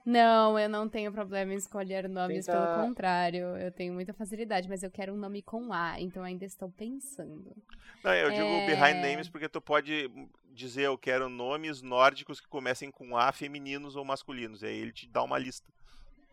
[0.04, 2.58] Não, eu não tenho problema em escolher nomes, Tenta...
[2.58, 3.56] pelo contrário.
[3.56, 7.54] Eu tenho muita facilidade, mas eu quero um nome com A, então ainda estou pensando.
[8.02, 8.66] Não, eu digo é...
[8.66, 10.10] behind names porque tu pode
[10.52, 14.62] dizer eu quero nomes nórdicos que comecem com A, femininos ou masculinos.
[14.62, 15.72] E aí ele te dá uma lista.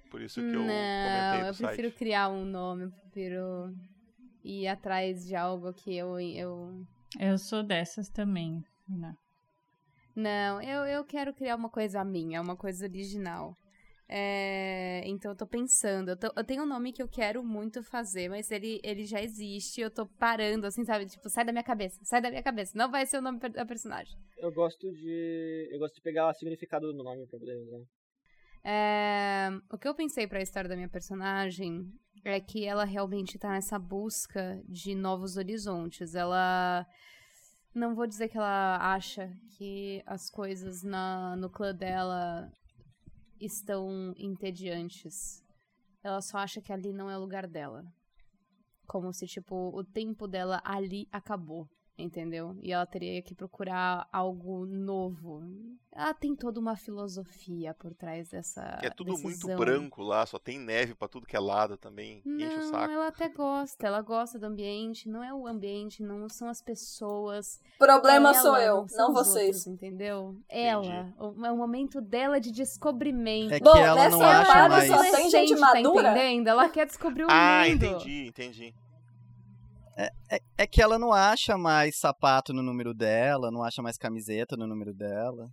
[0.09, 1.97] Por isso que eu não, eu prefiro site.
[1.97, 3.73] criar um nome, eu prefiro
[4.43, 6.19] ir atrás de algo que eu.
[6.19, 6.85] Eu,
[7.17, 9.15] eu sou dessas também, né?
[10.15, 13.55] Não, eu, eu quero criar uma coisa minha, uma coisa original.
[14.13, 17.81] É, então eu tô pensando, eu, tô, eu, tenho um nome que eu quero muito
[17.81, 21.05] fazer, mas ele, ele já existe, eu tô parando, assim, sabe?
[21.05, 22.77] Tipo, sai da minha cabeça, sai da minha cabeça.
[22.77, 24.13] Não vai ser o nome da personagem.
[24.37, 25.69] Eu gosto de.
[25.71, 27.79] Eu gosto de pegar o significado do nome pra poder usar.
[28.65, 31.89] É, o que eu pensei para a história da minha personagem
[32.25, 36.15] é que ela realmente tá nessa busca de novos horizontes.
[36.15, 36.85] Ela
[37.73, 42.51] Não vou dizer que ela acha que as coisas na, no clã dela
[43.39, 45.41] estão entediantes.
[46.03, 47.85] Ela só acha que ali não é o lugar dela.
[48.85, 51.65] Como se, tipo, o tempo dela ali acabou.
[52.01, 52.55] Entendeu?
[52.61, 55.43] E ela teria que procurar algo novo.
[55.93, 58.79] Ela tem toda uma filosofia por trás dessa.
[58.81, 59.49] É tudo decisão.
[59.49, 62.21] muito branco lá, só tem neve pra tudo que é lado também.
[62.25, 62.91] Enche o Não, saco.
[62.91, 63.85] ela até gosta.
[63.87, 65.09] Ela gosta do ambiente.
[65.09, 67.59] Não é o ambiente, não são as pessoas.
[67.77, 69.47] Problema ela, sou eu, são não os vocês.
[69.47, 70.35] outros, entendeu?
[70.47, 71.13] Ela.
[71.19, 73.53] O- É o momento dela de descobrimento.
[73.53, 74.87] É que Bom, ela não nessa acha parte mais.
[74.89, 76.03] só tem gente Adolescente, madura.
[76.03, 76.47] Tá entendendo?
[76.47, 77.83] Ela quer descobrir o Ah, mundo.
[77.85, 78.73] entendi, entendi.
[80.31, 84.55] É, é que ela não acha mais sapato no número dela, não acha mais camiseta
[84.57, 85.49] no número dela.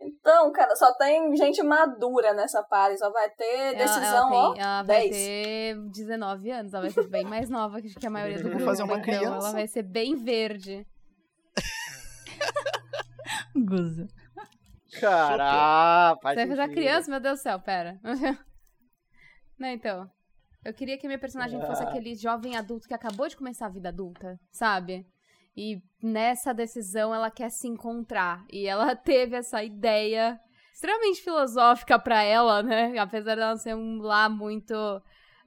[0.00, 4.52] Então, cara, só tem gente madura nessa parte, só vai ter Ela- decisão, ela, ó,
[4.52, 5.16] tem, ela vai 10.
[5.16, 8.66] ter 19 anos, ela vai ser bem mais nova que a maioria do Vou grupo.
[8.66, 9.46] fazer uma então criança.
[9.46, 10.86] Ela vai ser bem verde.
[13.56, 14.06] Guza.
[15.00, 17.10] Caralho, faz Você vai fazer criança?
[17.10, 17.98] Meu Deus do céu, pera.
[19.58, 20.10] Não, então.
[20.66, 21.88] Eu queria que minha personagem fosse Ah.
[21.88, 25.06] aquele jovem adulto que acabou de começar a vida adulta, sabe?
[25.56, 28.44] E nessa decisão ela quer se encontrar.
[28.50, 30.40] E ela teve essa ideia
[30.74, 32.98] extremamente filosófica pra ela, né?
[32.98, 34.74] Apesar dela ser um lá muito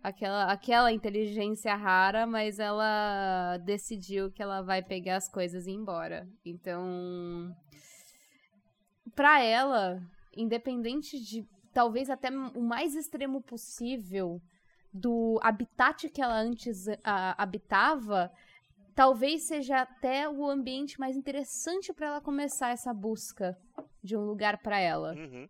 [0.02, 5.76] aquela, aquela inteligência rara, mas ela decidiu que ela vai pegar as coisas e ir
[5.76, 6.26] embora.
[6.46, 7.54] Então,
[9.14, 10.02] pra ela,
[10.36, 14.42] independente de talvez até o mais extremo possível
[14.92, 18.32] do habitat que ela antes ah, habitava,
[18.96, 23.58] talvez seja até o ambiente mais interessante pra ela começar essa busca
[24.04, 25.14] de um lugar pra ela.
[25.14, 25.48] Uhum.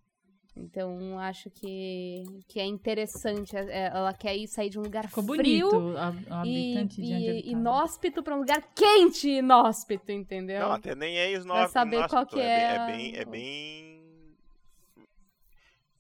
[0.56, 3.56] Então, acho que, que é interessante.
[3.56, 6.84] é- é- Ela quer ir sair de um lugar Ficou frio bonito hab- o e,
[6.86, 10.60] de e, inóspito pra um lugar quente e inóspito, entendeu?
[10.62, 11.72] Não, até nem é Pra esnóstico.
[11.72, 14.36] saber qual que é é, bem, é a- bem, é bem.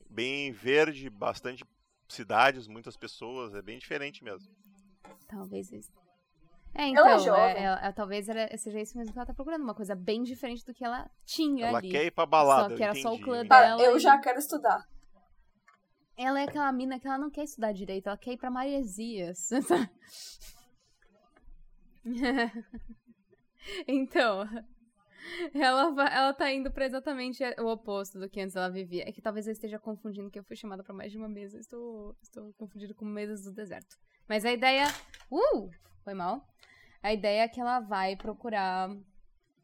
[0.09, 1.63] Bem verde, bastante
[2.09, 4.51] cidades, muitas pessoas, é bem diferente mesmo.
[5.27, 5.91] Talvez isso.
[6.73, 7.41] É, Ela então, é jovem.
[7.41, 10.21] é- é- é- talvez era, seja isso mesmo que ela tá procurando, uma coisa bem
[10.23, 11.89] diferente do que ela tinha Ela ali.
[11.89, 12.69] quer ir pra balada.
[12.69, 13.23] Só que eu era só o entendi.
[13.23, 14.87] clã dela eu e- já quero estudar.
[16.15, 19.49] Ela é aquela mina que ela não quer estudar direito, ela quer ir pra Maresias.
[23.87, 24.47] então,
[25.53, 29.07] ela, ela tá indo pra exatamente o oposto do que antes ela vivia.
[29.07, 31.59] É que talvez eu esteja confundindo, que eu fui chamada pra mais de uma mesa.
[31.59, 33.97] Estou, estou confundindo com mesas do deserto.
[34.27, 34.85] Mas a ideia.
[35.31, 35.69] Uh!
[36.03, 36.47] Foi mal.
[37.01, 38.89] A ideia é que ela vai procurar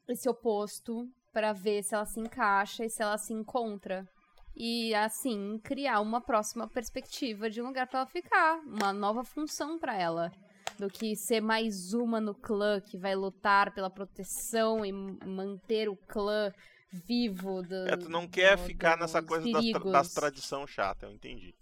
[0.08, 4.08] esse oposto pra ver se ela se encaixa e se ela se encontra
[4.56, 9.78] e assim criar uma próxima perspectiva de um lugar pra ela ficar, uma nova função
[9.78, 10.32] pra ela,
[10.78, 15.96] do que ser mais uma no clã que vai lutar pela proteção e manter o
[15.96, 16.52] clã
[16.92, 21.06] vivo do, É, tu não quer do- ficar nessa coisa das, tra das tradição chata,
[21.06, 21.54] eu entendi.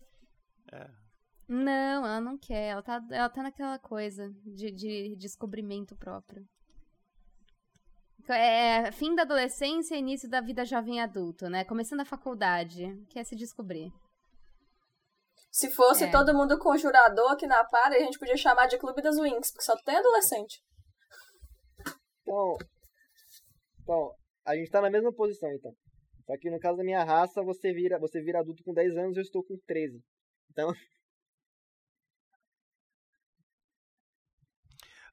[0.72, 0.90] É.
[1.48, 6.46] Não, ela não quer, ela tá, ela tá naquela coisa de, de descobrimento próprio.
[8.30, 11.64] É fim da adolescência e início da vida jovem adulto, né?
[11.66, 13.92] Começando a faculdade, quer se descobrir.
[15.54, 16.12] Se fosse É.
[16.12, 19.64] todo mundo conjurador aqui na party, a gente podia chamar de Clube das Wings, porque
[19.64, 20.60] só tem adolescente.
[22.22, 22.58] Então,
[23.84, 24.16] então,
[24.48, 25.72] a gente tá na mesma posição, então.
[26.26, 29.16] Só que no caso da minha raça, você vira, você vira adulto com 10 anos
[29.16, 30.02] e eu estou com 13.
[30.50, 30.70] Então,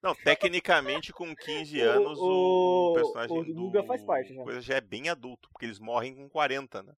[0.02, 4.42] Não, tecnicamente com 15 O- anos o, o- personagem o do Guga faz parte já.
[4.42, 6.94] coisa já é bem adulto, porque eles morrem com 40, né?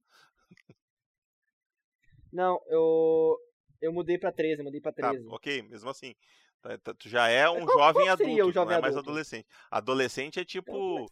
[2.33, 3.37] Não, eu
[3.81, 5.27] eu mudei pra 13, mudei pra Tá, 13.
[5.29, 6.15] ok, mesmo assim.
[6.63, 8.97] Tá- tá- Tu já é um qual- jovem qual adulto, o jovem não é mais
[8.97, 9.47] adolescente.
[9.71, 11.07] Adolescente é tipo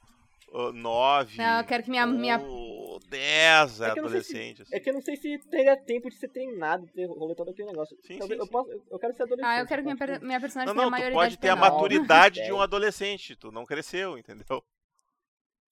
[0.73, 1.37] 9.
[1.37, 2.39] Não, eu quero que minha- minha-
[3.09, 4.63] 10 é, É se- adolescente.
[4.63, 4.75] assim.
[4.77, 7.69] É que eu não sei se teria tempo de ser treinado, ter rolê todo aquele
[7.69, 7.97] negócio.
[8.03, 8.51] Sim, Talvez- sim, eu, sim.
[8.53, 9.51] posso, eu- quero ser adolescente.
[9.51, 10.25] Ah, eu quero que minha, tá?
[10.25, 11.71] minha personagem Não, tenha não, tu maioridade pode ter a penal.
[11.73, 14.63] maturidade de um adolescente, tu não cresceu, entendeu?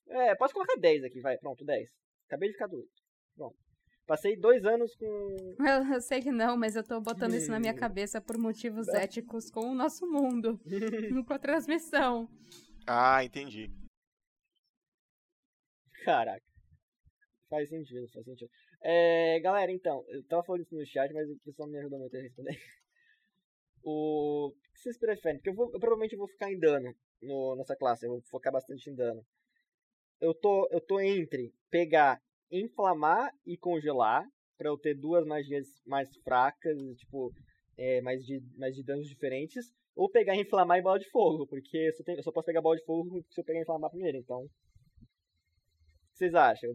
[0.09, 1.37] É, posso colocar 10 aqui, vai.
[1.39, 1.89] Pronto, 10.
[2.27, 2.89] Acabei de ficar doido.
[3.37, 3.57] Pronto.
[4.09, 5.05] Passei dois anos com.
[5.61, 8.89] Eu, eu sei que não, mas eu tô botando isso na minha cabeça por motivos
[8.89, 10.59] éticos com o nosso mundo,
[11.27, 12.27] com a transmissão.
[12.87, 13.71] Ah, entendi.
[16.05, 16.43] Caraca.
[17.51, 18.51] Faz sentido, faz sentido.
[18.81, 22.17] É, galera, então, eu tava falando isso no chat, mas o pessoal me ajudou muito
[22.17, 22.59] a responder.
[23.83, 25.39] O o que vocês preferem?
[25.39, 28.53] Porque eu, vou, eu provavelmente vou ficar em dano no, nessa classe, eu vou focar
[28.53, 29.23] bastante em dano.
[30.21, 34.25] Eu tô, eu tô entre pegar, inflamar e congelar,
[34.57, 37.33] pra eu ter duas magias mais fracas, e, tipo,
[37.77, 41.47] é, mais, de, mais de danos diferentes, ou pegar e inflamar em bola de fogo,
[41.47, 43.63] porque eu só, tenho, eu só posso pegar bola de fogo se eu pegar e
[43.63, 44.39] inflamar primeiro, então.
[44.41, 44.49] O
[46.13, 46.71] que vocês acham?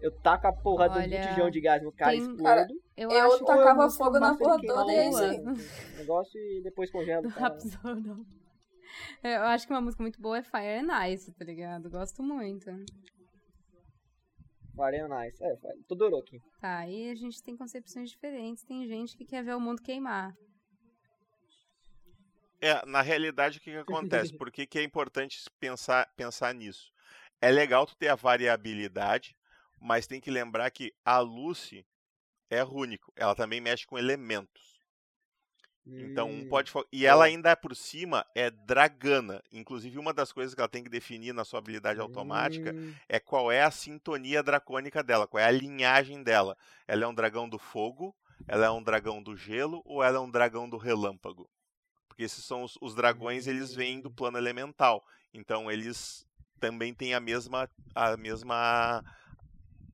[0.00, 2.42] Eu taco a porra do Olha, botijão de gás no cara tem- explodo.
[2.42, 5.96] Cara, Eu, Eu acho tacava eu fogo na porra toda e é o isso aí.
[5.96, 7.22] negócio e depois cara.
[7.30, 8.24] Rapsodon.
[9.22, 11.88] Eu acho que uma música muito boa é Fire and Ice, tá ligado?
[11.88, 12.70] Gosto muito.
[14.74, 15.42] Fire and Ice.
[15.42, 16.40] É, Fire- Todoroki.
[16.60, 18.64] Tá, aí a gente tem concepções diferentes.
[18.64, 20.34] Tem gente que quer ver o mundo queimar.
[22.60, 24.32] É, na realidade, o que, que acontece?
[24.38, 26.92] Por que, que é importante pensar, pensar nisso?
[27.40, 29.36] É legal tu ter a variabilidade,
[29.80, 31.84] mas tem que lembrar que a Lucy
[32.48, 33.12] é rúnico.
[33.16, 34.73] Ela também mexe com elementos.
[35.86, 36.72] Então, um Hum, pode.
[36.92, 37.26] E ela boa.
[37.26, 39.42] ainda por cima é dragana.
[39.52, 43.20] Inclusive, uma das coisas que ela tem que definir na sua habilidade automática hum, é
[43.20, 46.56] qual é a sintonia dracônica dela, qual é a linhagem dela.
[46.86, 48.14] Ela é um dragão do fogo,
[48.48, 51.48] ela é um dragão do gelo ou ela é um dragão do relâmpago?
[52.08, 55.04] Porque esses são os, os dragões, eles vêm do plano elemental.
[55.32, 56.26] Então eles
[56.60, 59.04] também têm a mesma a mesma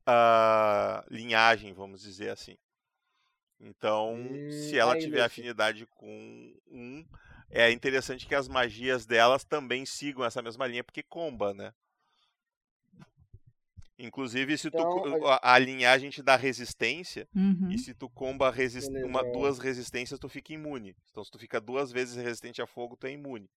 [0.05, 2.57] ah, linhagem, vamos dizer assim.
[3.61, 7.05] Então, se Hum, ela tiver afinidade com um,
[7.49, 11.71] é interessante que as magias delas também sigam essa mesma linha, porque comba, né?
[13.97, 17.73] Inclusive, se tu, Então, co- a, a linhagem te dá resistência, Uhum.
[17.73, 18.89] e se tu comba resist...
[19.03, 19.23] Uma, é.
[19.23, 20.95] duas resistências, tu fica imune.
[21.11, 23.49] Então, se tu fica duas vezes resistente a fogo, tu é imune.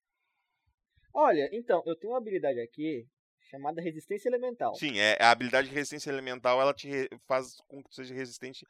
[1.15, 3.08] Olha, então, eu tenho uma habilidade aqui
[3.50, 4.74] chamada Resistência Elemental.
[4.74, 8.66] Sim, é, a habilidade de resistência elemental, ela te faz com que tu seja resistente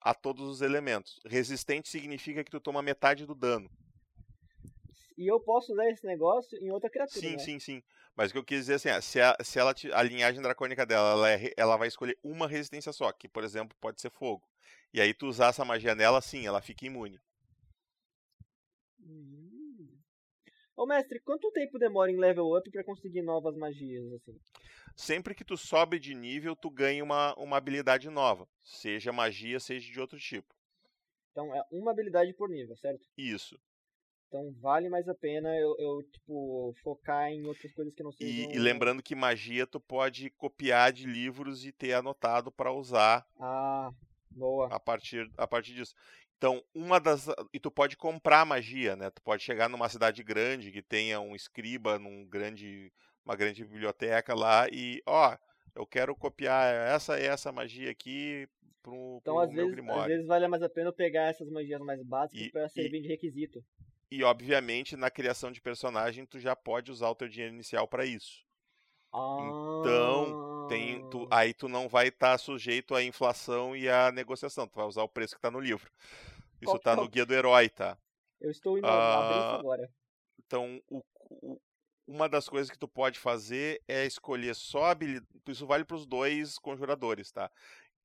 [0.00, 1.20] a todos os elementos.
[1.26, 3.70] Resistente significa que tu toma metade do dano.
[5.16, 7.44] E eu posso usar esse negócio em outra criatura, Sim, né?
[7.44, 7.82] sim, sim.
[8.14, 10.86] Mas o que eu quis dizer assim, é, se, a, se ela a linhagem dracônica
[10.86, 14.42] dela, ela, é ela vai escolher uma resistência só, que por exemplo pode ser fogo.
[14.92, 17.20] E aí tu usar essa magia nela, sim, ela fica imune.
[19.00, 19.47] Hum.
[20.78, 24.38] Ô mestre, quanto tempo demora em level up pra conseguir novas magias, assim?
[24.94, 28.48] Sempre que tu sobe de nível, tu ganha uma, uma habilidade nova.
[28.62, 30.54] Seja magia, seja de outro tipo.
[31.32, 33.04] Então é uma habilidade por nível, certo?
[33.16, 33.60] Isso.
[34.28, 38.32] Então vale mais a pena eu, eu, tipo, focar em outras coisas que não sejam...
[38.32, 43.26] E, e lembrando que magia tu pode copiar de livros e ter anotado para usar
[43.40, 43.90] Ah,
[44.30, 44.68] boa.
[44.72, 45.94] a partir, a partir disso.
[46.38, 47.26] Então, uma das.
[47.52, 49.10] E tu pode comprar magia, né?
[49.10, 52.92] Tu pode chegar numa cidade grande que tenha um escriba num grande,
[53.26, 55.36] uma grande biblioteca lá e, ó,
[55.74, 58.48] eu quero copiar essa e essa magia aqui
[58.82, 60.06] pro, Então pro às meu vezes, às grimório.
[60.06, 63.08] vezes vale mais a pena eu pegar essas magias mais básicas pra e- servir de
[63.08, 63.64] requisito.
[64.10, 68.06] E, obviamente, na criação de personagem, tu já pode usar o teu dinheiro inicial para
[68.06, 68.46] isso.
[69.12, 71.38] Então, Tem, tu, Ah.
[71.38, 74.68] aí tu não vai estar sujeito à inflação e à negociação.
[74.68, 75.90] Tu vai usar o preço que tá no livro.
[76.60, 77.96] Isso Qual- tá qual- no guia do herói, tá?
[78.38, 79.90] Eu estou indo Ah, agora.
[80.44, 81.58] Então, o- o-
[82.06, 85.26] uma das coisas que tu pode fazer é escolher só habilidade.
[85.48, 87.50] Isso vale para os dois conjuradores, tá?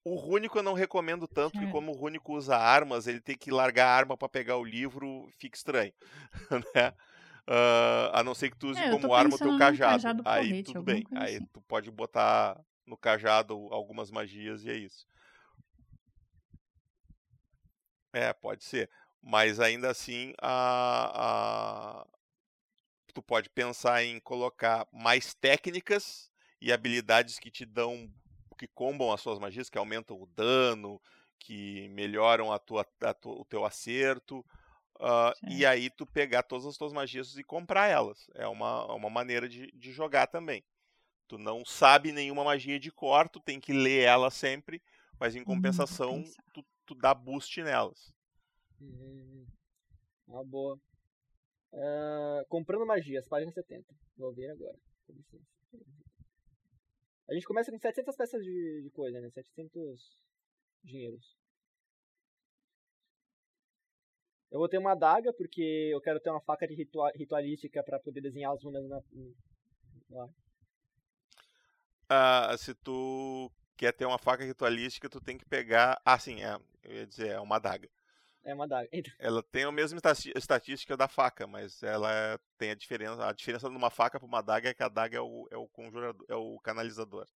[0.06, 1.72] O Rúnico eu não recomendo tanto, porque Certo.
[1.74, 5.28] como o Rúnico usa armas, ele tem que largar a arma para pegar o livro,
[5.38, 5.94] fica estranho.
[6.76, 6.94] né?
[7.46, 10.02] Ah, a não ser que tu use É, como arma o teu cajado.
[10.02, 11.06] cajado Aí tudo bem.
[11.16, 11.46] Aí assim.
[11.52, 15.06] tu pode botar no cajado algumas magias e é isso.
[18.14, 18.90] É, pode ser.
[19.22, 22.08] Mas ainda assim, a, a-
[23.14, 26.32] tu pode pensar em colocar mais técnicas
[26.62, 28.10] e habilidades que te dão,
[28.58, 31.02] que combam as suas magias, que aumentam o dano,
[31.40, 34.46] que melhoram a tua, a tua- o teu acerto.
[35.00, 38.30] Ah, e aí tu pegar todas as tuas magias e comprar elas.
[38.36, 40.64] É uma, uma maneira de, de jogar também.
[41.28, 44.82] Tu não sabe nenhuma magia de cor, tu tem que ler ela sempre,
[45.20, 46.44] mas em vou compensação pensar.
[46.54, 48.14] tu, tu dá boost nelas.
[48.82, 49.46] Hum,
[50.28, 50.80] uma boa.
[51.74, 53.86] Ah, comprando magias, página 70.
[54.18, 54.78] Vou ver agora.
[57.28, 59.30] A gente começa com 700 peças de, de coisa, né?
[59.32, 60.18] 700
[60.84, 61.36] dinheiros.
[64.54, 68.00] Eu vou ter uma adaga, porque eu quero ter uma faca de ritua- ritualística pra
[68.00, 69.02] poder desenhar as runas na,
[70.12, 70.30] lá.
[72.08, 76.00] Ah, se tu quer ter uma faca ritualística, tu tem que pegar.
[76.06, 76.56] Ah, sim, é.
[76.84, 77.90] Eu ia dizer, é uma adaga.
[78.44, 78.88] É uma adaga.
[78.94, 80.00] Então, Ela tem a mesma
[80.36, 83.26] estatística da faca, mas ela é- tem a diferença.
[83.28, 85.58] A diferença de uma faca para uma adaga é que a adaga é o, é
[85.58, 87.28] o conjurador, é o canalizador.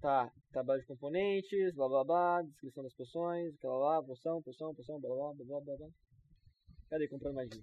[0.00, 5.00] Tá, tabela de componentes, blá blá blá, descrição das poções, aquela lá, poção, poção, poção,
[5.00, 5.88] blá blá blá blá blá blá.
[6.90, 7.62] Cadê comprando magia?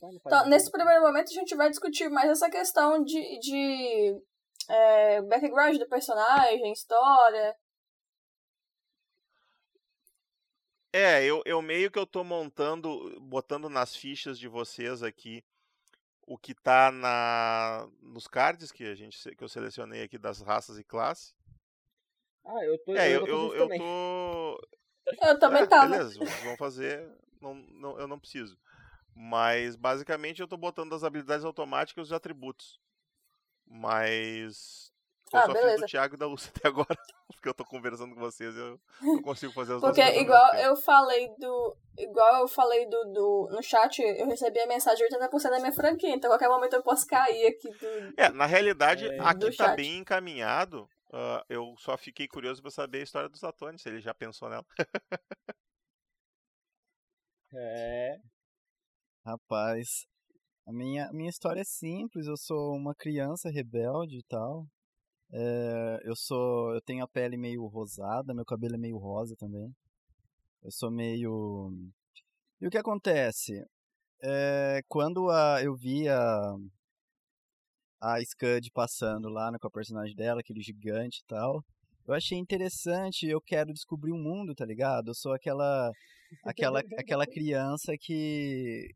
[0.00, 0.46] Tá Então, página.
[0.46, 4.22] nesse primeiro momento, a gente vai discutir mais essa questão de, de
[4.68, 7.54] é, background do personagem, história.
[10.94, 15.42] É, eu, eu meio que eu tô montando, botando nas fichas de vocês aqui
[16.26, 20.78] o que tá na nos cards que a gente que eu selecionei aqui das raças
[20.78, 21.34] e classes.
[22.44, 22.96] Ah, eu tô.
[22.96, 23.78] É, eu, eu, tô eu, isso eu também.
[23.78, 24.68] tô.
[25.06, 25.88] Eu também É, tava.
[25.88, 27.08] Beleza, vocês vão fazer.
[27.40, 28.56] Não, não, eu não preciso.
[29.14, 32.80] Mas basicamente eu tô botando as habilidades automáticas e os atributos.
[33.66, 34.91] Mas.
[35.32, 35.80] Eu Ah, só fiz beleza.
[35.86, 36.88] do Thiago e da Lúcia até agora.
[37.32, 40.76] Porque eu tô conversando com vocês eu não consigo fazer as duas Porque igual eu
[40.76, 41.76] falei do.
[41.98, 43.48] Igual eu falei do, do.
[43.50, 46.14] No chat, eu recebi a mensagem de 80% da minha franquia.
[46.14, 48.14] Então a qualquer momento eu posso cair aqui do.
[48.16, 49.76] É, na realidade, É, aqui tá chat.
[49.76, 50.88] bem encaminhado.
[51.12, 54.48] ah, eu só fiquei curioso pra saber a história dos Atone, se ele já pensou
[54.48, 54.64] nela.
[57.54, 58.16] É.
[59.26, 60.06] Rapaz,
[60.66, 62.26] a minha, a minha história é simples.
[62.26, 64.66] Eu sou uma criança rebelde e tal.
[65.32, 69.74] É, eu sou, eu tenho a pele meio rosada, meu cabelo é meio rosa também.
[70.62, 71.72] Eu sou meio.
[72.60, 73.64] E o que acontece?
[74.22, 76.54] É, quando a, eu vi a,
[78.00, 81.64] a Scud passando lá né, com a personagem dela, aquele gigante e tal,
[82.06, 83.26] eu achei interessante.
[83.26, 85.08] Eu quero descobrir o mundo, tá ligado?
[85.08, 85.90] Eu sou aquela
[86.44, 88.88] aquela, aquela criança que.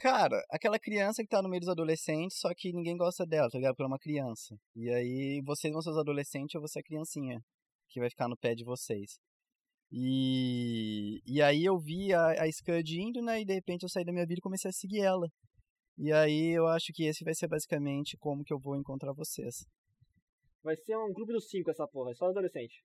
[0.00, 3.58] Cara, aquela criança que tá no meio dos adolescentes, só que ninguém gosta dela, tá
[3.58, 3.72] ligado?
[3.72, 4.56] Porque ela é uma criança.
[4.76, 7.40] E aí, vocês vão ser os adolescentes ou você é a criancinha,
[7.88, 9.18] que vai ficar no pé de vocês.
[9.90, 13.40] E, e aí eu vi a, a Scud indo, né?
[13.40, 15.26] E de repente eu saí da minha vida e comecei a seguir ela.
[15.96, 19.66] E aí eu acho que esse vai ser basicamente como que eu vou encontrar vocês.
[20.62, 22.84] Vai ser um clube dos cinco essa porra, só adolescente.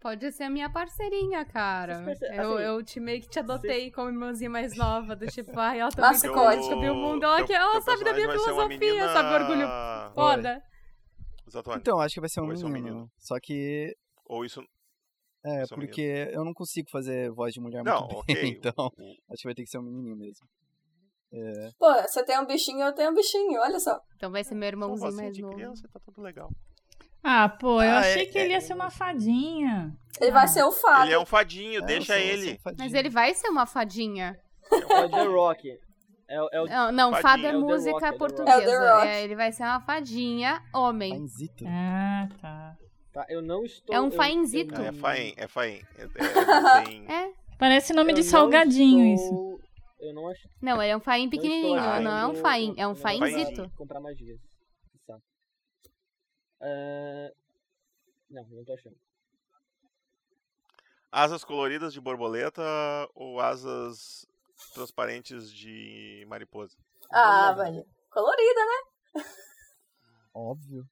[0.00, 2.02] Pode ser a minha parceirinha, cara.
[2.02, 5.58] Vocês perce- assim, eu te meio que te adotei como irmãzinha mais nova, do tipo,
[5.58, 6.50] ai, ela também Mascote.
[6.50, 7.24] quer descobrir o mundo.
[7.24, 9.66] Ela, Teu- que ela sabe da minha filosofia, menina- sabe orgulho
[10.14, 10.62] foda.
[11.76, 12.94] Então, acho que vai ser um Vai ser um menino.
[12.94, 13.10] menino.
[13.18, 14.60] Só que Ou isso.
[15.44, 15.68] É, um menino.
[15.78, 18.74] porque eu não consigo fazer voz de mulher Não, muito bem, então
[19.30, 20.44] acho que vai ter que ser um menininho mesmo.
[21.32, 24.00] É, Pô, você tem um bichinho, eu tenho um bichinho, olha só.
[24.16, 25.54] Então vai ser meu irmãozinho mais de novo.
[25.54, 26.50] criança, tá tudo legal.
[27.22, 29.92] Ah, pô, eu Ah, achei é- que ele é- ia ser uma fadinha.
[30.20, 30.34] Ele Ah.
[30.34, 31.04] vai ser o fado.
[31.06, 32.58] Ele é um fadinho, é, deixa ele.
[32.78, 34.38] Mas ele vai ser uma fadinha.
[34.72, 35.78] É o The Rock.
[36.28, 39.04] É, o- é o Não, não fado é É música Rock, é portuguesa.
[39.04, 39.08] É.
[39.20, 41.12] É, ele vai ser uma fadinha, homem.
[41.12, 41.64] Fainzito.
[41.68, 42.76] Ah, tá.
[43.12, 43.94] Tá, eu não estou.
[43.94, 44.74] É um eu- fainzito.
[44.74, 45.44] eu- É faem, é.
[45.44, 46.08] É, é,
[46.46, 47.30] não tem- É.
[47.58, 49.24] Parece nome eu de não salgadinho isso.
[49.24, 49.60] estou-
[50.00, 50.46] Eu não acho.
[50.60, 53.70] Não, ele é um faim pequenininho, achando não é um faim, é um fainzito.
[53.76, 54.38] Comprar magias.
[56.66, 57.30] Ah,
[58.30, 58.96] Não, não tô achando.
[61.12, 62.62] Asas coloridas de borboleta
[63.14, 64.26] ou asas
[64.74, 66.76] transparentes de mariposa?
[67.10, 67.86] Ah, velho.
[68.10, 69.22] Colorida, né?
[70.34, 70.86] Óbvio.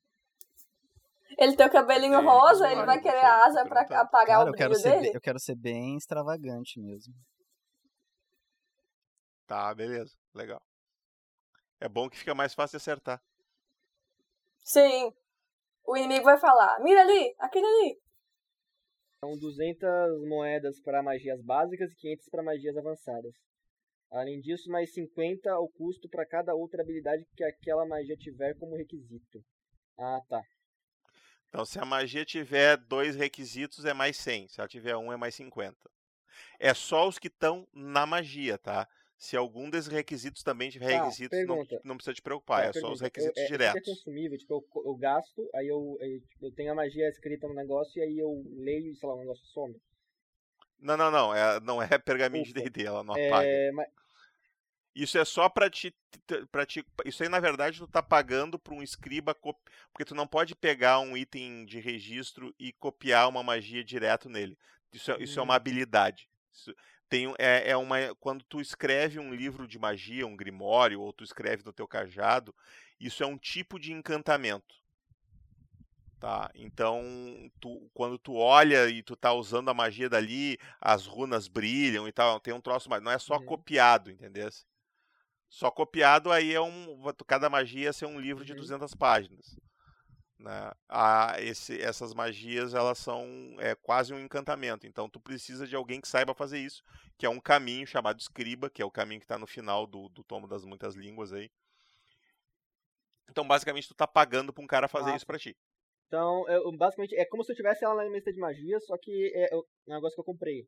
[1.36, 4.00] Ele tem o cabelinho Sim, rosa, ele vai querer a asa pra perguntando.
[4.02, 5.06] apagar Cara, o eu quero, brilho ser dele.
[5.06, 7.14] bem, eu quero ser bem extravagante mesmo.
[9.46, 10.14] Tá, beleza.
[10.34, 10.62] Legal.
[11.80, 13.22] É bom que fica mais fácil de acertar.
[14.64, 15.14] Sim.
[15.86, 17.98] O inimigo vai falar: mira ali, aquele ali.
[19.20, 23.34] São 200 moedas para magias básicas e 500 para magias avançadas.
[24.10, 28.76] Além disso, mais 50 ao custo para cada outra habilidade que aquela magia tiver como
[28.76, 29.42] requisito.
[29.98, 30.42] Ah, tá.
[31.48, 34.48] Então, se a magia tiver dois requisitos, é mais 100.
[34.48, 35.76] Se ela tiver um, é mais 50.
[36.58, 38.88] É só os que estão na magia, tá?
[39.24, 42.62] Se algum desses requisitos também tiver Tá, requisitos, não, não precisa te preocupar.
[42.62, 43.80] Tá, é só os requisitos eu, é, diretos.
[43.80, 47.48] é consumível, tipo, eu, eu gasto, aí eu, eu, tipo, eu tenho a magia escrita
[47.48, 49.74] no negócio e aí eu leio e, sei lá, o negócio some.
[50.78, 51.34] Não, não, não.
[51.34, 52.60] É, não é pergaminho de Ufa.
[52.60, 53.48] D&D, ela não apaga.
[53.48, 53.88] É, mas,
[54.94, 55.94] Isso é só pra te,
[56.52, 56.84] pra te.
[57.06, 59.34] Isso aí, na verdade, tu tá pagando pra um escriba.
[59.34, 64.56] Porque tu não pode pegar um item de registro e copiar uma magia direto nele.
[64.92, 65.56] Isso é, isso é uma Hum.
[65.56, 66.28] habilidade.
[66.52, 66.74] Isso
[67.14, 67.96] tem, é, é uma.
[68.16, 72.52] Quando tu escreve um livro de magia, um grimório, ou tu escreve no teu cajado,
[72.98, 74.74] isso é um tipo de encantamento.
[76.18, 76.50] Tá?
[76.56, 77.04] Então,
[77.60, 82.12] tu- quando tu olha e tu tá usando a magia dali, as runas brilham e
[82.12, 83.00] tal, tem um troço mais.
[83.00, 83.46] Não é só Uhum.
[83.46, 84.48] copiado, entendeu?
[85.48, 87.00] Só copiado aí é um.
[87.28, 88.58] Cada magia ia ser um livro de Uhum.
[88.58, 89.56] 200 páginas.
[90.38, 90.72] Né?
[90.88, 93.26] Ah, esse, essas magias elas são
[93.58, 94.86] é, quase um encantamento.
[94.86, 96.82] Então tu precisa de alguém que saiba fazer isso,
[97.16, 100.08] que é um caminho chamado escriba, que é o caminho que está no final do,
[100.08, 101.50] do tomo das muitas línguas aí.
[103.30, 105.56] Então basicamente tu tá pagando para um cara fazer Ah, isso para ti.
[106.06, 108.96] então, eu, basicamente, é como se eu tivesse ela na minha lista de magia, só
[108.96, 110.66] que é, é um negócio que eu comprei.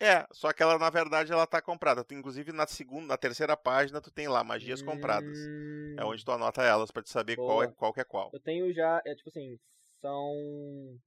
[0.00, 2.04] É, só que ela na verdade ela tá comprada.
[2.04, 5.38] Tu, inclusive na segunda, na terceira página tu tem lá magias compradas.
[5.38, 8.30] Hum, É onde tu anota elas para te saber qual é qual que é qual.
[8.32, 9.58] Eu tenho já, é tipo assim,
[10.00, 10.98] são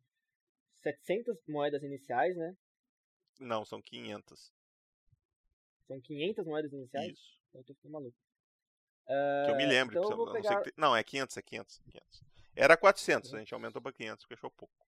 [0.81, 2.55] 700 moedas iniciais, né?
[3.39, 4.51] Não, são 500.
[5.87, 7.13] São 500 moedas iniciais?
[7.13, 7.37] Isso.
[7.53, 8.17] Eu tô ficando maluco.
[9.05, 9.97] Que eu me Ah, lembro.
[9.97, 10.63] Então eu pegar...
[10.75, 12.23] não, é 500, é 500, 500.
[12.55, 14.86] Era 400, a gente aumentou pra 500, porque achou pouco.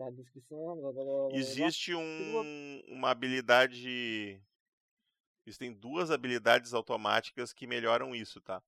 [0.00, 0.80] Tá, descrição...
[0.80, 1.28] Blá, blá, blá.
[1.36, 4.40] Existe um, uma habilidade.
[5.46, 8.62] Existem duas habilidades automáticas que melhoram isso, tá?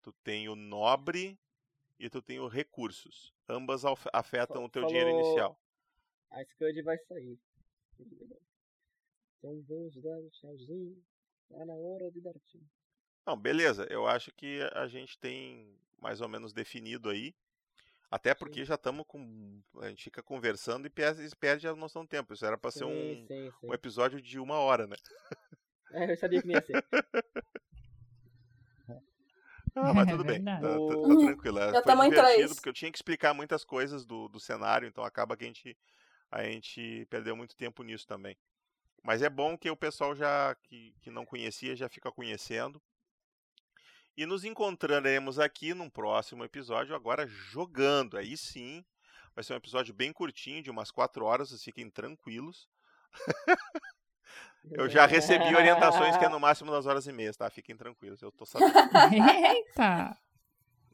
[0.00, 1.38] Tu tem o nobre
[1.98, 3.30] e tu tem o recursos.
[3.46, 5.60] Ambas af- afetam Fa- o teu dinheiro falou- inicial.
[6.30, 7.38] A Scud vai sair.
[9.38, 10.96] Então vamos dar o tchauzinho.
[11.50, 12.62] Tá na hora de dar tchau.
[13.26, 13.86] Não, beleza.
[13.90, 17.34] Eu acho que a gente tem mais ou menos definido aí.
[18.10, 19.62] Até porque já estamos com.
[19.80, 22.34] A gente fica conversando e perde, a noção do tempo.
[22.34, 23.68] Isso era pra ser Sim, um, sim, sim.
[23.68, 24.96] um episódio de uma hora, né?
[25.92, 26.84] É, eu sabia que não ia ser.
[29.74, 30.44] Ah, mas É tudo bem.
[30.44, 30.68] Tá, tá-
[31.08, 31.58] tá tranquilo.
[31.58, 35.04] é, Já Foi divertido, porque eu tinha que explicar muitas coisas do, do cenário, então
[35.04, 35.76] acaba que a gente,
[36.30, 38.36] a gente perdeu muito tempo nisso também.
[39.02, 42.80] Mas é bom que o pessoal já que, que não conhecia já fica conhecendo.
[44.16, 48.16] E nos encontraremos aqui num próximo episódio, agora jogando.
[48.16, 48.84] Aí sim,
[49.34, 52.68] vai ser um episódio bem curtinho, de umas 4 horas, vocês fiquem tranquilos.
[54.70, 57.48] Eu já recebi orientações que é no máximo das horas e meia, tá?
[57.48, 58.72] Fiquem tranquilos, eu tô sabendo.
[59.14, 60.16] Eita!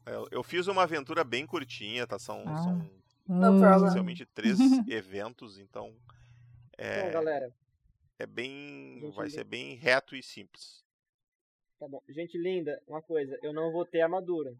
[0.05, 2.17] Eu, eu fiz uma aventura bem curtinha, tá?
[2.17, 2.63] São, Ah.
[2.63, 5.93] são essencialmente três eventos, então
[6.77, 7.53] é, galera,
[8.17, 9.11] é bem.
[9.13, 10.81] Vai ser bem reto e simples.
[11.79, 12.01] Tá bom.
[12.09, 14.53] Gente linda, uma coisa, eu não vou ter armadura.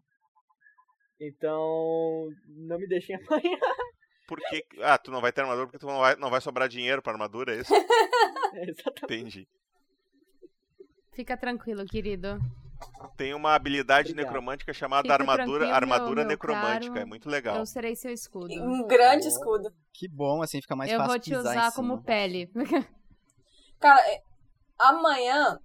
[1.20, 3.60] Então, não me deixem apanhar.
[4.26, 4.64] Por que.
[4.82, 7.12] Ah, tu não vai ter armadura porque tu não vai, não vai sobrar dinheiro pra
[7.12, 7.72] armadura, é isso?
[8.54, 9.04] É, exatamente.
[9.04, 9.48] Entendi.
[11.12, 12.38] Fica tranquilo, querido.
[13.14, 14.24] Tem uma habilidade Obrigado.
[14.32, 16.94] necromântica chamada Fique armadura, armadura meu- meu necromântica.
[16.94, 16.98] caro.
[16.98, 17.58] É muito legal.
[17.58, 18.48] Eu serei seu escudo.
[18.54, 19.28] Um grande Oh.
[19.28, 19.70] escudo.
[19.92, 22.50] Que bom, assim fica mais eu fácil vou te usar como pele.
[23.78, 24.22] Cara, é-
[24.78, 25.60] amanhã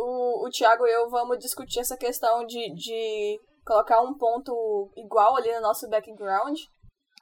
[0.00, 5.36] o, o Thiago e eu vamos discutir essa questão de, de colocar um ponto igual
[5.36, 6.58] ali no nosso background.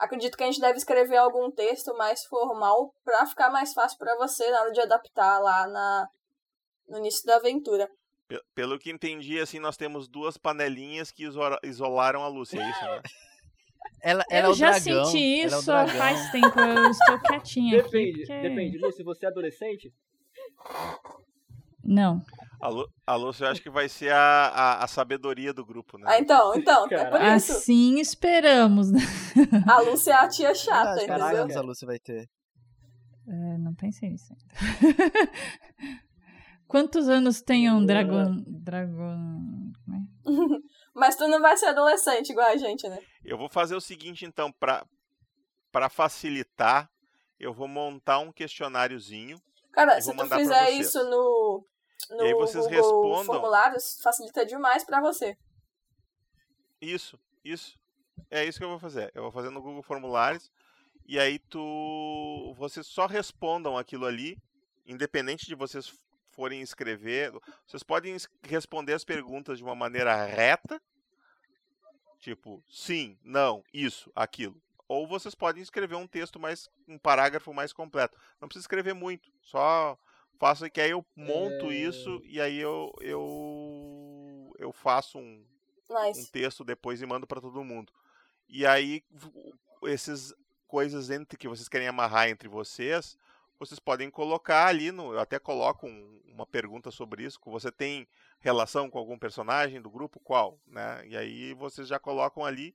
[0.00, 4.16] Acredito que a gente deve escrever algum texto mais formal pra ficar mais fácil pra
[4.16, 6.06] você na hora de adaptar lá na,
[6.88, 7.88] no início da aventura.
[8.28, 11.24] Pe- Pelo que entendi, assim, nós temos duas panelinhas que
[11.64, 13.02] isolaram a Lúcia, é isso, né?
[14.00, 15.98] Ela, ela é eu o já dragão, senti é isso há dragão.
[16.00, 16.60] faz tempo.
[16.60, 17.90] Eu estou quietinha aqui.
[17.90, 18.92] Depende, porque- depende.
[18.92, 19.92] Se você é adolescente,
[21.88, 22.22] Não.
[22.60, 25.96] A, Lu, a Lúcia eu acho que vai ser a, a, a sabedoria do grupo,
[25.96, 26.04] né?
[26.06, 27.52] Ah, então, então, é por isso.
[27.52, 28.90] Assim esperamos.
[28.90, 29.00] né?
[29.66, 31.42] A Lúcia é a tia chata, Verdade, quantos entendeu?
[31.44, 32.28] anos a Lúcia vai ter?
[33.26, 35.30] É, não pensei nisso ainda.
[36.66, 38.36] Quantos anos tem um dragão.
[38.46, 39.40] Dragão.
[39.90, 40.28] é?
[40.94, 42.98] Mas tu não vai ser adolescente igual a gente, né?
[43.24, 44.84] Eu vou fazer o seguinte, então, para
[45.70, 46.90] para facilitar,
[47.38, 49.38] eu vou montar um questionáriozinho.
[49.72, 51.64] Cara, se tu pra fizer isso no,
[52.10, 53.24] no E aí vocês Google respondam.
[53.24, 55.36] Formulários, facilita demais pra você.
[56.80, 57.78] Isso, isso.
[58.30, 59.10] É isso que eu vou fazer.
[59.14, 60.50] Eu vou fazer no Google Formulários.
[61.06, 62.54] E aí tu.
[62.56, 64.38] Vocês só respondam aquilo ali,
[64.86, 65.92] independente de vocês
[66.32, 67.32] forem escrever.
[67.66, 70.80] Vocês podem es- responder as perguntas de uma maneira reta.
[72.20, 74.60] Tipo, sim, não, isso, aquilo.
[74.88, 76.68] Ou vocês podem escrever um texto mais.
[76.86, 78.16] um parágrafo mais completo.
[78.40, 79.30] Não precisa escrever muito.
[79.40, 79.96] Só
[80.38, 81.74] faça que aí eu monto É.
[81.74, 82.92] isso e aí eu.
[83.00, 85.44] eu, eu faço um,
[85.90, 86.30] um Nice.
[86.30, 87.92] texto depois e mando para todo mundo.
[88.48, 89.02] E aí
[89.84, 90.34] esses
[90.66, 93.16] coisas entre que vocês querem amarrar entre vocês,
[93.58, 97.72] vocês podem colocar ali no, eu até coloco um- uma pergunta sobre isso, que você
[97.72, 98.06] tem
[98.38, 101.04] relação com algum personagem do grupo, qual, né?
[101.06, 102.74] E aí vocês já colocam ali,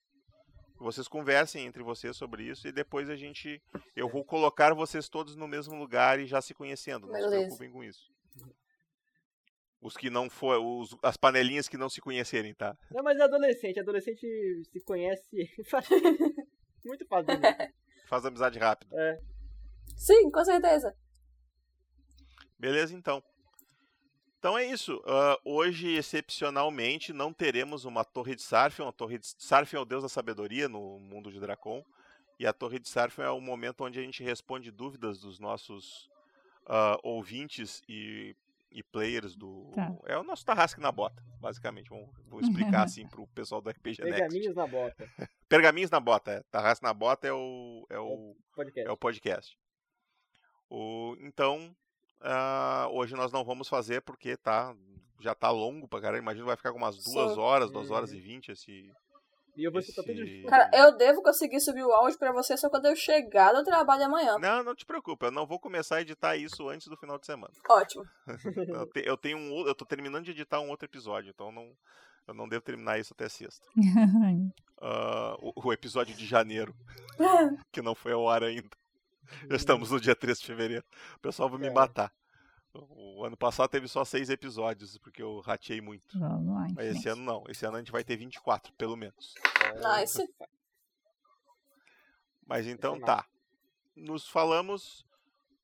[0.77, 3.61] vocês conversem entre vocês sobre isso e depois a gente
[3.95, 7.38] eu vou colocar vocês todos no mesmo lugar e já se conhecendo, não se Beleza.
[7.38, 8.11] preocupem com isso.
[9.82, 12.77] Os que não for, os, as panelinhas que não se conhecerem, tá?
[12.90, 13.80] Não, mas é adolescente.
[13.82, 14.26] Adolescente
[14.72, 15.30] se conhece
[16.85, 17.38] muito fácil.
[17.40, 17.74] né?
[18.08, 18.98] Faz amizade rápido.
[18.98, 19.19] É.
[19.98, 20.95] Sim, com certeza.
[22.58, 23.22] Beleza, então.
[24.44, 25.02] Então é isso.
[25.08, 28.90] Ah, hoje, excepcionalmente, não teremos uma torre de Sarfion.
[28.90, 31.82] A torre de Sarfion é o deus da sabedoria no mundo de Dracon.
[32.38, 36.10] E a torre de Sarfion é o momento onde a gente responde dúvidas dos nossos
[36.66, 38.36] ah, ouvintes e,
[38.70, 39.72] e players do.
[39.74, 39.96] Tá.
[40.08, 41.90] É o nosso Tarrasque na bota, basicamente.
[41.90, 44.20] Vamos, vou explicar assim pro pessoal do RPG Next.
[44.20, 45.10] Pergaminhos na bota.
[45.48, 46.44] Pergaminhos na bota, é.
[46.52, 48.90] Tarrasque na bota é o, é o, Podcast.
[48.90, 49.58] é o podcast.
[50.70, 51.74] O, então,
[52.24, 54.76] ah, hoje nós não vamos fazer porque tá,
[55.19, 56.22] já tá longo pra caralho.
[56.22, 57.40] Imagina vai ficar com umas duas Sim.
[57.40, 58.92] horas, duas horas e vinte esse,
[59.56, 60.43] E eu vou de Esse-.
[60.48, 64.06] Cara, eu devo conseguir subir o áudio pra você só quando eu chegar do trabalho
[64.06, 64.38] amanhã.
[64.40, 67.26] Não, não te preocupa, eu não vou começar a editar isso antes do final de
[67.26, 67.53] semana.
[67.69, 68.03] Ótimo.
[68.68, 71.72] Eu, te- eu tenho um, eu tô terminando de editar um outro episódio, então não,
[72.27, 73.66] eu não devo terminar isso até sexta.
[74.85, 76.76] Ah, o, o episódio de janeiro,
[77.72, 78.68] que não foi ao ar ainda.
[79.50, 80.85] Já estamos no dia 3 de fevereiro.
[81.16, 81.72] O pessoal vai me É.
[81.74, 82.14] matar.
[82.74, 86.08] O, ano passado teve só seis episódios, porque eu rateei muito.
[86.18, 87.43] Vamos lá, Mas esse ano não.
[87.48, 89.35] Esse ano a gente vai ter 24, pelo menos.
[90.00, 90.27] Nice.
[92.48, 93.26] Mas então é tá.
[93.95, 95.06] Nos falamos.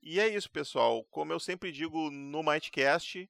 [0.02, 1.04] E é isso, pessoal.
[1.06, 3.28] Como eu sempre digo no Mightcast,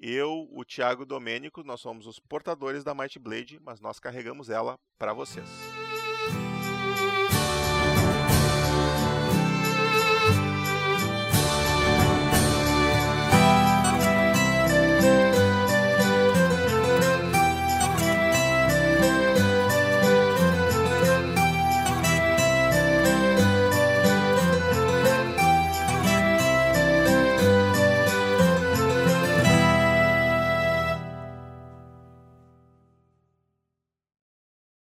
[0.00, 4.00] eu, o Thiago e o Domênico, nós somos os portadores da Might Blade, mas nós
[4.00, 5.48] carregamos ela para vocês.